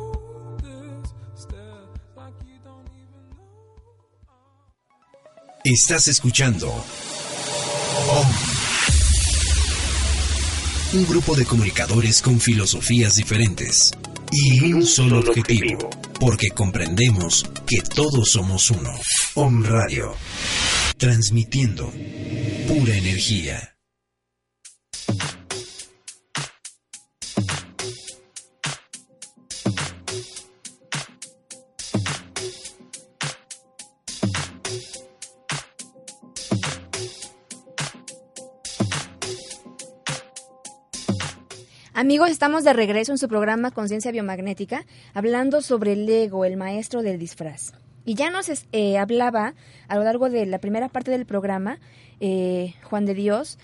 Estás 5.63 6.07
escuchando 6.07 6.67
OM. 6.69 8.27
Un 10.93 11.05
grupo 11.07 11.35
de 11.35 11.45
comunicadores 11.45 12.19
con 12.23 12.39
filosofías 12.39 13.17
diferentes 13.17 13.91
y 14.31 14.73
un 14.73 14.83
solo 14.83 15.19
objetivo, 15.19 15.87
porque 16.19 16.49
comprendemos 16.49 17.45
que 17.67 17.79
todos 17.81 18.31
somos 18.31 18.71
uno. 18.71 18.89
OM 19.35 19.63
Radio, 19.63 20.15
transmitiendo 20.97 21.93
pura 22.67 22.95
energía. 22.97 23.70
Amigos, 42.11 42.31
estamos 42.31 42.65
de 42.65 42.73
regreso 42.73 43.13
en 43.13 43.17
su 43.17 43.29
programa 43.29 43.71
Conciencia 43.71 44.11
Biomagnética, 44.11 44.85
hablando 45.13 45.61
sobre 45.61 45.93
el 45.93 46.09
ego, 46.09 46.43
el 46.43 46.57
maestro 46.57 47.03
del 47.03 47.17
disfraz. 47.17 47.71
Y 48.03 48.15
ya 48.15 48.29
nos 48.29 48.51
eh, 48.73 48.97
hablaba 48.97 49.53
a 49.87 49.95
lo 49.95 50.03
largo 50.03 50.29
de 50.29 50.45
la 50.45 50.59
primera 50.59 50.89
parte 50.89 51.09
del 51.11 51.25
programa, 51.25 51.79
eh, 52.19 52.73
Juan 52.83 53.05
de 53.05 53.13
Dios, 53.13 53.57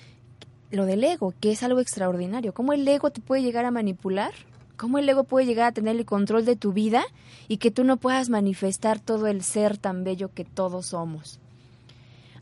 lo 0.71 0.85
del 0.85 1.03
ego, 1.03 1.33
que 1.41 1.51
es 1.51 1.61
algo 1.61 1.81
extraordinario. 1.81 2.53
¿Cómo 2.53 2.71
el 2.71 2.87
ego 2.87 3.11
te 3.11 3.19
puede 3.19 3.41
llegar 3.41 3.65
a 3.65 3.71
manipular? 3.71 4.31
¿Cómo 4.77 4.97
el 4.97 5.09
ego 5.09 5.25
puede 5.25 5.45
llegar 5.45 5.67
a 5.67 5.73
tener 5.73 5.97
el 5.97 6.05
control 6.05 6.45
de 6.45 6.55
tu 6.55 6.71
vida 6.71 7.03
y 7.49 7.57
que 7.57 7.69
tú 7.69 7.83
no 7.83 7.97
puedas 7.97 8.29
manifestar 8.29 9.01
todo 9.01 9.27
el 9.27 9.43
ser 9.43 9.77
tan 9.77 10.05
bello 10.05 10.33
que 10.33 10.45
todos 10.45 10.85
somos? 10.85 11.41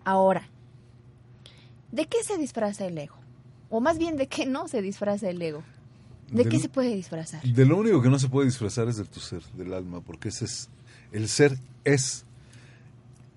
Ahora, 0.03 0.49
¿de 1.91 2.05
qué 2.05 2.23
se 2.23 2.37
disfraza 2.37 2.85
el 2.85 2.95
ego? 2.95 3.15
O 3.71 3.79
más 3.79 3.97
bien, 3.97 4.17
¿de 4.17 4.27
qué 4.27 4.45
no 4.45 4.67
se 4.67 4.83
disfraza 4.83 5.31
el 5.31 5.41
ego? 5.41 5.63
¿De, 6.31 6.43
de 6.43 6.49
qué 6.49 6.59
se 6.59 6.69
puede 6.69 6.95
disfrazar? 6.95 7.41
De 7.43 7.65
lo 7.65 7.77
único 7.77 8.01
que 8.01 8.09
no 8.09 8.19
se 8.19 8.29
puede 8.29 8.47
disfrazar 8.47 8.87
es 8.87 8.97
de 8.97 9.05
tu 9.05 9.19
ser, 9.19 9.41
del 9.53 9.73
alma, 9.73 10.01
porque 10.01 10.29
ese 10.29 10.45
es, 10.45 10.69
el 11.11 11.29
ser 11.29 11.57
es, 11.83 12.25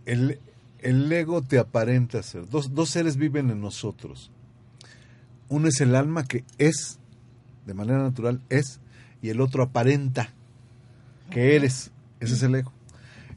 el, 0.07 0.41
el 0.81 1.13
ego 1.13 1.43
te 1.43 1.59
aparenta 1.59 2.23
ser. 2.23 2.49
Dos, 2.49 2.75
dos 2.75 2.91
seres 2.91 3.17
viven 3.17 3.51
en 3.51 3.61
nosotros. 3.61 4.31
Uno 5.49 5.69
es 5.69 5.81
el 5.81 5.95
alma 5.95 6.25
que 6.25 6.45
es, 6.59 6.99
de 7.67 7.75
manera 7.75 7.99
natural 8.03 8.41
es, 8.49 8.81
y 9.23 9.29
el 9.29 9.41
otro 9.41 9.63
aparenta 9.63 10.33
que 11.31 11.57
eres. 11.57 11.91
Ese 12.21 12.35
es 12.35 12.43
el 12.43 12.55
ego. 12.55 12.73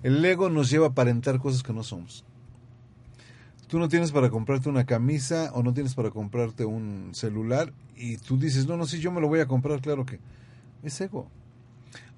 El 0.04 0.24
ego 0.24 0.49
nos 0.49 0.70
lleva 0.70 0.88
a 0.88 0.89
aparentar 0.89 1.39
cosas 1.39 1.62
que 1.64 1.74
no 1.74 1.84
somos. 1.84 2.26
Tú 3.72 3.80
no 3.80 3.88
tienes 3.88 4.11
para 4.11 4.30
comprarte 4.30 4.67
una 4.67 4.86
camisa 4.86 5.49
o 5.53 5.63
no 5.63 5.74
tienes 5.74 5.95
para 5.95 6.09
comprarte 6.09 6.65
un 6.65 7.11
celular 7.13 7.72
y 7.95 8.17
tú 8.17 8.38
dices, 8.38 8.67
no, 8.67 8.76
no, 8.76 8.86
sí, 8.86 8.99
yo 8.99 9.13
me 9.13 9.22
lo 9.22 9.30
voy 9.30 9.39
a 9.39 9.47
comprar, 9.47 9.80
claro 9.80 10.05
que 10.05 10.19
es 10.84 10.99
ego. 10.99 11.30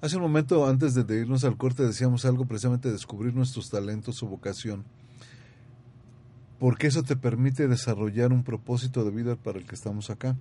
Hace 0.00 0.16
un 0.16 0.22
momento, 0.22 0.66
antes 0.66 0.94
de, 0.94 1.20
irnos 1.20 1.44
al 1.44 1.56
corte, 1.56 1.84
decíamos 1.84 2.24
algo 2.24 2.44
precisamente 2.44 2.88
de 2.88 2.94
descubrir 2.94 3.36
nuestros 3.36 3.70
talentos 3.70 4.20
o 4.24 4.26
vocación, 4.26 4.82
porque 6.58 6.88
eso 6.88 7.04
te 7.04 7.14
permite 7.14 7.68
desarrollar 7.68 8.32
un 8.32 8.42
propósito 8.42 9.04
de 9.04 9.12
vida 9.12 9.36
para 9.36 9.60
el 9.60 9.64
que 9.64 9.76
estamos 9.76 10.10
acá. 10.10 10.36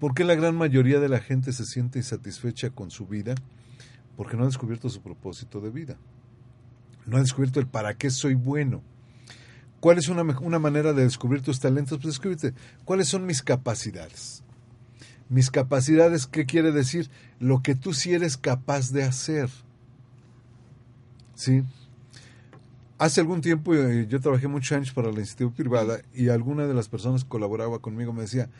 ¿Por 0.00 0.12
qué 0.12 0.24
la 0.24 0.34
gran 0.34 0.54
mayoría 0.54 1.00
de 1.00 1.08
la 1.08 1.20
gente 1.20 1.54
se 1.54 1.64
siente 1.64 1.98
insatisfecha 1.98 2.68
con 2.68 2.90
su 2.90 3.06
vida? 3.06 3.36
Porque 4.18 4.36
no 4.36 4.42
ha 4.42 4.48
descubierto 4.48 4.90
su 4.90 5.00
propósito 5.00 5.62
de 5.62 5.70
vida. 5.70 5.96
No 7.06 7.16
ha 7.16 7.20
descubierto 7.20 7.58
el 7.58 7.66
para 7.66 7.94
qué 7.94 8.10
soy 8.10 8.34
bueno. 8.34 8.82
¿Cuál 9.80 9.98
es 9.98 10.08
una, 10.08 10.22
una 10.22 10.58
manera 10.58 10.92
de 10.92 11.04
descubrir 11.04 11.42
tus 11.42 11.58
talentos? 11.58 11.98
Pues 11.98 12.14
descúbrete 12.14 12.54
cuáles 12.84 13.08
son 13.08 13.26
mis 13.26 13.42
capacidades. 13.42 14.42
Mis 15.30 15.50
capacidades, 15.50 16.26
¿qué 16.26 16.44
quiere 16.44 16.70
decir? 16.70 17.08
Lo 17.38 17.62
que 17.62 17.74
tú 17.74 17.94
sí 17.94 18.12
eres 18.12 18.36
capaz 18.36 18.92
de 18.92 19.04
hacer. 19.04 19.48
¿Sí? 21.34 21.62
Hace 22.98 23.22
algún 23.22 23.40
tiempo 23.40 23.74
eh, 23.74 24.06
yo 24.06 24.20
trabajé 24.20 24.46
muchos 24.46 24.76
años 24.76 24.92
para 24.92 25.10
la 25.10 25.20
institución 25.20 25.52
privada 25.52 26.02
y 26.12 26.28
alguna 26.28 26.66
de 26.66 26.74
las 26.74 26.88
personas 26.88 27.24
que 27.24 27.30
colaboraba 27.30 27.78
conmigo 27.78 28.12
me 28.12 28.22
decía, 28.22 28.50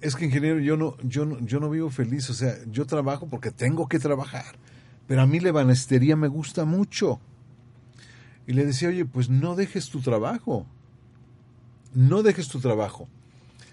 es 0.00 0.16
que 0.16 0.24
ingeniero, 0.24 0.58
yo 0.58 0.78
no, 0.78 0.96
yo 1.02 1.26
no, 1.26 1.38
yo 1.40 1.60
no 1.60 1.68
vivo 1.68 1.90
feliz, 1.90 2.30
o 2.30 2.34
sea, 2.34 2.56
yo 2.70 2.86
trabajo 2.86 3.28
porque 3.28 3.50
tengo 3.50 3.88
que 3.88 3.98
trabajar, 3.98 4.56
pero 5.06 5.20
a 5.20 5.26
mí 5.26 5.40
la 5.40 5.50
ebanistería 5.50 6.16
me 6.16 6.28
gusta 6.28 6.64
mucho. 6.64 7.20
Y 8.46 8.52
le 8.54 8.64
decía, 8.64 8.88
oye, 8.88 9.04
pues 9.04 9.28
no 9.28 9.54
dejes 9.54 9.88
tu 9.88 10.00
trabajo, 10.00 10.66
no 11.94 12.22
dejes 12.22 12.48
tu 12.48 12.60
trabajo. 12.60 13.08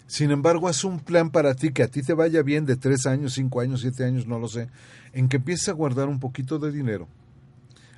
Sin 0.08 0.32
embargo, 0.32 0.68
haz 0.68 0.84
un 0.84 1.00
plan 1.00 1.30
para 1.30 1.54
ti, 1.54 1.72
que 1.72 1.84
a 1.84 1.88
ti 1.88 2.02
te 2.02 2.14
vaya 2.14 2.42
bien 2.42 2.66
de 2.66 2.76
tres 2.76 3.06
años, 3.06 3.34
cinco 3.34 3.62
años, 3.62 3.82
siete 3.82 4.04
años, 4.04 4.26
no 4.26 4.40
lo 4.40 4.48
sé, 4.48 4.68
en 5.14 5.30
que 5.30 5.38
empieces 5.38 5.70
a 5.70 5.74
guardar 5.74 6.08
un 6.08 6.20
poquito 6.20 6.58
de 6.58 6.72
dinero, 6.72 7.08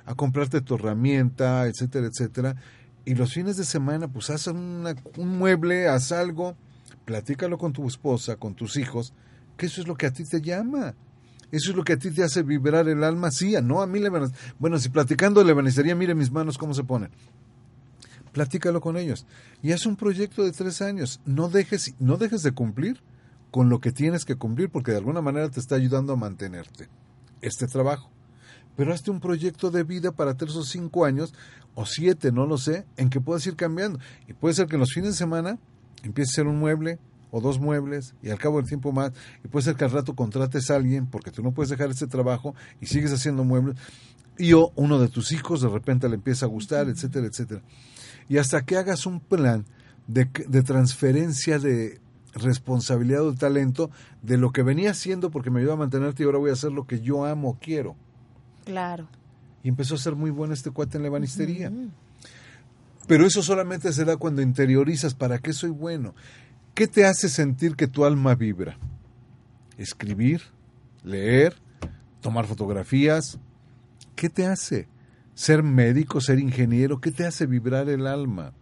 a 0.04 0.14
comprarte 0.14 0.60
tu 0.60 0.74
herramienta, 0.74 1.66
etcétera, 1.66 2.06
etcétera, 2.08 2.56
y 3.04 3.14
los 3.14 3.32
fines 3.32 3.56
de 3.56 3.64
semana, 3.64 4.08
pues 4.08 4.30
haz 4.30 4.46
una- 4.46 4.94
un 5.16 5.38
mueble, 5.38 5.88
haz 5.88 6.12
algo, 6.12 6.54
platícalo 7.06 7.58
con 7.58 7.72
tu 7.72 7.86
esposa, 7.86 8.36
con 8.36 8.54
tus 8.54 8.76
hijos, 8.76 9.12
que 9.56 9.66
eso 9.66 9.80
es 9.80 9.86
lo 9.88 9.96
que 9.96 10.06
a 10.06 10.12
ti 10.12 10.24
te 10.24 10.40
llama. 10.40 10.94
Eso 11.52 11.70
es 11.70 11.76
lo 11.76 11.84
que 11.84 11.92
a 11.92 11.98
ti 11.98 12.10
te 12.10 12.24
hace 12.24 12.42
vibrar 12.42 12.88
el 12.88 13.04
alma, 13.04 13.30
sí, 13.30 13.54
no 13.62 13.82
a 13.82 13.86
mí 13.86 14.00
le 14.00 14.08
van 14.08 14.32
Bueno, 14.58 14.78
si 14.78 14.88
platicando 14.88 15.44
le 15.44 15.52
vanecería, 15.52 15.94
mire 15.94 16.14
mis 16.14 16.32
manos 16.32 16.56
cómo 16.56 16.72
se 16.72 16.82
ponen. 16.82 17.10
Platícalo 18.32 18.80
con 18.80 18.96
ellos. 18.96 19.26
Y 19.62 19.72
haz 19.72 19.84
un 19.84 19.96
proyecto 19.96 20.42
de 20.42 20.52
tres 20.52 20.80
años. 20.80 21.20
No 21.26 21.50
dejes, 21.50 21.94
no 21.98 22.16
dejes 22.16 22.42
de 22.42 22.52
cumplir 22.52 23.02
con 23.50 23.68
lo 23.68 23.80
que 23.80 23.92
tienes 23.92 24.24
que 24.24 24.36
cumplir, 24.36 24.70
porque 24.70 24.92
de 24.92 24.96
alguna 24.96 25.20
manera 25.20 25.50
te 25.50 25.60
está 25.60 25.74
ayudando 25.74 26.14
a 26.14 26.16
mantenerte 26.16 26.88
este 27.42 27.66
trabajo. 27.66 28.10
Pero 28.74 28.94
hazte 28.94 29.10
un 29.10 29.20
proyecto 29.20 29.70
de 29.70 29.84
vida 29.84 30.12
para 30.12 30.34
tener 30.34 30.52
esos 30.52 30.70
cinco 30.70 31.04
años, 31.04 31.34
o 31.74 31.84
siete, 31.84 32.32
no 32.32 32.46
lo 32.46 32.56
sé, 32.56 32.86
en 32.96 33.10
que 33.10 33.20
puedas 33.20 33.46
ir 33.46 33.56
cambiando. 33.56 33.98
Y 34.26 34.32
puede 34.32 34.54
ser 34.54 34.68
que 34.68 34.76
en 34.76 34.80
los 34.80 34.94
fines 34.94 35.10
de 35.10 35.16
semana 35.16 35.58
empieces 36.02 36.30
a 36.30 36.40
hacer 36.40 36.46
un 36.46 36.58
mueble 36.58 36.98
o 37.32 37.40
dos 37.40 37.58
muebles 37.58 38.14
y 38.22 38.30
al 38.30 38.38
cabo 38.38 38.58
del 38.58 38.68
tiempo 38.68 38.92
más, 38.92 39.10
y 39.42 39.48
puede 39.48 39.64
ser 39.64 39.74
que 39.74 39.84
al 39.84 39.90
rato 39.90 40.14
contrates 40.14 40.70
a 40.70 40.76
alguien 40.76 41.06
porque 41.06 41.32
tú 41.32 41.42
no 41.42 41.50
puedes 41.50 41.70
dejar 41.70 41.90
ese 41.90 42.06
trabajo 42.06 42.54
y 42.80 42.86
sigues 42.86 43.12
haciendo 43.12 43.42
muebles, 43.42 43.76
y 44.38 44.52
o 44.52 44.70
uno 44.76 45.00
de 45.00 45.08
tus 45.08 45.32
hijos 45.32 45.60
de 45.60 45.68
repente 45.68 46.08
le 46.08 46.14
empieza 46.14 46.46
a 46.46 46.48
gustar, 46.48 46.88
etcétera, 46.88 47.26
etcétera. 47.26 47.62
Y 48.28 48.38
hasta 48.38 48.64
que 48.64 48.76
hagas 48.76 49.06
un 49.06 49.18
plan 49.18 49.64
de, 50.06 50.28
de 50.46 50.62
transferencia 50.62 51.58
de 51.58 52.00
responsabilidad 52.34 53.22
o 53.22 53.32
de 53.32 53.38
talento 53.38 53.90
de 54.22 54.36
lo 54.36 54.52
que 54.52 54.62
venía 54.62 54.90
haciendo 54.90 55.30
porque 55.30 55.50
me 55.50 55.60
ayuda 55.60 55.74
a 55.74 55.76
mantenerte 55.76 56.22
y 56.22 56.26
ahora 56.26 56.38
voy 56.38 56.50
a 56.50 56.54
hacer 56.54 56.72
lo 56.72 56.86
que 56.86 57.00
yo 57.00 57.24
amo, 57.24 57.58
quiero. 57.60 57.96
Claro. 58.64 59.08
Y 59.62 59.68
empezó 59.68 59.94
a 59.94 59.98
ser 59.98 60.16
muy 60.16 60.30
bueno 60.30 60.54
este 60.54 60.70
cuate 60.70 60.96
en 60.96 61.02
la 61.02 61.08
ebanistería. 61.08 61.72
Pero 63.06 63.26
eso 63.26 63.42
solamente 63.42 63.92
se 63.92 64.04
da 64.04 64.16
cuando 64.16 64.42
interiorizas 64.42 65.14
para 65.14 65.38
qué 65.38 65.52
soy 65.52 65.70
bueno. 65.70 66.14
¿Qué 66.74 66.86
te 66.86 67.04
hace 67.04 67.28
sentir 67.28 67.76
que 67.76 67.86
tu 67.86 68.06
alma 68.06 68.34
vibra? 68.34 68.78
Escribir, 69.76 70.40
leer, 71.04 71.54
tomar 72.22 72.46
fotografías. 72.46 73.38
¿Qué 74.16 74.30
te 74.30 74.46
hace? 74.46 74.88
Ser 75.34 75.62
médico, 75.62 76.22
ser 76.22 76.38
ingeniero, 76.38 76.98
¿qué 76.98 77.12
te 77.12 77.26
hace 77.26 77.44
vibrar 77.44 77.90
el 77.90 78.06
alma? 78.06 78.54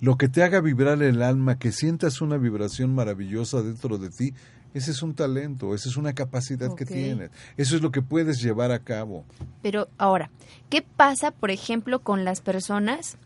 Lo 0.00 0.16
que 0.16 0.28
te 0.28 0.44
haga 0.44 0.60
vibrar 0.60 1.02
el 1.02 1.22
alma, 1.22 1.58
que 1.58 1.72
sientas 1.72 2.20
una 2.20 2.36
vibración 2.36 2.94
maravillosa 2.94 3.62
dentro 3.62 3.98
de 3.98 4.10
ti, 4.10 4.32
ese 4.72 4.92
es 4.92 5.02
un 5.02 5.14
talento, 5.14 5.74
esa 5.74 5.88
es 5.88 5.96
una 5.96 6.12
capacidad 6.12 6.72
que 6.76 6.86
tienes. 6.86 7.30
Eso 7.56 7.74
es 7.74 7.82
lo 7.82 7.90
que 7.90 8.02
puedes 8.02 8.40
llevar 8.40 8.70
a 8.70 8.78
cabo. 8.78 9.24
Pero 9.60 9.88
ahora, 9.98 10.30
¿qué 10.70 10.82
pasa, 10.82 11.32
por 11.32 11.50
ejemplo, 11.50 11.98
con 12.00 12.24
las 12.24 12.40
personas, 12.40 13.16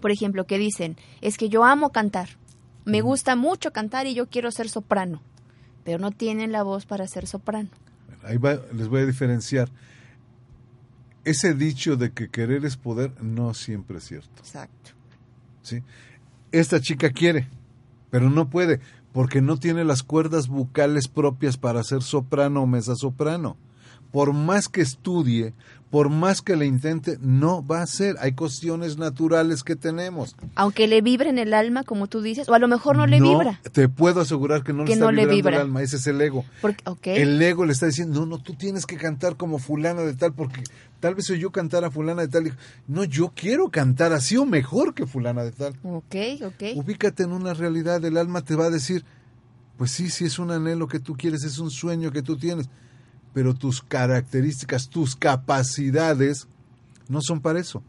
por 0.00 0.12
ejemplo, 0.12 0.44
que 0.44 0.58
dicen, 0.58 0.96
es 1.22 1.38
que 1.38 1.48
yo 1.48 1.64
amo 1.64 1.90
cantar, 1.90 2.28
me 2.86 3.02
gusta 3.02 3.36
mucho 3.36 3.72
cantar 3.72 4.06
y 4.06 4.14
yo 4.14 4.28
quiero 4.28 4.50
ser 4.50 4.68
soprano, 4.70 5.20
pero 5.84 5.98
no 5.98 6.10
tienen 6.12 6.52
la 6.52 6.62
voz 6.62 6.86
para 6.86 7.06
ser 7.06 7.26
soprano? 7.26 7.68
Ahí 8.24 8.38
va- 8.38 8.60
les 8.72 8.88
voy 8.88 9.02
a 9.02 9.06
diferenciar. 9.06 9.68
Ese 11.24 11.54
dicho 11.54 11.96
de 11.96 12.12
que 12.12 12.28
querer 12.28 12.64
es 12.64 12.76
poder 12.76 13.12
no 13.22 13.52
siempre 13.52 13.98
es 13.98 14.04
cierto. 14.04 14.30
Exacto. 14.38 14.92
¿sí? 15.62 15.82
Esta 16.52 16.80
chica 16.80 17.10
quiere, 17.10 17.48
pero 18.10 18.30
no 18.30 18.48
puede 18.48 18.80
porque 19.12 19.40
no 19.40 19.56
tiene 19.56 19.82
las 19.84 20.02
cuerdas 20.02 20.46
bucales 20.46 21.08
propias 21.08 21.56
para 21.56 21.82
ser 21.82 22.02
soprano 22.02 22.62
o 22.62 22.66
mezzosoprano. 22.66 23.56
Por 24.12 24.32
más 24.32 24.68
que 24.68 24.80
estudie, 24.80 25.52
por 25.90 26.10
más 26.10 26.42
que 26.42 26.56
le 26.56 26.66
intente, 26.66 27.16
no 27.20 27.64
va 27.64 27.82
a 27.82 27.86
ser. 27.86 28.16
Hay 28.20 28.32
cuestiones 28.32 28.98
naturales 28.98 29.62
que 29.62 29.76
tenemos. 29.76 30.34
Aunque 30.54 30.86
le 30.88 31.00
vibre 31.00 31.30
en 31.30 31.38
el 31.38 31.54
alma, 31.54 31.84
como 31.84 32.06
tú 32.06 32.22
dices, 32.22 32.48
o 32.48 32.54
a 32.54 32.58
lo 32.58 32.68
mejor 32.68 32.96
no 32.96 33.06
le 33.06 33.20
vibra. 33.20 33.60
Te 33.72 33.88
puedo 33.88 34.20
asegurar 34.20 34.62
que 34.62 34.72
no 34.72 34.84
le 34.84 34.92
está 34.92 35.04
no 35.04 35.12
le 35.12 35.22
vibrando 35.22 35.36
vibra. 35.36 35.56
el 35.56 35.62
alma. 35.62 35.82
Ese 35.82 35.96
es 35.96 36.06
el 36.06 36.20
ego. 36.20 36.44
Porque, 36.60 36.82
ok. 36.86 37.06
El 37.08 37.40
ego 37.40 37.64
le 37.64 37.72
está 37.72 37.86
diciendo, 37.86 38.20
no, 38.20 38.26
no, 38.26 38.38
tú 38.38 38.54
tienes 38.54 38.84
que 38.84 38.96
cantar 38.96 39.36
como 39.36 39.58
fulana 39.58 40.02
de 40.02 40.14
tal, 40.14 40.32
porque 40.34 40.62
tal 41.00 41.14
vez 41.14 41.26
soy 41.26 41.38
yo 41.38 41.50
cantar 41.50 41.84
a 41.84 41.90
fulana 41.90 42.22
de 42.22 42.28
tal. 42.28 42.44
Dijo, 42.44 42.56
No, 42.88 43.04
yo 43.04 43.32
quiero 43.34 43.70
cantar 43.70 44.12
así 44.12 44.36
o 44.36 44.44
mejor 44.44 44.92
que 44.94 45.06
fulana 45.06 45.44
de 45.44 45.52
tal. 45.52 45.74
Ok, 45.84 46.14
ok. 46.44 46.76
Ubícate 46.76 47.22
en 47.22 47.32
una 47.32 47.54
realidad, 47.54 48.04
el 48.04 48.16
alma 48.16 48.42
te 48.42 48.56
va 48.56 48.66
a 48.66 48.70
decir, 48.70 49.04
pues 49.76 49.92
sí, 49.92 50.10
sí 50.10 50.24
es 50.24 50.38
un 50.38 50.50
anhelo 50.50 50.88
que 50.88 50.98
tú 51.00 51.16
quieres, 51.16 51.44
es 51.44 51.58
un 51.58 51.70
sueño 51.70 52.10
que 52.10 52.22
tú 52.22 52.36
tienes, 52.36 52.68
pero 53.36 53.52
tus 53.52 53.82
características, 53.82 54.88
tus 54.88 55.14
capacidades 55.14 56.48
no 57.06 57.20
son 57.20 57.42
para 57.42 57.60
eso, 57.60 57.82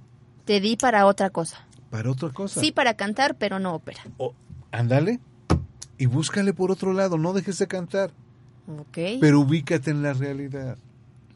Te 0.43 0.59
di 0.59 0.75
para 0.75 1.05
otra 1.05 1.29
cosa. 1.29 1.65
para 1.89 2.11
otra 2.11 2.31
cosa. 2.31 2.59
Sí, 2.59 2.73
para 2.73 2.95
cantar, 2.95 3.35
pero 3.37 3.57
no 3.57 3.73
ópera. 3.73 4.01
O- 4.17 4.33
ándale 4.73 5.21
y 5.97 6.05
búscale 6.05 6.51
por 6.53 6.69
otro 6.69 6.91
lado, 6.91 7.17
no 7.17 7.31
dejes 7.31 7.57
de 7.59 7.67
cantar, 7.67 8.11
Ok. 8.67 8.97
pero 9.21 9.39
ubícate 9.39 9.89
en 9.91 10.01
la 10.03 10.11
realidad. 10.11 10.77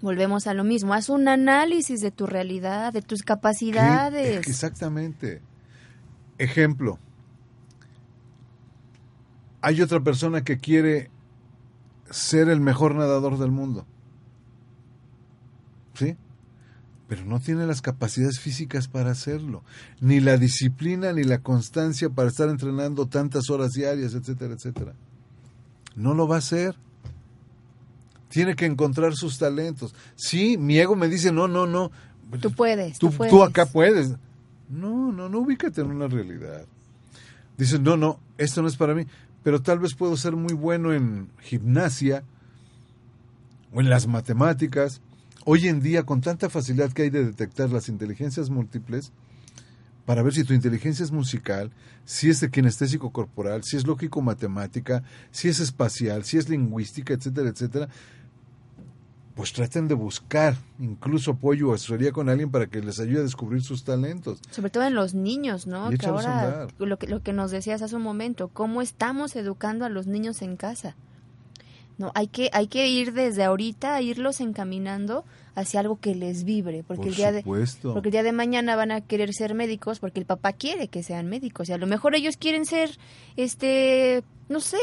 Volvemos 0.01 0.45
a 0.45 0.53
lo 0.53 0.66
mismo. 0.66 0.93
Haz 0.93 1.07
un 1.07 1.30
análisis 1.30 2.01
de 2.01 2.12
tu 2.12 2.28
realidad, 2.28 2.91
de 2.91 3.01
tus 3.01 3.22
¿Qué? 3.22 3.28
capacidades. 3.28 4.45
Exactamente. 4.45 5.41
Ejemplo. 6.38 6.99
Hay 9.62 9.82
otra 9.82 10.01
persona 10.01 10.43
que 10.43 10.57
quiere 10.57 11.09
ser 12.09 12.49
el 12.49 12.59
mejor 12.59 12.93
nadador 12.95 13.38
del 13.38 13.51
mundo. 13.51 13.86
¿Sí? 16.02 16.16
Pero 17.08 17.26
no 17.26 17.39
tiene 17.39 17.68
las 17.68 17.82
capacidades 17.82 18.39
físicas 18.39 18.88
para 18.88 19.12
hacerlo, 19.12 19.64
ni 19.99 20.20
la 20.20 20.38
disciplina 20.38 21.14
ni 21.14 21.24
la 21.24 21.39
constancia 21.39 22.10
para 22.10 22.30
estar 22.30 22.49
entrenando 22.49 23.06
tantas 23.06 23.49
horas 23.52 23.72
diarias, 23.74 24.16
etcétera, 24.16 24.56
etcétera. 24.56 24.93
No 25.95 26.14
lo 26.16 26.28
va 26.28 26.36
a 26.36 26.39
hacer. 26.39 26.76
Tiene 28.30 28.56
que 28.56 28.66
encontrar 28.66 29.14
sus 29.14 29.38
talentos. 29.38 29.93
Sí, 30.16 30.58
mi 30.58 30.80
ego 30.80 30.95
me 30.95 31.08
dice, 31.10 31.32
no, 31.32 31.47
no, 31.47 31.68
no. 31.68 31.91
Tú 32.41 32.52
puedes, 32.52 32.97
Tú, 32.97 33.10
tú 33.10 33.18
puedes. 33.18 33.32
tú 33.32 33.43
acá 33.43 33.66
puedes. 33.66 34.16
No, 34.70 35.12
no, 35.12 35.28
no 35.30 35.39
ubícate 35.39 35.82
en 35.82 35.91
una 35.91 36.08
realidad. 36.08 36.66
Dices, 37.58 37.80
no, 37.82 37.97
no, 37.97 38.20
esto 38.38 38.62
no 38.62 38.70
es 38.70 38.78
para 38.78 38.95
mí. 38.95 39.06
pero 39.43 39.62
tal 39.62 39.80
vez 39.80 39.93
puedo 39.95 40.16
ser 40.18 40.36
muy 40.36 40.54
bueno 40.54 40.93
en 40.93 41.30
gimnasia 41.41 42.24
o 43.74 43.82
en 43.82 43.89
las 43.89 44.08
matemáticas. 44.08 45.02
Hoy 45.45 45.67
en 45.67 45.81
día, 45.81 46.03
con 46.03 46.21
tanta 46.21 46.49
facilidad 46.49 46.91
que 46.91 47.03
hay 47.03 47.09
de 47.09 47.25
detectar 47.25 47.71
las 47.71 47.89
inteligencias 47.89 48.49
múltiples, 48.49 49.11
para 50.05 50.23
ver 50.23 50.33
si 50.33 50.43
tu 50.43 50.53
inteligencia 50.53 51.03
es 51.03 51.11
musical, 51.11 51.71
si 52.05 52.29
es 52.29 52.39
de 52.41 52.49
kinestésico 52.49 53.11
corporal, 53.11 53.63
si 53.63 53.77
es 53.77 53.85
lógico 53.85 54.21
matemática, 54.21 55.03
si 55.31 55.47
es 55.47 55.59
espacial, 55.59 56.23
si 56.23 56.37
es 56.37 56.49
lingüística, 56.49 57.13
etcétera, 57.13 57.49
etcétera, 57.49 57.87
pues 59.35 59.53
traten 59.53 59.87
de 59.87 59.93
buscar 59.93 60.55
incluso 60.79 61.31
apoyo 61.31 61.69
o 61.69 61.73
asesoría 61.73 62.11
con 62.11 62.29
alguien 62.29 62.51
para 62.51 62.67
que 62.67 62.81
les 62.81 62.99
ayude 62.99 63.19
a 63.19 63.23
descubrir 63.23 63.63
sus 63.63 63.83
talentos. 63.83 64.39
Sobre 64.51 64.69
todo 64.69 64.83
en 64.83 64.95
los 64.95 65.13
niños, 65.13 65.67
¿no? 65.67 65.89
Que 65.91 66.05
ahora, 66.05 66.67
lo 66.77 66.97
que, 66.97 67.07
lo 67.07 67.21
que 67.23 67.33
nos 67.33 67.51
decías 67.51 67.81
hace 67.81 67.95
un 67.95 68.01
momento, 68.01 68.49
cómo 68.49 68.81
estamos 68.81 69.35
educando 69.35 69.85
a 69.85 69.89
los 69.89 70.07
niños 70.07 70.41
en 70.41 70.57
casa. 70.57 70.95
No, 72.02 72.12
hay 72.16 72.28
que, 72.28 72.49
hay 72.52 72.68
que 72.68 72.88
ir 72.88 73.14
desde 73.14 73.43
ahorita, 73.43 73.95
a 73.95 74.02
irlos 74.02 74.41
encaminando 74.41 75.24
hacia 75.56 75.80
algo 75.80 75.99
que 75.99 76.16
les 76.16 76.43
vibre, 76.43 76.84
porque 76.84 77.04
Por 77.04 77.10
el 77.10 77.16
día 77.16 77.32
de, 77.32 77.41
supuesto. 77.41 77.93
porque 77.93 78.10
el 78.10 78.12
día 78.14 78.24
de 78.24 78.32
mañana 78.32 78.76
van 78.76 78.91
a 78.91 79.02
querer 79.02 79.34
ser 79.34 79.54
médicos 79.54 79.99
porque 79.99 80.20
el 80.20 80.26
papá 80.26 80.54
quiere 80.54 80.88
que 80.88 81.04
sean 81.04 81.28
médicos 81.28 81.70
y 81.70 81.74
a 81.74 81.78
lo 81.78 81.88
mejor 81.88 82.16
ellos 82.16 82.38
quieren 82.38 82.66
ser 82.66 82.97
este 83.36 84.24
no 84.49 84.60
sé 84.62 84.78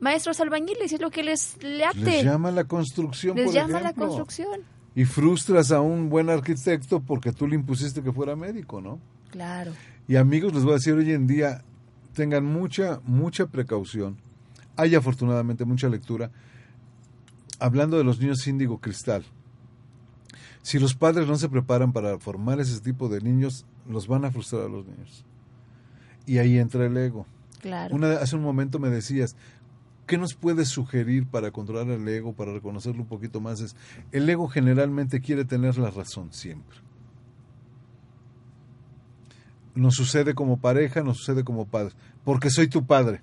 maestros 0.00 0.40
albañiles 0.40 0.92
es 0.92 1.00
lo 1.00 1.10
que 1.10 1.22
les 1.22 1.56
late 1.62 1.98
Les 2.00 2.24
llama 2.24 2.50
la 2.50 2.64
construcción, 2.64 3.36
Les 3.36 3.46
por 3.46 3.54
llama 3.54 3.80
la 3.80 3.92
construcción 3.92 4.60
Y 4.94 5.04
frustras 5.04 5.70
a 5.70 5.80
un 5.80 6.08
buen 6.08 6.28
arquitecto 6.28 7.00
porque 7.00 7.32
tú 7.32 7.46
le 7.46 7.54
impusiste 7.54 8.02
que 8.02 8.12
fuera 8.12 8.34
médico, 8.36 8.80
¿no? 8.80 8.98
claro 9.30 9.72
Y 10.08 10.16
amigos, 10.16 10.52
les 10.52 10.64
voy 10.64 10.72
a 10.72 10.76
decir 10.76 10.94
hoy 10.94 11.12
en 11.12 11.26
día, 11.28 11.62
tengan 12.12 12.44
mucha, 12.44 13.00
mucha 13.04 13.46
precaución. 13.46 14.18
Hay 14.76 14.94
afortunadamente 14.94 15.64
mucha 15.64 15.88
lectura. 15.88 16.30
Hablando 17.58 17.98
de 17.98 18.04
los 18.04 18.20
niños 18.20 18.46
índigo 18.46 18.78
cristal. 18.78 19.24
Si 20.62 20.78
los 20.78 20.94
padres 20.94 21.26
no 21.26 21.36
se 21.36 21.48
preparan 21.48 21.92
para 21.92 22.18
formar 22.18 22.60
ese 22.60 22.80
tipo 22.80 23.08
de 23.08 23.20
niños, 23.20 23.66
los 23.88 24.06
van 24.06 24.24
a 24.24 24.30
frustrar 24.30 24.62
a 24.62 24.68
los 24.68 24.86
niños. 24.86 25.24
Y 26.24 26.38
ahí 26.38 26.58
entra 26.58 26.86
el 26.86 26.96
ego. 26.96 27.26
claro 27.60 27.94
Una, 27.94 28.12
hace 28.14 28.36
un 28.36 28.42
momento 28.42 28.78
me 28.78 28.88
decías, 28.88 29.36
¿qué 30.06 30.18
nos 30.18 30.34
puedes 30.34 30.68
sugerir 30.68 31.26
para 31.26 31.50
controlar 31.50 31.88
el 31.88 32.06
ego, 32.06 32.32
para 32.32 32.52
reconocerlo 32.52 33.02
un 33.02 33.08
poquito 33.08 33.40
más? 33.40 33.60
Es, 33.60 33.76
el 34.12 34.28
ego 34.28 34.46
generalmente 34.46 35.20
quiere 35.20 35.44
tener 35.44 35.78
la 35.78 35.90
razón 35.90 36.32
siempre. 36.32 36.78
Nos 39.74 39.94
sucede 39.94 40.34
como 40.34 40.58
pareja, 40.58 41.02
nos 41.02 41.18
sucede 41.18 41.42
como 41.42 41.66
padre, 41.66 41.94
porque 42.24 42.50
soy 42.50 42.68
tu 42.68 42.84
padre. 42.86 43.20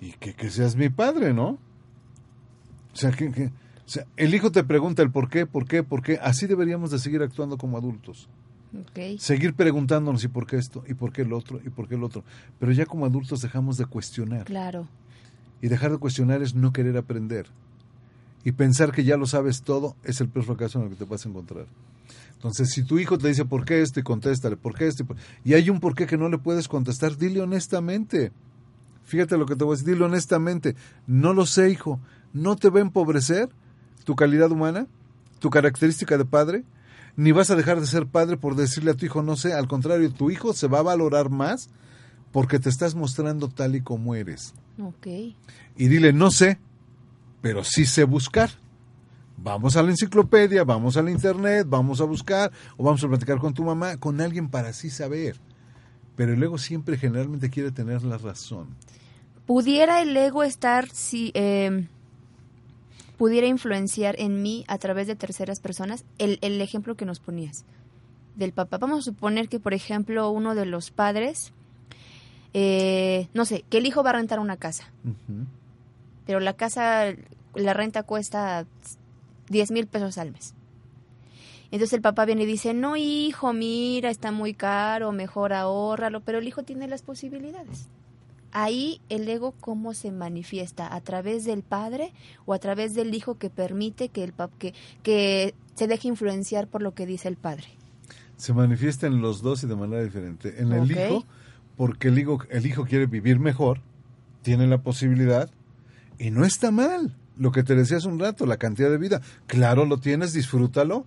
Y 0.00 0.12
que, 0.12 0.34
que 0.34 0.50
seas 0.50 0.76
mi 0.76 0.88
padre, 0.88 1.32
¿no? 1.32 1.58
O 2.92 2.96
sea, 2.96 3.10
que, 3.12 3.30
que- 3.32 3.46
o 3.46 3.88
sea, 3.88 4.04
el 4.16 4.34
hijo 4.34 4.50
te 4.50 4.64
pregunta 4.64 5.02
el 5.02 5.10
por 5.10 5.28
qué, 5.28 5.46
por 5.46 5.66
qué, 5.66 5.82
por 5.84 6.02
qué. 6.02 6.18
Así 6.20 6.46
deberíamos 6.46 6.90
de 6.90 6.98
seguir 6.98 7.22
actuando 7.22 7.56
como 7.56 7.76
adultos 7.78 8.28
seguir 9.18 9.54
preguntándonos 9.54 10.22
y 10.24 10.28
por 10.28 10.46
qué 10.46 10.56
esto, 10.56 10.82
y 10.88 10.94
por 10.94 11.12
qué 11.12 11.22
el 11.22 11.32
otro, 11.32 11.60
y 11.64 11.70
por 11.70 11.88
qué 11.88 11.94
el 11.94 12.02
otro. 12.02 12.24
Pero 12.58 12.72
ya 12.72 12.84
como 12.84 13.06
adultos 13.06 13.40
dejamos 13.40 13.76
de 13.78 13.86
cuestionar. 13.86 14.44
claro 14.44 14.88
Y 15.62 15.68
dejar 15.68 15.92
de 15.92 15.98
cuestionar 15.98 16.42
es 16.42 16.54
no 16.54 16.72
querer 16.72 16.96
aprender. 16.96 17.46
Y 18.44 18.52
pensar 18.52 18.92
que 18.92 19.04
ya 19.04 19.16
lo 19.16 19.26
sabes 19.26 19.62
todo 19.62 19.94
es 20.04 20.20
el 20.20 20.28
peor 20.28 20.44
fracaso 20.46 20.78
en 20.78 20.84
el 20.86 20.90
que 20.90 20.96
te 20.96 21.04
vas 21.10 21.24
a 21.24 21.28
encontrar. 21.28 21.66
Entonces, 22.34 22.70
si 22.70 22.82
tu 22.84 22.98
hijo 22.98 23.16
te 23.18 23.28
dice 23.28 23.44
por 23.44 23.64
qué 23.64 23.80
esto 23.82 23.98
y 24.00 24.02
contéstale, 24.02 24.56
por 24.56 24.74
qué 24.74 24.88
esto, 24.88 25.04
y, 25.04 25.06
por- 25.06 25.16
y 25.44 25.54
hay 25.54 25.70
un 25.70 25.80
por 25.80 25.94
qué 25.94 26.06
que 26.06 26.18
no 26.18 26.28
le 26.28 26.38
puedes 26.38 26.68
contestar, 26.68 27.16
dile 27.16 27.40
honestamente. 27.40 28.32
Fíjate 29.06 29.38
lo 29.38 29.46
que 29.46 29.56
te 29.56 29.64
voy 29.64 29.74
a 29.74 29.76
decir, 29.78 29.94
dile 29.94 30.04
honestamente. 30.04 30.76
No 31.06 31.32
lo 31.32 31.46
sé, 31.46 31.70
hijo. 31.70 31.98
¿No 32.34 32.56
te 32.56 32.68
va 32.68 32.80
a 32.80 32.82
empobrecer 32.82 33.48
tu 34.04 34.14
calidad 34.14 34.50
humana, 34.50 34.86
tu 35.38 35.48
característica 35.48 36.18
de 36.18 36.26
padre? 36.26 36.64
Ni 37.16 37.32
vas 37.32 37.50
a 37.50 37.56
dejar 37.56 37.80
de 37.80 37.86
ser 37.86 38.06
padre 38.06 38.36
por 38.36 38.56
decirle 38.56 38.90
a 38.90 38.94
tu 38.94 39.06
hijo 39.06 39.22
no 39.22 39.36
sé. 39.36 39.54
Al 39.54 39.68
contrario, 39.68 40.12
tu 40.12 40.30
hijo 40.30 40.52
se 40.52 40.68
va 40.68 40.80
a 40.80 40.82
valorar 40.82 41.30
más 41.30 41.70
porque 42.30 42.58
te 42.58 42.68
estás 42.68 42.94
mostrando 42.94 43.48
tal 43.48 43.76
y 43.76 43.80
como 43.80 44.14
eres 44.14 44.52
ok 44.78 45.06
y 45.76 45.88
dile, 45.88 46.12
no 46.12 46.30
sé, 46.30 46.58
pero 47.42 47.64
sí 47.64 47.84
sé 47.86 48.04
buscar. 48.04 48.50
Vamos 49.38 49.76
a 49.76 49.82
la 49.82 49.90
enciclopedia, 49.90 50.64
vamos 50.64 50.96
al 50.96 51.10
internet, 51.10 51.66
vamos 51.68 52.00
a 52.00 52.04
buscar, 52.04 52.50
o 52.78 52.84
vamos 52.84 53.04
a 53.04 53.08
platicar 53.08 53.38
con 53.38 53.52
tu 53.52 53.62
mamá, 53.62 53.98
con 53.98 54.20
alguien 54.22 54.48
para 54.48 54.68
así 54.68 54.88
saber. 54.88 55.36
Pero 56.16 56.32
el 56.32 56.42
ego 56.42 56.58
siempre 56.58 56.96
generalmente 56.96 57.50
quiere 57.50 57.70
tener 57.70 58.02
la 58.02 58.18
razón. 58.18 58.68
pudiera 59.46 60.02
el 60.02 60.16
ego 60.16 60.42
estar 60.42 60.88
si 60.90 61.30
eh, 61.34 61.86
pudiera 63.16 63.46
influenciar 63.46 64.16
en 64.18 64.42
mí 64.42 64.64
a 64.66 64.78
través 64.78 65.06
de 65.06 65.14
terceras 65.14 65.60
personas 65.60 66.04
el, 66.18 66.38
el 66.42 66.60
ejemplo 66.60 66.96
que 66.96 67.04
nos 67.04 67.20
ponías 67.20 67.64
del 68.34 68.52
papá. 68.52 68.78
Vamos 68.78 69.00
a 69.00 69.02
suponer 69.02 69.48
que 69.48 69.60
por 69.60 69.74
ejemplo 69.74 70.30
uno 70.30 70.54
de 70.54 70.66
los 70.66 70.90
padres 70.90 71.52
eh, 72.58 73.28
no 73.34 73.44
sé 73.44 73.64
que 73.68 73.76
el 73.78 73.86
hijo 73.86 74.02
va 74.02 74.10
a 74.10 74.14
rentar 74.14 74.38
una 74.40 74.56
casa. 74.56 74.90
Pero 76.24 76.40
la 76.40 76.54
casa 76.54 77.12
la 77.54 77.74
renta 77.74 78.02
cuesta 78.02 78.66
10 79.50 79.70
mil 79.70 79.86
pesos 79.86 80.18
al 80.18 80.32
mes 80.32 80.54
entonces 81.66 81.92
el 81.92 82.02
papá 82.02 82.24
viene 82.24 82.44
y 82.44 82.46
dice 82.46 82.74
no 82.74 82.96
hijo 82.96 83.52
mira 83.52 84.10
está 84.10 84.32
muy 84.32 84.54
caro 84.54 85.12
mejor 85.12 85.52
ahórralo 85.52 86.20
pero 86.20 86.38
el 86.38 86.48
hijo 86.48 86.62
tiene 86.62 86.88
las 86.88 87.02
posibilidades 87.02 87.88
ahí 88.52 89.00
el 89.08 89.28
ego 89.28 89.54
cómo 89.60 89.94
se 89.94 90.10
manifiesta 90.12 90.94
a 90.94 91.00
través 91.00 91.44
del 91.44 91.62
padre 91.62 92.12
o 92.46 92.54
a 92.54 92.58
través 92.58 92.94
del 92.94 93.14
hijo 93.14 93.38
que 93.38 93.50
permite 93.50 94.08
que 94.08 94.24
el 94.24 94.32
pap 94.32 94.50
que, 94.58 94.74
que 95.02 95.54
se 95.74 95.86
deje 95.86 96.08
influenciar 96.08 96.66
por 96.66 96.82
lo 96.82 96.94
que 96.94 97.06
dice 97.06 97.28
el 97.28 97.36
padre 97.36 97.66
Se 98.36 98.52
manifiesta 98.52 99.06
en 99.06 99.20
los 99.20 99.42
dos 99.42 99.62
y 99.62 99.66
de 99.66 99.76
manera 99.76 100.02
diferente. 100.02 100.60
En 100.60 100.72
el 100.72 100.90
hijo, 100.90 101.24
porque 101.76 102.08
el 102.08 102.18
hijo, 102.18 102.38
el 102.50 102.66
hijo 102.66 102.84
quiere 102.84 103.06
vivir 103.06 103.38
mejor, 103.38 103.80
tiene 104.42 104.66
la 104.66 104.78
posibilidad, 104.78 105.50
y 106.18 106.30
no 106.30 106.44
está 106.44 106.70
mal. 106.70 107.14
Lo 107.36 107.52
que 107.52 107.62
te 107.62 107.74
decía 107.74 107.98
hace 107.98 108.08
un 108.08 108.18
rato, 108.18 108.46
la 108.46 108.56
cantidad 108.56 108.90
de 108.90 108.98
vida. 108.98 109.20
Claro, 109.46 109.84
lo 109.84 109.98
tienes, 109.98 110.32
disfrútalo. 110.32 111.04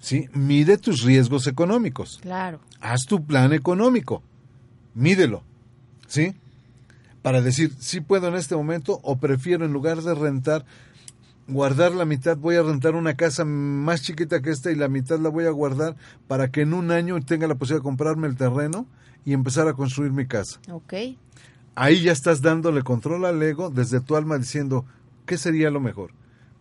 ¿Sí? 0.00 0.28
Mide 0.32 0.78
tus 0.78 1.02
riesgos 1.02 1.46
económicos. 1.46 2.18
claro 2.22 2.60
haz 2.80 3.06
tu 3.06 3.24
plan 3.24 3.52
económico, 3.52 4.22
mídelo, 4.94 5.42
¿sí? 6.06 6.34
Para 7.22 7.42
decir, 7.42 7.72
si 7.78 8.00
puedo 8.00 8.28
en 8.28 8.34
este 8.34 8.56
momento 8.56 9.00
o 9.02 9.18
prefiero 9.18 9.64
en 9.64 9.72
lugar 9.72 10.02
de 10.02 10.14
rentar, 10.14 10.64
guardar 11.48 11.92
la 11.92 12.04
mitad, 12.04 12.36
voy 12.36 12.56
a 12.56 12.62
rentar 12.62 12.94
una 12.94 13.14
casa 13.14 13.44
más 13.44 14.02
chiquita 14.02 14.40
que 14.40 14.50
esta 14.50 14.70
y 14.70 14.76
la 14.76 14.88
mitad 14.88 15.18
la 15.18 15.28
voy 15.28 15.46
a 15.46 15.50
guardar 15.50 15.96
para 16.26 16.50
que 16.50 16.62
en 16.62 16.74
un 16.74 16.90
año 16.90 17.20
tenga 17.22 17.48
la 17.48 17.56
posibilidad 17.56 17.80
de 17.80 17.88
comprarme 17.88 18.28
el 18.28 18.36
terreno 18.36 18.86
y 19.24 19.32
empezar 19.32 19.66
a 19.68 19.74
construir 19.74 20.12
mi 20.12 20.26
casa. 20.26 20.60
ok 20.70 20.94
Ahí 21.74 22.02
ya 22.02 22.10
estás 22.10 22.42
dándole 22.42 22.82
control 22.82 23.24
al 23.24 23.40
ego 23.40 23.70
desde 23.70 24.00
tu 24.00 24.16
alma 24.16 24.36
diciendo, 24.36 24.84
¿qué 25.26 25.38
sería 25.38 25.70
lo 25.70 25.78
mejor? 25.80 26.10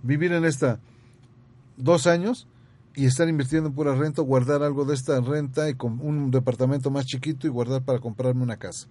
Vivir 0.03 0.31
en 0.31 0.45
esta 0.45 0.79
dos 1.75 2.05
años 2.05 2.47
y 2.97 3.05
estar 3.05 3.29
invirtiendo 3.29 3.69
en 3.69 3.75
pura 3.75 3.93
renta, 3.93 4.23
guardar 4.23 4.63
algo 4.63 4.83
de 4.83 4.95
esta 4.95 5.21
renta 5.21 5.69
y 5.69 5.75
con 5.75 5.99
un 6.01 6.31
departamento 6.31 6.89
más 6.89 7.05
chiquito 7.05 7.45
y 7.45 7.49
guardar 7.51 7.83
para 7.83 7.99
comprarme 7.99 8.41
una 8.41 8.57
casa. 8.57 8.87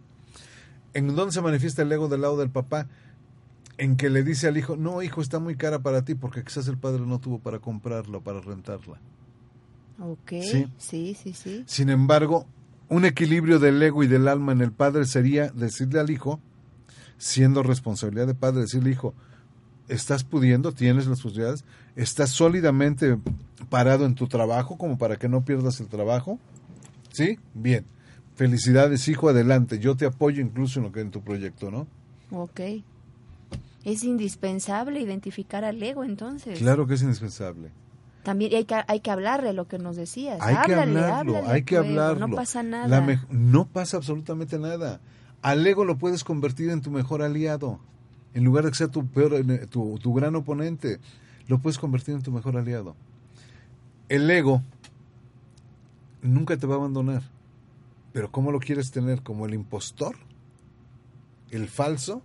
¿En 0.94 1.12
dónde 1.16 1.32
se 1.32 1.42
manifiesta 1.42 1.82
el 1.82 1.90
ego 1.90 2.06
del 2.06 2.20
lado 2.20 2.36
del 2.36 2.48
papá? 2.48 2.86
En 3.78 3.96
que 3.96 4.08
le 4.08 4.22
dice 4.22 4.46
al 4.46 4.56
hijo, 4.56 4.76
no, 4.76 5.02
hijo, 5.02 5.20
está 5.20 5.40
muy 5.40 5.56
cara 5.56 5.80
para 5.80 6.04
ti 6.04 6.14
porque 6.14 6.44
quizás 6.44 6.68
el 6.68 6.78
padre 6.78 7.00
no 7.04 7.18
tuvo 7.18 7.40
para 7.40 7.58
comprarla 7.58 8.20
para 8.20 8.40
rentarla. 8.40 9.00
ok 9.98 10.30
Sí. 10.40 10.68
sí 10.78 11.16
sí 11.20 11.32
sí 11.32 11.64
Sin 11.66 11.88
embargo, 11.88 12.46
un 12.88 13.06
equilibrio 13.06 13.58
del 13.58 13.82
ego 13.82 14.04
y 14.04 14.06
del 14.06 14.28
alma 14.28 14.52
en 14.52 14.60
el 14.60 14.70
padre 14.70 15.04
sería 15.06 15.48
decirle 15.50 15.98
al 15.98 16.10
hijo, 16.10 16.38
siendo 17.18 17.64
responsabilidad 17.64 18.28
de 18.28 18.36
padre, 18.36 18.60
decirle, 18.60 18.92
hijo, 18.92 19.14
estás 19.88 20.24
pudiendo, 20.24 20.72
tienes 20.72 21.06
las 21.06 21.20
posibilidades, 21.20 21.64
estás 21.94 22.30
sólidamente 22.30 23.18
parado 23.68 24.06
en 24.06 24.14
tu 24.14 24.26
trabajo 24.26 24.76
como 24.78 24.98
para 24.98 25.16
que 25.16 25.28
no 25.28 25.44
pierdas 25.44 25.80
el 25.80 25.88
trabajo. 25.88 26.38
¿Sí? 27.12 27.38
Bien. 27.54 27.84
Felicidades, 28.34 29.08
hijo, 29.08 29.30
adelante. 29.30 29.78
Yo 29.78 29.96
te 29.96 30.04
apoyo 30.04 30.42
incluso 30.42 30.78
en 30.78 30.84
lo 30.84 30.92
que 30.92 31.00
en 31.00 31.10
tu 31.10 31.22
proyecto, 31.22 31.70
¿no? 31.70 31.86
Ok. 32.30 32.60
Es 33.84 34.04
indispensable 34.04 35.00
identificar 35.00 35.64
al 35.64 35.82
ego, 35.82 36.04
entonces. 36.04 36.58
Claro 36.58 36.86
que 36.86 36.94
es 36.94 37.02
indispensable. 37.02 37.70
También 38.24 38.52
hay 38.54 38.64
que, 38.64 38.74
hay 38.88 39.00
que 39.00 39.10
hablarle 39.10 39.52
lo 39.52 39.68
que 39.68 39.78
nos 39.78 39.96
decías. 39.96 40.38
Hay 40.42 40.56
que 40.66 40.74
Háblale, 40.74 41.00
hablarlo, 41.00 41.36
háblale 41.36 41.54
hay 41.54 41.62
que 41.62 41.76
ego, 41.76 41.84
hablarlo. 41.84 42.26
No 42.26 42.34
pasa 42.34 42.62
nada. 42.62 42.88
La 42.88 43.24
no 43.30 43.68
pasa 43.68 43.96
absolutamente 43.96 44.58
nada. 44.58 45.00
Al 45.42 45.64
ego 45.64 45.84
lo 45.84 45.96
puedes 45.96 46.24
convertir 46.24 46.70
en 46.70 46.82
tu 46.82 46.90
mejor 46.90 47.22
aliado. 47.22 47.78
En 48.36 48.44
lugar 48.44 48.64
de 48.64 48.70
que 48.70 48.76
sea 48.76 48.88
tu 48.88 49.04
peor, 49.08 49.34
eh, 49.34 49.66
tu, 49.66 49.98
tu 49.98 50.14
gran 50.14 50.36
oponente, 50.36 51.00
lo 51.48 51.58
puedes 51.58 51.78
convertir 51.78 52.14
en 52.14 52.22
tu 52.22 52.30
mejor 52.30 52.56
aliado. 52.56 52.94
El 54.08 54.30
ego 54.30 54.62
nunca 56.22 56.56
te 56.56 56.68
va 56.68 56.74
a 56.74 56.78
abandonar. 56.78 57.22
Pero 58.12 58.30
¿cómo 58.30 58.52
lo 58.52 58.60
quieres 58.60 58.92
tener? 58.92 59.22
¿Como 59.22 59.46
el 59.46 59.54
impostor? 59.54 60.16
el 61.50 61.68
falso, 61.68 62.22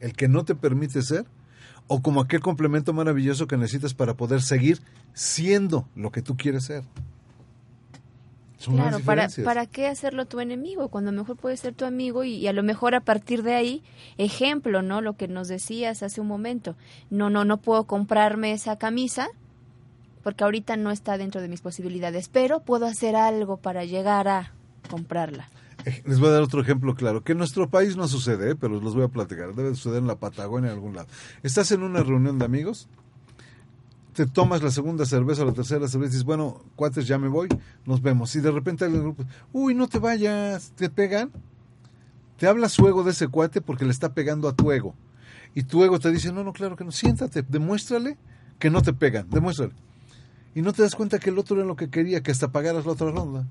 el 0.00 0.14
que 0.14 0.28
no 0.28 0.44
te 0.44 0.54
permite 0.54 1.02
ser, 1.02 1.26
o 1.88 2.02
como 2.02 2.20
aquel 2.20 2.40
complemento 2.40 2.92
maravilloso 2.92 3.46
que 3.46 3.56
necesitas 3.56 3.94
para 3.94 4.14
poder 4.14 4.40
seguir 4.42 4.80
siendo 5.12 5.88
lo 5.94 6.10
que 6.10 6.22
tú 6.22 6.36
quieres 6.36 6.64
ser. 6.64 6.84
Son 8.62 8.76
claro, 8.76 9.00
para, 9.00 9.28
¿para 9.42 9.66
qué 9.66 9.88
hacerlo 9.88 10.26
tu 10.26 10.38
enemigo? 10.38 10.86
Cuando 10.86 11.10
mejor 11.10 11.36
puede 11.36 11.56
ser 11.56 11.74
tu 11.74 11.84
amigo 11.84 12.22
y, 12.22 12.46
a 12.46 12.52
lo 12.52 12.62
mejor 12.62 12.94
a 12.94 13.00
partir 13.00 13.42
de 13.42 13.54
ahí, 13.54 13.82
ejemplo, 14.18 14.82
¿no? 14.82 15.00
Lo 15.00 15.14
que 15.16 15.26
nos 15.26 15.48
decías 15.48 16.04
hace 16.04 16.20
un 16.20 16.28
momento. 16.28 16.76
No, 17.10 17.28
no, 17.28 17.44
no 17.44 17.56
puedo 17.56 17.88
comprarme 17.88 18.52
esa 18.52 18.78
camisa 18.78 19.30
porque 20.22 20.44
ahorita 20.44 20.76
no 20.76 20.92
está 20.92 21.18
dentro 21.18 21.40
de 21.40 21.48
mis 21.48 21.60
posibilidades, 21.60 22.28
pero 22.28 22.60
puedo 22.60 22.86
hacer 22.86 23.16
algo 23.16 23.56
para 23.56 23.84
llegar 23.84 24.28
a 24.28 24.52
comprarla. 24.88 25.48
Les 26.04 26.20
voy 26.20 26.28
a 26.28 26.32
dar 26.34 26.42
otro 26.42 26.60
ejemplo 26.60 26.94
claro, 26.94 27.24
que 27.24 27.32
en 27.32 27.38
nuestro 27.38 27.68
país 27.68 27.96
no 27.96 28.06
sucede, 28.06 28.52
¿eh? 28.52 28.54
pero 28.54 28.80
los 28.80 28.94
voy 28.94 29.02
a 29.02 29.08
platicar. 29.08 29.56
Debe 29.56 29.74
suceder 29.74 29.98
en 29.98 30.06
la 30.06 30.20
Patagonia 30.20 30.70
en 30.70 30.74
algún 30.74 30.94
lado. 30.94 31.08
Estás 31.42 31.72
en 31.72 31.82
una 31.82 32.04
reunión 32.04 32.38
de 32.38 32.44
amigos, 32.44 32.88
te 34.12 34.26
tomas 34.26 34.62
la 34.62 34.70
segunda 34.70 35.06
cerveza 35.06 35.42
o 35.42 35.46
la 35.46 35.52
tercera 35.52 35.88
cerveza 35.88 36.08
y 36.08 36.10
dices, 36.10 36.24
bueno, 36.24 36.62
cuates, 36.76 37.06
ya 37.06 37.18
me 37.18 37.28
voy, 37.28 37.48
nos 37.86 38.02
vemos. 38.02 38.34
Y 38.36 38.40
de 38.40 38.50
repente 38.50 38.84
el 38.84 38.92
grupo, 38.92 39.24
uy, 39.52 39.74
no 39.74 39.88
te 39.88 39.98
vayas, 39.98 40.72
te 40.76 40.90
pegan. 40.90 41.30
Te 42.36 42.46
habla 42.46 42.68
su 42.68 42.86
ego 42.88 43.04
de 43.04 43.12
ese 43.12 43.28
cuate 43.28 43.60
porque 43.60 43.84
le 43.84 43.92
está 43.92 44.14
pegando 44.14 44.48
a 44.48 44.54
tu 44.54 44.72
ego. 44.72 44.94
Y 45.54 45.62
tu 45.64 45.84
ego 45.84 45.98
te 45.98 46.10
dice, 46.10 46.32
no, 46.32 46.44
no, 46.44 46.52
claro 46.52 46.76
que 46.76 46.84
no, 46.84 46.90
siéntate, 46.90 47.42
demuéstrale 47.42 48.18
que 48.58 48.70
no 48.70 48.82
te 48.82 48.92
pegan, 48.92 49.28
demuéstrale. 49.30 49.72
Y 50.54 50.62
no 50.62 50.72
te 50.72 50.82
das 50.82 50.94
cuenta 50.94 51.18
que 51.18 51.30
el 51.30 51.38
otro 51.38 51.56
era 51.56 51.64
lo 51.64 51.76
que 51.76 51.88
quería, 51.88 52.22
que 52.22 52.30
hasta 52.30 52.52
pagaras 52.52 52.84
la 52.84 52.92
otra 52.92 53.10
ronda. 53.10 53.46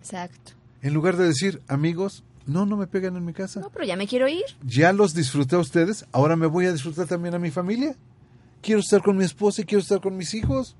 Exacto. 0.00 0.52
En 0.82 0.92
lugar 0.92 1.16
de 1.16 1.24
decir, 1.24 1.62
amigos, 1.68 2.24
no, 2.46 2.66
no 2.66 2.76
me 2.76 2.86
pegan 2.86 3.16
en 3.16 3.24
mi 3.24 3.32
casa. 3.32 3.60
No, 3.60 3.70
pero 3.70 3.84
ya 3.84 3.96
me 3.96 4.06
quiero 4.06 4.28
ir. 4.28 4.44
Ya 4.62 4.92
los 4.92 5.14
disfruté 5.14 5.56
a 5.56 5.60
ustedes, 5.60 6.06
ahora 6.12 6.36
me 6.36 6.46
voy 6.46 6.66
a 6.66 6.72
disfrutar 6.72 7.06
también 7.06 7.34
a 7.34 7.38
mi 7.38 7.50
familia. 7.50 7.96
Quiero 8.64 8.80
estar 8.80 9.02
con 9.02 9.18
mi 9.18 9.24
esposa 9.24 9.60
y 9.60 9.64
quiero 9.66 9.82
estar 9.82 10.00
con 10.00 10.16
mis 10.16 10.32
hijos. 10.32 10.74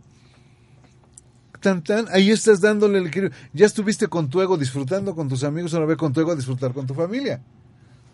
Tan, 1.61 1.85
tan, 1.85 2.07
ahí 2.13 2.31
estás 2.31 2.63
dándole 2.63 2.99
el 2.99 3.33
Ya 3.53 3.67
estuviste 3.67 4.09
con 4.09 4.31
tu 4.31 4.41
ego 4.41 4.57
disfrutando 4.57 5.15
con 5.15 5.29
tus 5.29 5.45
amigos, 5.45 5.75
ahora 5.75 5.85
ve 5.85 5.97
con 5.97 6.11
tu 6.11 6.21
ego 6.21 6.33
a 6.33 6.35
disfrutar 6.35 6.73
con 6.73 6.87
tu 6.87 6.95
familia. 6.95 7.43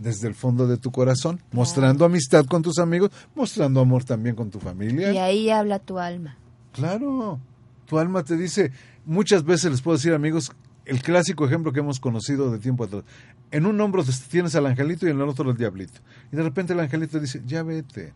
Desde 0.01 0.27
el 0.27 0.35
fondo 0.35 0.67
de 0.67 0.77
tu 0.77 0.91
corazón, 0.91 1.41
mostrando 1.53 2.05
amistad 2.05 2.47
con 2.47 2.63
tus 2.63 2.79
amigos, 2.79 3.11
mostrando 3.37 3.81
amor 3.81 4.03
también 4.03 4.35
con 4.35 4.51
tu 4.51 4.59
familia. 4.59 5.13
Y 5.13 5.19
ahí 5.19 5.51
habla 5.51 5.79
tu 5.79 6.01
alma. 6.01 6.37
Claro, 6.73 7.39
tu 7.87 7.97
alma 7.99 8.25
te 8.25 8.37
dice, 8.37 8.73
muchas 9.05 9.45
veces 9.45 9.71
les 9.71 9.83
puedo 9.83 9.97
decir 9.97 10.15
amigos, 10.15 10.51
el 10.85 11.01
clásico 11.01 11.45
ejemplo 11.47 11.73
que 11.73 11.79
hemos 11.79 12.01
conocido 12.01 12.51
de 12.51 12.59
tiempo 12.59 12.85
atrás. 12.85 13.05
En 13.53 13.67
un 13.67 13.81
hombro 13.81 14.03
tienes 14.31 14.57
al 14.57 14.67
angelito 14.67 15.07
y 15.07 15.11
en 15.11 15.21
el 15.21 15.29
otro 15.29 15.49
el 15.49 15.57
diablito. 15.57 16.01
Y 16.33 16.37
de 16.37 16.43
repente 16.43 16.73
el 16.73 16.81
angelito 16.81 17.21
dice, 17.21 17.41
ya 17.47 17.63
vete, 17.63 18.13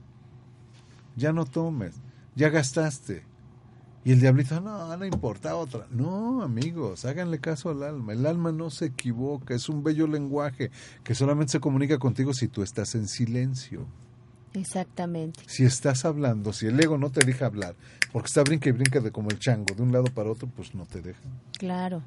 ya 1.17 1.33
no 1.33 1.45
tomes, 1.45 1.95
ya 2.35 2.49
gastaste. 2.49 3.25
Y 4.05 4.13
el 4.13 4.21
diablito, 4.21 4.61
no, 4.61 4.95
no 4.97 5.07
importa 5.07 5.57
otra. 5.57 5.87
No, 5.91 6.43
amigos, 6.43 7.07
háganle 7.07 7.39
caso 7.41 7.71
al 7.71 7.83
alma. 7.83 8.13
El 8.13 8.27
alma 8.27 8.53
no 8.53 8.69
se 8.69 8.87
equivoca, 8.87 9.55
es 9.55 9.71
un 9.71 9.83
bello 9.83 10.07
lenguaje 10.07 10.71
que 11.03 11.15
solamente 11.15 11.53
se 11.53 11.61
comunica 11.61 11.99
contigo 11.99 12.35
si 12.35 12.49
tú 12.49 12.63
estás 12.63 12.95
en 12.97 13.09
silencio. 13.09 13.87
Exactamente. 14.53 15.41
Si 15.47 15.65
estás 15.65 16.05
hablando, 16.05 16.53
si 16.53 16.67
el 16.67 16.79
ego 16.79 16.99
no 16.99 17.11
te 17.11 17.25
deja 17.25 17.47
hablar, 17.47 17.75
porque 18.13 18.27
está 18.27 18.43
brinca 18.43 18.69
y 18.69 18.73
brinca 18.73 19.01
de 19.01 19.11
como 19.11 19.31
el 19.31 19.39
chango, 19.39 19.75
de 19.75 19.83
un 19.83 19.91
lado 19.91 20.05
para 20.05 20.31
otro, 20.31 20.49
pues 20.55 20.75
no 20.75 20.85
te 20.85 21.01
deja. 21.01 21.21
Claro. 21.59 22.03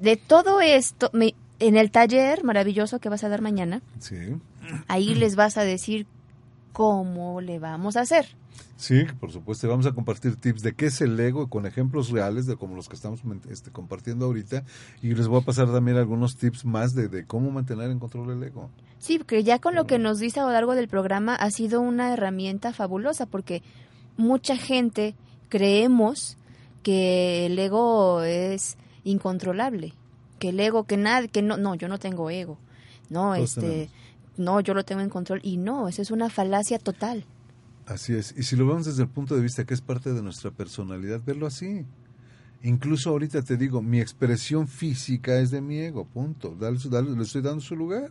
De 0.00 0.16
todo 0.16 0.60
esto, 0.62 1.10
en 1.12 1.76
el 1.76 1.90
taller 1.90 2.42
maravilloso 2.42 3.00
que 3.00 3.10
vas 3.10 3.22
a 3.22 3.28
dar 3.28 3.42
mañana, 3.42 3.82
sí. 4.00 4.16
ahí 4.88 5.14
les 5.14 5.36
vas 5.36 5.56
a 5.58 5.62
decir 5.62 6.06
cómo 6.72 7.40
le 7.40 7.58
vamos 7.58 7.96
a 7.96 8.00
hacer. 8.00 8.26
Sí, 8.76 9.04
por 9.20 9.32
supuesto, 9.32 9.68
vamos 9.68 9.86
a 9.86 9.92
compartir 9.92 10.36
tips 10.36 10.62
de 10.62 10.74
qué 10.74 10.86
es 10.86 11.00
el 11.00 11.18
ego 11.18 11.48
con 11.48 11.64
ejemplos 11.64 12.10
reales 12.10 12.46
de 12.46 12.56
como 12.56 12.76
los 12.76 12.88
que 12.88 12.96
estamos 12.96 13.20
este, 13.48 13.70
compartiendo 13.70 14.26
ahorita. 14.26 14.64
Y 15.00 15.14
les 15.14 15.28
voy 15.28 15.40
a 15.40 15.44
pasar 15.44 15.72
también 15.72 15.96
algunos 15.96 16.36
tips 16.36 16.64
más 16.64 16.94
de, 16.94 17.08
de 17.08 17.24
cómo 17.24 17.50
mantener 17.50 17.90
en 17.90 17.98
control 17.98 18.32
el 18.32 18.42
ego. 18.42 18.70
Sí, 18.98 19.18
porque 19.18 19.42
ya 19.42 19.58
con 19.58 19.74
lo 19.74 19.86
que 19.86 19.98
nos 19.98 20.18
dice 20.18 20.40
a 20.40 20.44
lo 20.44 20.52
largo 20.52 20.74
del 20.74 20.88
programa 20.88 21.34
ha 21.34 21.50
sido 21.50 21.80
una 21.80 22.12
herramienta 22.12 22.72
fabulosa 22.72 23.26
porque 23.26 23.62
mucha 24.16 24.56
gente 24.56 25.14
creemos 25.48 26.36
que 26.82 27.46
el 27.46 27.58
ego 27.58 28.22
es 28.22 28.76
incontrolable, 29.04 29.94
que 30.38 30.50
el 30.50 30.60
ego, 30.60 30.84
que 30.84 30.96
nada, 30.96 31.26
que 31.28 31.42
no, 31.42 31.56
no, 31.56 31.74
yo 31.74 31.88
no 31.88 31.98
tengo 31.98 32.28
ego, 32.30 32.58
no, 33.08 33.34
este, 33.34 33.88
no, 34.36 34.60
yo 34.60 34.74
lo 34.74 34.84
tengo 34.84 35.00
en 35.00 35.10
control. 35.10 35.40
Y 35.42 35.56
no, 35.56 35.88
eso 35.88 36.02
es 36.02 36.10
una 36.10 36.28
falacia 36.28 36.78
total. 36.78 37.24
Así 37.86 38.14
es, 38.14 38.34
y 38.36 38.42
si 38.44 38.56
lo 38.56 38.66
vemos 38.66 38.86
desde 38.86 39.02
el 39.02 39.08
punto 39.08 39.36
de 39.36 39.42
vista 39.42 39.64
que 39.64 39.74
es 39.74 39.80
parte 39.80 40.12
de 40.12 40.22
nuestra 40.22 40.50
personalidad, 40.50 41.20
verlo 41.24 41.46
así. 41.46 41.84
Incluso 42.62 43.10
ahorita 43.10 43.42
te 43.42 43.58
digo, 43.58 43.82
mi 43.82 44.00
expresión 44.00 44.68
física 44.68 45.38
es 45.38 45.50
de 45.50 45.60
mi 45.60 45.78
ego, 45.78 46.06
punto. 46.06 46.56
le 46.58 47.22
estoy 47.22 47.42
dando 47.42 47.60
su 47.60 47.76
lugar. 47.76 48.10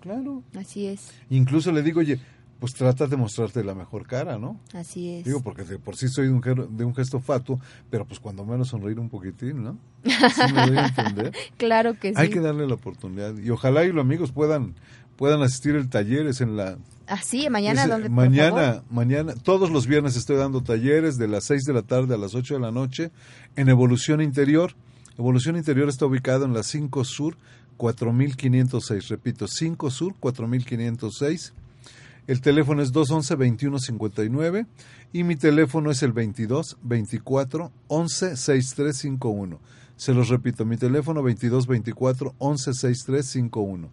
Claro. 0.00 0.42
Así 0.58 0.86
es. 0.86 1.12
Incluso 1.30 1.70
le 1.70 1.82
digo, 1.82 2.00
oye, 2.00 2.18
pues 2.58 2.74
trata 2.74 3.06
de 3.06 3.16
mostrarte 3.16 3.62
la 3.62 3.74
mejor 3.74 4.06
cara, 4.06 4.38
¿no? 4.38 4.60
Así 4.72 5.10
es. 5.10 5.24
Digo, 5.24 5.42
porque 5.42 5.64
de 5.64 5.78
por 5.78 5.96
sí 5.96 6.08
soy 6.08 6.26
de 6.26 6.32
un, 6.32 6.76
de 6.76 6.84
un 6.84 6.94
gesto 6.94 7.20
fatuo, 7.20 7.60
pero 7.90 8.04
pues 8.04 8.18
cuando 8.20 8.44
menos 8.44 8.68
sonreír 8.68 8.98
un 8.98 9.08
poquitín, 9.08 9.62
¿no? 9.62 9.78
¿Sí 10.04 10.52
me 10.52 10.66
doy 10.66 10.76
a 10.78 10.86
entender? 10.86 11.32
claro 11.56 11.94
que 11.98 12.08
sí. 12.08 12.14
Hay 12.16 12.30
que 12.30 12.40
darle 12.40 12.66
la 12.66 12.74
oportunidad. 12.74 13.36
Y 13.38 13.50
ojalá 13.50 13.84
y 13.84 13.92
los 13.92 14.02
amigos 14.02 14.32
puedan 14.32 14.74
puedan 15.16 15.42
asistir 15.42 15.74
el 15.76 15.88
taller, 15.88 16.26
es 16.26 16.40
en 16.40 16.56
la... 16.56 16.78
Así, 17.06 17.46
ah, 17.46 17.50
mañana, 17.50 17.86
¿dónde, 17.86 18.08
Mañana, 18.08 18.82
mañana, 18.90 19.34
todos 19.34 19.70
los 19.70 19.86
viernes 19.86 20.16
estoy 20.16 20.36
dando 20.36 20.62
talleres 20.62 21.18
de 21.18 21.28
las 21.28 21.44
6 21.44 21.64
de 21.64 21.72
la 21.74 21.82
tarde 21.82 22.14
a 22.14 22.18
las 22.18 22.34
8 22.34 22.54
de 22.54 22.60
la 22.60 22.70
noche 22.70 23.10
en 23.56 23.68
Evolución 23.68 24.22
Interior. 24.22 24.74
Evolución 25.18 25.56
Interior 25.56 25.88
está 25.88 26.06
ubicado 26.06 26.44
en 26.44 26.54
la 26.54 26.62
5 26.62 27.04
Sur 27.04 27.36
4506, 27.76 29.08
repito, 29.08 29.46
5 29.46 29.90
Sur 29.90 30.14
4506. 30.18 31.52
El 32.26 32.40
teléfono 32.40 32.82
es 32.82 32.92
211-2159 32.94 34.66
y 35.12 35.24
mi 35.24 35.36
teléfono 35.36 35.90
es 35.90 36.02
el 36.02 36.12
22 36.12 36.78
24 36.82 37.70
11 37.88 38.36
6351. 38.36 39.60
Se 39.96 40.14
los 40.14 40.28
repito, 40.28 40.64
mi 40.64 40.78
teléfono 40.78 41.22
22 41.22 41.66
24 41.66 42.34
11 42.38 42.72
6351 42.72 43.90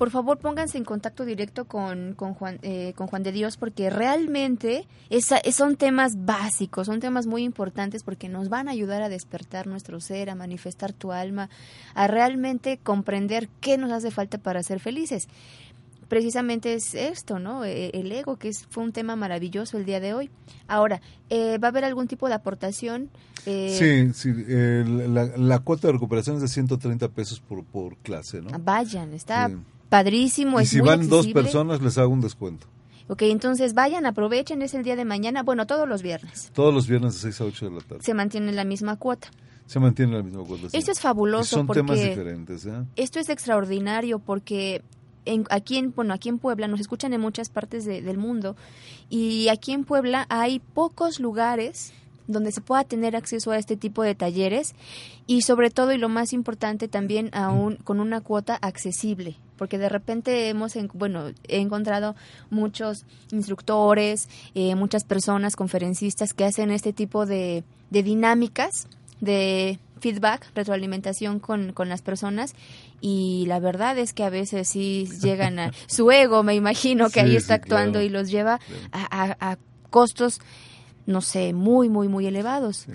por 0.00 0.08
favor 0.08 0.38
pónganse 0.38 0.78
en 0.78 0.84
contacto 0.86 1.26
directo 1.26 1.66
con, 1.66 2.14
con, 2.14 2.32
Juan, 2.32 2.58
eh, 2.62 2.94
con 2.96 3.06
Juan 3.06 3.22
de 3.22 3.32
Dios 3.32 3.58
porque 3.58 3.90
realmente 3.90 4.88
esa, 5.10 5.42
son 5.52 5.76
temas 5.76 6.24
básicos, 6.24 6.86
son 6.86 7.00
temas 7.00 7.26
muy 7.26 7.42
importantes 7.42 8.02
porque 8.02 8.30
nos 8.30 8.48
van 8.48 8.68
a 8.68 8.70
ayudar 8.70 9.02
a 9.02 9.10
despertar 9.10 9.66
nuestro 9.66 10.00
ser, 10.00 10.30
a 10.30 10.34
manifestar 10.34 10.94
tu 10.94 11.12
alma, 11.12 11.50
a 11.92 12.06
realmente 12.06 12.78
comprender 12.82 13.50
qué 13.60 13.76
nos 13.76 13.92
hace 13.92 14.10
falta 14.10 14.38
para 14.38 14.62
ser 14.62 14.80
felices. 14.80 15.28
Precisamente 16.08 16.72
es 16.72 16.94
esto, 16.94 17.38
¿no? 17.38 17.66
E, 17.66 17.90
el 17.90 18.10
ego, 18.10 18.38
que 18.38 18.48
es, 18.48 18.66
fue 18.70 18.82
un 18.82 18.92
tema 18.92 19.16
maravilloso 19.16 19.76
el 19.76 19.84
día 19.84 20.00
de 20.00 20.14
hoy. 20.14 20.30
Ahora, 20.66 21.02
eh, 21.28 21.58
¿va 21.58 21.68
a 21.68 21.72
haber 21.72 21.84
algún 21.84 22.08
tipo 22.08 22.26
de 22.26 22.34
aportación? 22.36 23.10
Eh, 23.44 24.14
sí, 24.14 24.32
sí 24.32 24.44
la, 25.36 25.58
cuota 25.58 25.88
de 25.88 25.92
recuperación 25.92 26.36
es 26.36 26.42
de 26.42 26.48
130 26.48 27.06
pesos 27.10 27.38
por, 27.38 27.64
por 27.64 27.98
clase, 27.98 28.40
¿no? 28.40 28.58
Vayan, 28.58 29.12
está 29.12 29.50
padrísimo. 29.90 30.58
Y 30.62 30.66
si 30.66 30.80
van 30.80 31.10
dos 31.10 31.26
personas, 31.26 31.82
les 31.82 31.98
hago 31.98 32.10
un 32.10 32.22
descuento. 32.22 32.66
Ok, 33.08 33.22
entonces 33.22 33.74
vayan, 33.74 34.06
aprovechen, 34.06 34.62
es 34.62 34.72
el 34.72 34.84
día 34.84 34.94
de 34.94 35.04
mañana, 35.04 35.42
bueno, 35.42 35.66
todos 35.66 35.88
los 35.88 36.00
viernes. 36.00 36.50
Todos 36.54 36.72
los 36.72 36.86
viernes 36.86 37.14
de 37.14 37.20
6 37.32 37.40
a 37.40 37.44
8 37.44 37.64
de 37.64 37.70
la 37.72 37.80
tarde. 37.80 38.02
Se 38.04 38.14
mantiene 38.14 38.52
la 38.52 38.64
misma 38.64 38.96
cuota. 38.96 39.28
Se 39.66 39.80
mantiene 39.80 40.16
la 40.16 40.22
misma 40.22 40.44
cuota. 40.44 40.68
Esto 40.72 40.92
es 40.92 41.00
fabuloso. 41.00 41.56
son 41.56 41.66
temas 41.66 42.00
diferentes. 42.00 42.64
¿eh? 42.66 42.84
Esto 42.94 43.18
es 43.18 43.28
extraordinario 43.28 44.20
porque 44.20 44.82
en, 45.24 45.44
aquí, 45.50 45.78
en, 45.78 45.92
bueno, 45.92 46.14
aquí 46.14 46.28
en 46.28 46.38
Puebla 46.38 46.68
nos 46.68 46.78
escuchan 46.78 47.12
en 47.12 47.20
muchas 47.20 47.48
partes 47.48 47.84
del 47.84 48.16
mundo 48.16 48.54
y 49.08 49.48
aquí 49.48 49.72
en 49.72 49.84
Puebla 49.84 50.26
hay 50.28 50.60
pocos 50.60 51.18
lugares 51.18 51.92
donde 52.32 52.52
se 52.52 52.60
pueda 52.60 52.84
tener 52.84 53.16
acceso 53.16 53.50
a 53.50 53.58
este 53.58 53.76
tipo 53.76 54.02
de 54.02 54.14
talleres 54.14 54.74
y 55.26 55.42
sobre 55.42 55.70
todo 55.70 55.92
y 55.92 55.98
lo 55.98 56.08
más 56.08 56.32
importante 56.32 56.88
también 56.88 57.30
aún 57.32 57.76
con 57.76 58.00
una 58.00 58.20
cuota 58.20 58.56
accesible 58.56 59.36
porque 59.56 59.78
de 59.78 59.88
repente 59.88 60.48
hemos 60.48 60.74
bueno 60.94 61.30
he 61.48 61.58
encontrado 61.58 62.14
muchos 62.50 63.04
instructores 63.30 64.28
eh, 64.54 64.74
muchas 64.74 65.04
personas 65.04 65.56
conferencistas 65.56 66.32
que 66.32 66.44
hacen 66.44 66.70
este 66.70 66.92
tipo 66.92 67.26
de, 67.26 67.64
de 67.90 68.02
dinámicas 68.02 68.86
de 69.20 69.78
feedback, 70.00 70.46
retroalimentación 70.54 71.38
con, 71.38 71.72
con, 71.72 71.88
las 71.88 72.02
personas 72.02 72.54
y 73.00 73.44
la 73.46 73.60
verdad 73.60 73.98
es 73.98 74.12
que 74.12 74.24
a 74.24 74.30
veces 74.30 74.68
sí 74.68 75.08
llegan 75.22 75.58
a 75.58 75.72
su 75.86 76.10
ego, 76.10 76.42
me 76.42 76.54
imagino 76.54 77.10
que 77.10 77.20
ahí 77.20 77.36
está 77.36 77.54
actuando 77.54 78.02
y 78.02 78.08
los 78.08 78.30
lleva 78.30 78.60
a, 78.92 79.36
a, 79.38 79.58
costos 79.90 80.40
no 81.06 81.20
sé, 81.20 81.52
muy, 81.52 81.88
muy, 81.88 82.08
muy 82.08 82.26
elevados. 82.26 82.86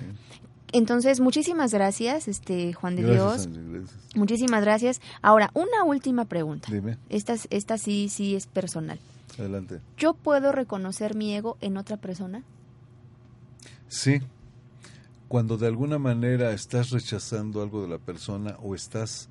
Entonces, 0.72 1.20
muchísimas 1.20 1.74
gracias, 1.74 2.28
este 2.28 2.74
Juan 2.74 2.95
de 2.95 3.03
Dios. 3.03 3.47
gracias. 3.47 4.16
Muchísimas 4.16 4.62
gracias. 4.62 5.01
Ahora, 5.22 5.51
una 5.53 5.84
última 5.86 6.26
pregunta. 6.26 6.70
Dime. 6.72 6.97
Esta, 7.10 7.36
esta 7.49 7.78
sí, 7.78 8.10
sí 8.10 8.36
es 8.36 8.47
personal. 8.47 8.99
Adelante. 9.38 9.80
¿Yo 9.97 10.14
puedo 10.14 10.51
reconocer 10.51 11.16
mi 11.16 11.34
ego 11.34 11.58
en 11.62 11.78
otra 11.78 11.97
persona? 11.97 12.43
Sí. 13.88 14.22
Cuando 15.28 15.58
de 15.58 15.68
alguna 15.68 15.97
manera 15.97 16.51
estás 16.51 16.91
rechazando 16.91 17.62
algo 17.62 17.82
de 17.82 17.88
la 17.89 17.97
persona 17.97 18.58
o 18.62 18.76
estás 18.76 19.30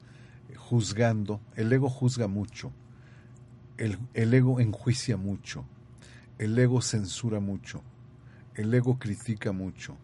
juzgando, 0.56 1.40
el 1.56 1.72
ego 1.72 1.88
juzga 1.88 2.26
mucho, 2.26 2.72
el, 3.76 3.98
el 4.14 4.34
ego 4.34 4.60
enjuicia 4.60 5.16
mucho, 5.16 5.64
el 6.38 6.58
ego 6.58 6.82
censura 6.82 7.40
mucho, 7.40 7.82
el 8.54 8.72
ego 8.72 8.98
critica 8.98 9.52
mucho. 9.52 9.96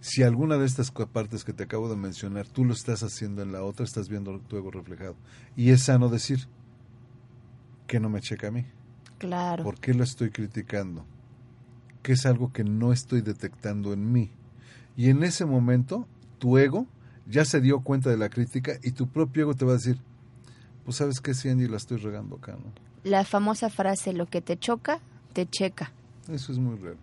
Si 0.00 0.22
alguna 0.22 0.56
de 0.56 0.66
estas 0.66 0.90
partes 0.90 1.44
que 1.44 1.52
te 1.52 1.64
acabo 1.64 1.88
de 1.88 1.96
mencionar 1.96 2.46
tú 2.46 2.64
lo 2.64 2.72
estás 2.72 3.02
haciendo 3.02 3.42
en 3.42 3.52
la 3.52 3.62
otra, 3.62 3.84
estás 3.84 4.08
viendo 4.08 4.38
tu 4.40 4.56
ego 4.56 4.70
reflejado. 4.70 5.16
Y 5.56 5.70
es 5.70 5.84
sano 5.84 6.08
decir 6.08 6.46
que 7.86 7.98
no 7.98 8.08
me 8.08 8.20
checa 8.20 8.48
a 8.48 8.50
mí. 8.50 8.66
Claro. 9.18 9.64
¿Por 9.64 9.80
qué 9.80 9.94
lo 9.94 10.04
estoy 10.04 10.30
criticando? 10.30 11.04
Que 12.02 12.12
es 12.12 12.26
algo 12.26 12.52
que 12.52 12.62
no 12.62 12.92
estoy 12.92 13.20
detectando 13.22 13.92
en 13.92 14.12
mí. 14.12 14.30
Y 14.96 15.10
en 15.10 15.24
ese 15.24 15.44
momento, 15.44 16.06
tu 16.38 16.58
ego 16.58 16.86
ya 17.26 17.44
se 17.44 17.60
dio 17.60 17.80
cuenta 17.80 18.10
de 18.10 18.16
la 18.16 18.28
crítica 18.28 18.74
y 18.82 18.92
tu 18.92 19.08
propio 19.08 19.42
ego 19.42 19.54
te 19.54 19.64
va 19.64 19.72
a 19.72 19.76
decir, 19.76 19.98
pues 20.84 20.98
sabes 20.98 21.20
que 21.20 21.34
sí, 21.34 21.48
Angie, 21.48 21.68
la 21.68 21.78
estoy 21.78 21.98
regando 21.98 22.36
acá, 22.36 22.52
¿no? 22.52 22.72
La 23.02 23.24
famosa 23.24 23.70
frase, 23.70 24.12
lo 24.12 24.26
que 24.26 24.40
te 24.40 24.56
choca, 24.56 25.00
te 25.32 25.46
checa. 25.46 25.92
Eso 26.28 26.52
es 26.52 26.58
muy 26.58 26.76
real. 26.76 26.96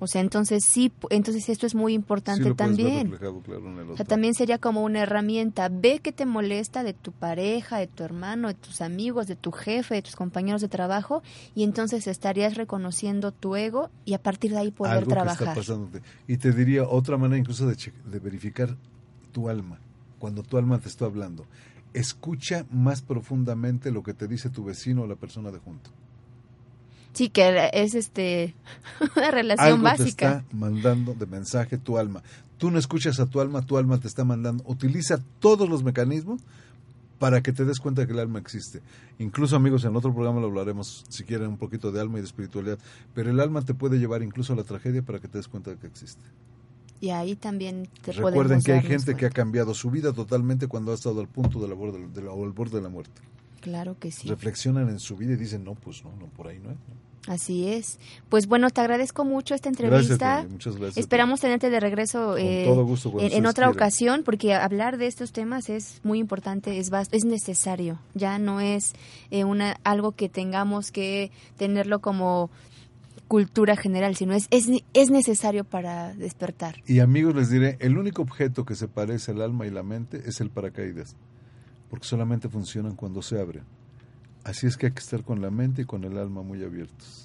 O 0.00 0.06
sea, 0.06 0.20
entonces 0.20 0.64
sí, 0.64 0.92
entonces 1.10 1.48
esto 1.48 1.66
es 1.66 1.74
muy 1.74 1.92
importante 1.94 2.42
Sí 2.42 2.48
lo 2.48 2.54
puedes 2.56 2.76
ver 2.76 2.86
también. 2.86 3.10
reflejado, 3.10 3.40
claro, 3.40 3.66
en 3.72 3.78
el 3.78 3.90
O 3.90 3.96
sea, 3.96 4.04
también 4.06 4.34
sería 4.34 4.58
como 4.58 4.82
una 4.84 5.00
herramienta. 5.00 5.68
Ve 5.68 5.98
que 6.00 6.12
te 6.12 6.24
molesta 6.26 6.82
de 6.84 6.94
tu 6.94 7.12
pareja, 7.12 7.78
de 7.78 7.86
tu 7.88 8.04
hermano, 8.04 8.48
de 8.48 8.54
tus 8.54 8.80
amigos, 8.80 9.26
de 9.26 9.36
tu 9.36 9.50
jefe, 9.50 9.96
de 9.96 10.02
tus 10.02 10.14
compañeros 10.14 10.60
de 10.60 10.68
trabajo, 10.68 11.22
y 11.54 11.64
entonces 11.64 12.06
estarías 12.06 12.54
reconociendo 12.56 13.32
tu 13.32 13.56
ego 13.56 13.90
y 14.04 14.14
a 14.14 14.18
partir 14.18 14.52
de 14.52 14.58
ahí 14.58 14.70
poder 14.70 14.92
algo 14.94 15.10
que 15.10 15.14
trabajar. 15.14 15.48
está 15.48 15.54
pasándote. 15.54 16.02
Y 16.26 16.36
te 16.36 16.52
diría 16.52 16.84
otra 16.88 17.16
manera 17.16 17.38
incluso 17.38 17.66
de, 17.66 17.74
che- 17.76 17.92
de 18.04 18.18
verificar 18.20 18.76
tu 19.32 19.48
alma, 19.48 19.78
cuando 20.18 20.42
tu 20.42 20.58
alma 20.58 20.78
te 20.78 20.88
está 20.88 21.06
hablando. 21.06 21.44
Escucha 21.94 22.66
más 22.70 23.02
profundamente 23.02 23.90
lo 23.90 24.02
que 24.02 24.14
te 24.14 24.28
dice 24.28 24.50
tu 24.50 24.62
vecino 24.64 25.02
o 25.02 25.06
la 25.06 25.16
persona 25.16 25.50
de 25.50 25.58
junto. 25.58 25.90
Sí, 27.18 27.30
que 27.30 27.68
es 27.72 27.94
este 27.94 28.54
una 29.16 29.30
relación 29.32 29.66
Algo 29.66 29.78
te 29.78 29.82
básica. 30.02 30.28
está 30.38 30.56
mandando 30.56 31.14
de 31.14 31.26
mensaje 31.26 31.78
tu 31.78 31.98
alma. 31.98 32.22
Tú 32.58 32.70
no 32.70 32.78
escuchas 32.78 33.18
a 33.18 33.26
tu 33.26 33.40
alma, 33.40 33.62
tu 33.66 33.76
alma 33.76 33.98
te 33.98 34.06
está 34.06 34.24
mandando. 34.24 34.62
Utiliza 34.66 35.18
todos 35.40 35.68
los 35.68 35.82
mecanismos 35.82 36.40
para 37.18 37.40
que 37.42 37.52
te 37.52 37.64
des 37.64 37.80
cuenta 37.80 38.06
que 38.06 38.12
el 38.12 38.20
alma 38.20 38.38
existe. 38.38 38.80
Incluso 39.18 39.56
amigos, 39.56 39.84
en 39.84 39.96
otro 39.96 40.14
programa 40.14 40.40
lo 40.40 40.46
hablaremos, 40.46 41.04
si 41.08 41.24
quieren, 41.24 41.48
un 41.48 41.56
poquito 41.56 41.90
de 41.90 42.00
alma 42.00 42.18
y 42.18 42.20
de 42.20 42.26
espiritualidad. 42.28 42.78
Pero 43.14 43.30
el 43.30 43.40
alma 43.40 43.62
te 43.62 43.74
puede 43.74 43.98
llevar 43.98 44.22
incluso 44.22 44.52
a 44.52 44.56
la 44.56 44.62
tragedia 44.62 45.02
para 45.02 45.18
que 45.18 45.26
te 45.26 45.38
des 45.38 45.48
cuenta 45.48 45.70
de 45.72 45.76
que 45.76 45.88
existe. 45.88 46.22
Y 47.00 47.10
ahí 47.10 47.34
también 47.34 47.88
te 48.02 48.12
Recuerden 48.12 48.62
que 48.62 48.72
hay 48.74 48.82
gente 48.82 49.16
que 49.16 49.26
ha 49.26 49.30
cambiado 49.30 49.74
su 49.74 49.90
vida 49.90 50.12
totalmente 50.12 50.68
cuando 50.68 50.92
ha 50.92 50.94
estado 50.94 51.20
al 51.20 51.28
punto 51.28 51.60
de 51.60 51.66
la 51.66 51.74
borde, 51.74 52.06
de 52.06 52.22
la- 52.22 52.30
o 52.30 52.44
al 52.44 52.52
borde 52.52 52.76
de 52.76 52.82
la 52.82 52.88
muerte. 52.88 53.20
Claro 53.60 53.96
que 53.98 54.12
sí. 54.12 54.28
Reflexionan 54.28 54.88
en 54.88 55.00
su 55.00 55.16
vida 55.16 55.32
y 55.32 55.36
dicen, 55.36 55.64
no, 55.64 55.74
pues 55.74 56.04
no, 56.04 56.10
no, 56.16 56.26
por 56.26 56.46
ahí 56.46 56.60
no 56.60 56.70
es. 56.70 56.76
Así 57.26 57.68
es. 57.68 57.98
Pues 58.30 58.46
bueno, 58.46 58.70
te 58.70 58.80
agradezco 58.80 59.24
mucho 59.24 59.54
esta 59.54 59.68
entrevista. 59.68 60.46
Muchas 60.48 60.76
gracias. 60.76 60.96
Esperamos 60.98 61.40
tenerte 61.40 61.68
de 61.68 61.78
regreso 61.80 62.38
eh, 62.38 62.64
todo 62.66 62.84
gusto, 62.86 63.10
cuando 63.10 63.34
en, 63.34 63.44
otra 63.44 63.68
ocasión, 63.68 64.22
porque 64.24 64.54
hablar 64.54 64.96
de 64.96 65.06
estos 65.08 65.32
temas 65.32 65.68
es 65.68 66.00
muy 66.04 66.20
importante, 66.20 66.78
es 66.78 66.88
vas- 66.88 67.08
es 67.12 67.24
necesario. 67.26 67.98
Ya 68.14 68.38
no 68.38 68.60
es 68.60 68.94
eh, 69.30 69.44
una 69.44 69.78
algo 69.84 70.12
que 70.12 70.28
tengamos 70.30 70.90
que 70.90 71.30
tenerlo 71.58 72.00
como 72.00 72.50
cultura 73.26 73.76
general, 73.76 74.16
sino 74.16 74.32
es, 74.32 74.46
es 74.50 74.68
es 74.94 75.10
necesario 75.10 75.64
para 75.64 76.14
despertar. 76.14 76.76
Y 76.86 77.00
amigos, 77.00 77.34
les 77.34 77.50
diré, 77.50 77.76
el 77.80 77.98
único 77.98 78.22
objeto 78.22 78.64
que 78.64 78.74
se 78.74 78.88
parece 78.88 79.32
al 79.32 79.42
alma 79.42 79.66
y 79.66 79.70
la 79.70 79.82
mente 79.82 80.22
es 80.24 80.40
el 80.40 80.48
paracaídas, 80.48 81.14
porque 81.90 82.06
solamente 82.06 82.48
funcionan 82.48 82.96
cuando 82.96 83.20
se 83.20 83.38
abren. 83.38 83.64
Así 84.44 84.66
es 84.66 84.76
que 84.76 84.86
hay 84.86 84.92
que 84.92 85.00
estar 85.00 85.22
con 85.24 85.40
la 85.42 85.50
mente 85.50 85.82
y 85.82 85.84
con 85.84 86.04
el 86.04 86.16
alma 86.18 86.42
muy 86.42 86.62
abiertos. 86.64 87.24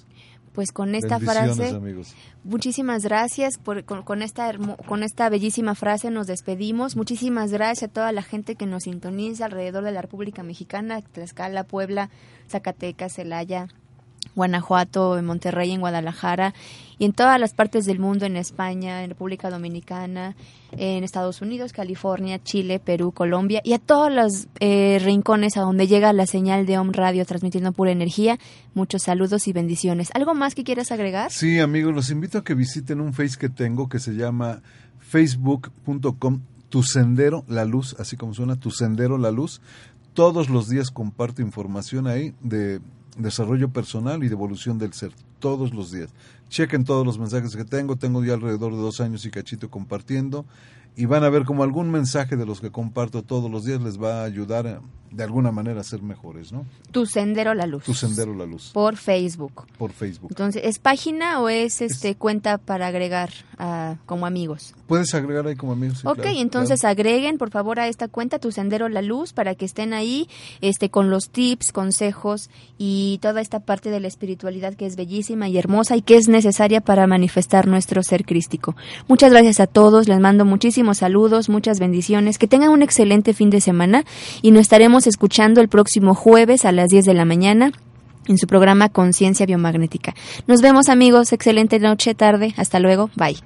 Pues 0.52 0.70
con 0.70 0.94
esta 0.94 1.18
frase 1.18 1.68
amigos. 1.74 2.14
Muchísimas 2.44 3.02
gracias 3.02 3.58
por, 3.58 3.84
con, 3.84 4.04
con 4.04 4.22
esta 4.22 4.48
hermo- 4.48 4.76
con 4.86 5.02
esta 5.02 5.28
bellísima 5.28 5.74
frase 5.74 6.10
nos 6.12 6.28
despedimos. 6.28 6.94
Muchísimas 6.94 7.50
gracias 7.50 7.90
a 7.90 7.92
toda 7.92 8.12
la 8.12 8.22
gente 8.22 8.54
que 8.54 8.64
nos 8.66 8.84
sintoniza 8.84 9.46
alrededor 9.46 9.82
de 9.82 9.90
la 9.90 10.02
República 10.02 10.44
Mexicana, 10.44 11.00
Tlaxcala, 11.02 11.64
Puebla, 11.64 12.08
Zacatecas, 12.48 13.14
Celaya, 13.14 13.66
Guanajuato, 14.34 15.18
en 15.18 15.24
Monterrey, 15.24 15.72
en 15.72 15.80
Guadalajara 15.80 16.54
y 16.98 17.04
en 17.04 17.12
todas 17.12 17.40
las 17.40 17.54
partes 17.54 17.84
del 17.84 17.98
mundo, 17.98 18.26
en 18.26 18.36
España, 18.36 19.02
en 19.02 19.10
República 19.10 19.50
Dominicana, 19.50 20.36
en 20.72 21.04
Estados 21.04 21.40
Unidos, 21.42 21.72
California, 21.72 22.42
Chile, 22.42 22.78
Perú, 22.78 23.12
Colombia 23.12 23.60
y 23.64 23.72
a 23.72 23.78
todos 23.78 24.12
los 24.12 24.48
eh, 24.60 25.00
rincones 25.02 25.56
a 25.56 25.60
donde 25.60 25.86
llega 25.86 26.12
la 26.12 26.26
señal 26.26 26.66
de 26.66 26.78
Om 26.78 26.92
Radio 26.92 27.24
transmitiendo 27.24 27.72
pura 27.72 27.92
energía. 27.92 28.38
Muchos 28.74 29.02
saludos 29.02 29.46
y 29.48 29.52
bendiciones. 29.52 30.10
¿Algo 30.14 30.34
más 30.34 30.54
que 30.54 30.64
quieras 30.64 30.92
agregar? 30.92 31.30
Sí, 31.30 31.58
amigos, 31.58 31.94
los 31.94 32.10
invito 32.10 32.38
a 32.38 32.44
que 32.44 32.54
visiten 32.54 33.00
un 33.00 33.12
Face 33.12 33.36
que 33.38 33.48
tengo 33.48 33.88
que 33.88 33.98
se 33.98 34.14
llama 34.14 34.62
facebook.com 34.98 36.40
Tu 36.68 36.82
Sendero 36.82 37.44
La 37.48 37.64
Luz, 37.64 37.96
así 37.98 38.16
como 38.16 38.34
suena, 38.34 38.56
Tu 38.56 38.70
Sendero 38.70 39.18
La 39.18 39.30
Luz. 39.30 39.60
Todos 40.12 40.48
los 40.48 40.68
días 40.68 40.90
comparto 40.90 41.42
información 41.42 42.06
ahí 42.06 42.34
de 42.40 42.80
desarrollo 43.16 43.68
personal 43.68 44.22
y 44.24 44.28
de 44.28 44.34
evolución 44.34 44.78
del 44.78 44.92
ser. 44.92 45.12
Todos 45.38 45.74
los 45.74 45.92
días. 45.92 46.10
Chequen 46.48 46.84
todos 46.84 47.06
los 47.06 47.18
mensajes 47.18 47.56
que 47.56 47.64
tengo. 47.64 47.96
Tengo 47.96 48.24
ya 48.24 48.34
alrededor 48.34 48.72
de 48.72 48.78
dos 48.78 49.00
años 49.00 49.24
y 49.24 49.30
cachito 49.30 49.70
compartiendo. 49.70 50.44
Y 50.96 51.06
van 51.06 51.24
a 51.24 51.28
ver 51.28 51.44
como 51.44 51.64
algún 51.64 51.90
mensaje 51.90 52.36
de 52.36 52.46
los 52.46 52.60
que 52.60 52.70
comparto 52.70 53.22
todos 53.22 53.50
los 53.50 53.64
días 53.64 53.80
les 53.80 54.00
va 54.00 54.22
a 54.22 54.24
ayudar 54.24 54.80
de 55.14 55.22
alguna 55.22 55.52
manera 55.52 55.82
ser 55.84 56.02
mejores, 56.02 56.52
¿no? 56.52 56.66
Tu 56.90 57.06
Sendero 57.06 57.54
la 57.54 57.66
Luz. 57.66 57.84
Tu 57.84 57.94
Sendero 57.94 58.34
La 58.34 58.46
Luz. 58.46 58.70
Por 58.72 58.96
Facebook. 58.96 59.66
Por 59.78 59.92
Facebook. 59.92 60.30
Entonces, 60.30 60.62
¿es 60.64 60.80
página 60.80 61.40
o 61.40 61.48
es 61.48 61.80
este 61.80 62.16
cuenta 62.16 62.58
para 62.58 62.88
agregar 62.88 63.30
como 64.06 64.26
amigos? 64.26 64.74
Puedes 64.88 65.14
agregar 65.14 65.46
ahí 65.46 65.54
como 65.54 65.72
amigos. 65.72 65.98
sí, 65.98 66.06
ok, 66.06 66.16
claro, 66.16 66.38
entonces 66.38 66.80
claro. 66.80 66.92
agreguen 66.92 67.38
por 67.38 67.50
favor 67.50 67.78
a 67.78 67.88
esta 67.88 68.08
cuenta 68.08 68.38
Tu 68.38 68.50
Sendero 68.50 68.88
la 68.88 69.02
Luz 69.02 69.32
para 69.32 69.54
que 69.54 69.64
estén 69.64 69.94
ahí 69.94 70.28
este 70.60 70.90
con 70.90 71.10
los 71.10 71.30
tips, 71.30 71.72
consejos 71.72 72.50
y 72.76 73.18
toda 73.22 73.40
esta 73.40 73.60
parte 73.60 73.90
de 73.90 74.00
la 74.00 74.08
espiritualidad 74.08 74.74
que 74.74 74.86
es 74.86 74.96
bellísima 74.96 75.48
y 75.48 75.56
hermosa 75.56 75.96
y 75.96 76.02
que 76.02 76.16
es 76.16 76.28
necesaria 76.28 76.80
para 76.80 77.06
manifestar 77.06 77.68
nuestro 77.68 78.02
ser 78.02 78.24
crístico. 78.24 78.74
Muchas 79.06 79.30
gracias 79.30 79.60
a 79.60 79.66
todos, 79.68 80.08
les 80.08 80.18
mando 80.18 80.44
muchísimos 80.44 80.98
saludos, 80.98 81.48
muchas 81.48 81.78
bendiciones, 81.78 82.38
que 82.38 82.48
tengan 82.48 82.70
un 82.70 82.82
excelente 82.82 83.32
fin 83.32 83.50
de 83.50 83.60
semana 83.60 84.04
y 84.42 84.50
nos 84.50 84.62
estaremos 84.62 85.03
escuchando 85.06 85.60
el 85.60 85.68
próximo 85.68 86.14
jueves 86.14 86.64
a 86.64 86.72
las 86.72 86.88
10 86.88 87.04
de 87.04 87.14
la 87.14 87.24
mañana 87.24 87.72
en 88.26 88.38
su 88.38 88.46
programa 88.46 88.88
Conciencia 88.88 89.46
Biomagnética. 89.46 90.14
Nos 90.46 90.60
vemos 90.60 90.88
amigos, 90.88 91.32
excelente 91.32 91.78
noche, 91.78 92.14
tarde, 92.14 92.54
hasta 92.56 92.80
luego, 92.80 93.10
bye. 93.16 93.36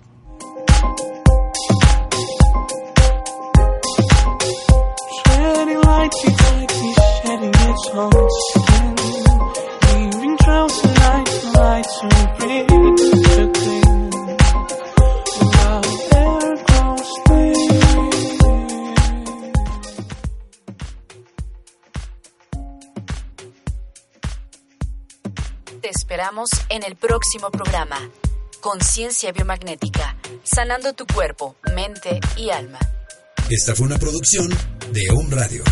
Te 25.89 25.93
esperamos 25.93 26.51
en 26.69 26.83
el 26.83 26.97
próximo 26.97 27.51
programa. 27.51 27.97
Conciencia 28.61 29.33
biomagnética, 29.33 30.19
sanando 30.45 30.93
tu 30.93 31.07
cuerpo, 31.07 31.57
mente 31.75 32.21
y 32.37 32.51
alma. 32.51 32.79
Esta 33.49 33.75
fue 33.75 33.87
una 33.87 33.99
producción 33.99 34.51
de 34.93 35.09
Home 35.11 35.35
Radio. 35.35 35.65